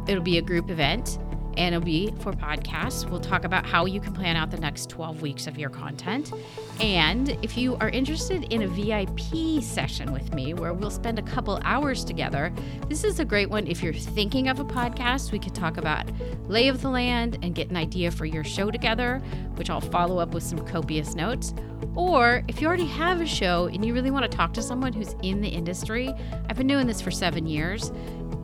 It'll 0.08 0.24
be 0.24 0.38
a 0.38 0.42
group 0.42 0.70
event 0.70 1.18
and 1.58 1.76
it'll 1.76 1.86
be 1.86 2.14
for 2.20 2.34
podcasts. 2.34 3.10
We'll 3.10 3.20
talk 3.20 3.44
about 3.44 3.66
how 3.66 3.86
you 3.86 4.00
can 4.00 4.14
plan 4.14 4.36
out 4.36 4.52
the 4.52 4.60
next 4.60 4.90
12 4.90 5.22
weeks 5.22 5.48
of 5.48 5.58
your 5.58 5.70
content. 5.70 6.34
And 6.80 7.38
if 7.42 7.58
you 7.58 7.76
are 7.78 7.90
interested 7.90 8.52
in 8.52 8.64
a 8.64 8.68
VIP 8.68 9.64
session 9.64 10.12
with 10.12 10.34
me 10.34 10.54
where 10.54 10.74
we'll 10.74 10.92
spend 10.92 11.20
a 11.20 11.22
couple 11.22 11.60
hours 11.64 12.04
together, 12.04 12.54
this 12.90 13.04
is 13.04 13.20
a 13.20 13.26
great 13.26 13.50
one 13.50 13.68
if 13.68 13.82
you're 13.82 13.94
thinking 13.94 14.48
of 14.48 14.60
a 14.60 14.66
podcast. 14.66 15.32
We 15.32 15.40
could 15.40 15.56
talk 15.56 15.78
about 15.78 16.10
lay 16.48 16.68
of 16.68 16.82
the 16.82 16.90
land 16.90 17.40
and 17.42 17.56
get 17.56 17.70
an 17.70 17.78
idea 17.78 18.12
for 18.12 18.26
your 18.26 18.44
show 18.44 18.72
together, 18.72 19.22
which 19.56 19.70
I'll 19.70 19.82
follow 19.82 20.20
up 20.20 20.34
with 20.34 20.44
some 20.44 20.60
copious 20.66 21.16
notes. 21.16 21.54
Or 21.96 22.44
if 22.48 22.62
you 22.62 22.68
already 22.68 22.88
have 22.88 23.22
a 23.22 23.26
show 23.26 23.68
and 23.68 23.86
you 23.86 23.94
really 23.94 24.12
want 24.12 24.30
to 24.30 24.38
talk 24.38 24.54
to 24.54 24.62
someone 24.62 24.92
who's 24.92 25.16
in 25.24 25.42
the 25.42 25.48
industry, 25.48 26.14
I've 26.50 26.58
been 26.58 26.68
doing 26.68 26.88
this 26.88 27.02
for 27.02 27.12
seven 27.12 27.48
years 27.48 27.92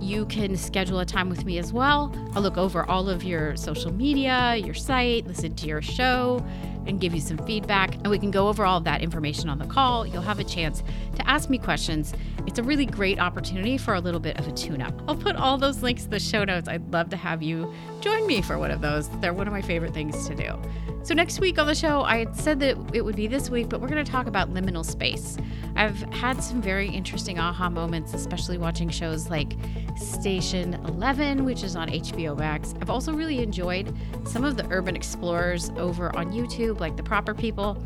you 0.01 0.25
can 0.25 0.57
schedule 0.57 0.99
a 0.99 1.05
time 1.05 1.29
with 1.29 1.45
me 1.45 1.59
as 1.59 1.71
well. 1.71 2.13
I'll 2.33 2.41
look 2.41 2.57
over 2.57 2.83
all 2.89 3.07
of 3.07 3.23
your 3.23 3.55
social 3.55 3.93
media, 3.93 4.55
your 4.55 4.73
site, 4.73 5.27
listen 5.27 5.55
to 5.55 5.67
your 5.67 5.81
show, 5.81 6.43
and 6.87 6.99
give 6.99 7.13
you 7.13 7.21
some 7.21 7.37
feedback. 7.39 7.95
And 7.95 8.09
we 8.09 8.17
can 8.17 8.31
go 8.31 8.47
over 8.47 8.65
all 8.65 8.79
of 8.79 8.83
that 8.85 9.01
information 9.01 9.47
on 9.47 9.59
the 9.59 9.67
call. 9.67 10.07
You'll 10.07 10.23
have 10.23 10.39
a 10.39 10.43
chance 10.43 10.81
to 11.15 11.29
ask 11.29 11.49
me 11.49 11.59
questions. 11.59 12.13
It's 12.47 12.57
a 12.57 12.63
really 12.63 12.87
great 12.87 13.19
opportunity 13.19 13.77
for 13.77 13.93
a 13.93 13.99
little 13.99 14.19
bit 14.19 14.39
of 14.39 14.47
a 14.47 14.51
tune 14.51 14.81
up. 14.81 14.99
I'll 15.07 15.15
put 15.15 15.35
all 15.35 15.57
those 15.59 15.83
links 15.83 16.05
in 16.05 16.09
the 16.09 16.19
show 16.19 16.43
notes. 16.43 16.67
I'd 16.67 16.91
love 16.91 17.09
to 17.09 17.17
have 17.17 17.43
you 17.43 17.71
join 18.01 18.25
me 18.27 18.41
for 18.41 18.57
one 18.57 18.71
of 18.71 18.81
those. 18.81 19.07
They're 19.19 19.33
one 19.33 19.47
of 19.47 19.53
my 19.53 19.61
favorite 19.61 19.93
things 19.93 20.27
to 20.27 20.35
do. 20.35 20.59
So, 21.03 21.13
next 21.13 21.39
week 21.39 21.57
on 21.57 21.65
the 21.65 21.75
show, 21.75 22.01
I 22.01 22.17
had 22.17 22.35
said 22.35 22.59
that 22.59 22.77
it 22.93 23.03
would 23.03 23.15
be 23.15 23.27
this 23.27 23.49
week, 23.49 23.69
but 23.69 23.81
we're 23.81 23.87
going 23.87 24.03
to 24.03 24.11
talk 24.11 24.27
about 24.27 24.53
liminal 24.53 24.85
space. 24.85 25.37
I've 25.75 25.99
had 26.13 26.43
some 26.43 26.61
very 26.61 26.89
interesting 26.89 27.39
aha 27.39 27.69
moments, 27.69 28.13
especially 28.13 28.57
watching 28.57 28.89
shows 28.89 29.29
like 29.29 29.53
Station 29.95 30.75
11, 30.85 31.43
which 31.43 31.63
is 31.63 31.75
on 31.75 31.89
HBO 31.89 32.37
Max. 32.37 32.75
I've 32.81 32.89
also 32.89 33.13
really 33.13 33.39
enjoyed 33.39 33.95
some 34.25 34.43
of 34.43 34.57
the 34.57 34.67
urban 34.69 34.95
explorers 34.95 35.71
over 35.77 36.15
on 36.15 36.31
YouTube, 36.31 36.79
like 36.79 36.97
The 36.97 37.03
Proper 37.03 37.33
People. 37.33 37.81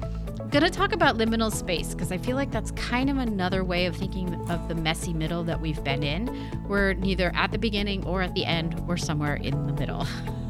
Going 0.56 0.72
to 0.72 0.78
talk 0.78 0.93
about 0.93 1.18
liminal 1.18 1.51
space 1.51 1.93
because 1.93 2.14
I 2.14 2.18
feel 2.18 2.38
like 2.38 2.49
that's 2.49 2.72
kind 2.72 3.10
of 3.10 3.18
another 3.18 3.62
way 3.66 3.88
of 3.88 3.97
thinking 3.97 4.34
of 4.49 4.70
the 4.70 4.74
messy 4.74 5.12
middle 5.12 5.43
that 5.43 5.60
we've 5.60 5.84
been 5.84 6.01
in. 6.01 6.49
We're 6.66 6.93
neither 6.93 7.34
at 7.36 7.51
the 7.51 7.58
beginning 7.58 8.06
or 8.06 8.22
at 8.22 8.34
the 8.36 8.45
end, 8.45 8.80
we're 8.88 8.95
somewhere 8.95 9.36
in 9.36 9.68
the 9.68 9.74
middle. 9.74 10.08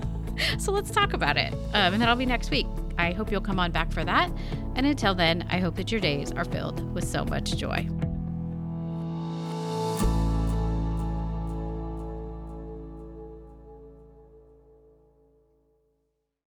so 0.60 0.72
let's 0.72 0.91
talk 0.91 1.14
about 1.14 1.38
it. 1.38 1.51
Um, 1.74 1.93
and 1.93 2.01
that'll 2.03 2.16
be 2.18 2.28
next 2.28 2.51
week. 2.51 2.68
I 2.99 3.14
hope 3.14 3.32
you'll 3.32 3.41
come 3.41 3.60
on 3.60 3.72
back 3.72 3.91
for 3.91 4.06
that. 4.06 4.32
And 4.76 4.86
until 4.86 5.16
then, 5.16 5.47
I 5.49 5.58
hope 5.58 5.74
that 5.78 5.91
your 5.91 6.01
days 6.01 6.32
are 6.34 6.45
filled 6.45 6.93
with 6.93 7.08
so 7.08 7.26
much 7.26 7.58
joy. 7.58 7.89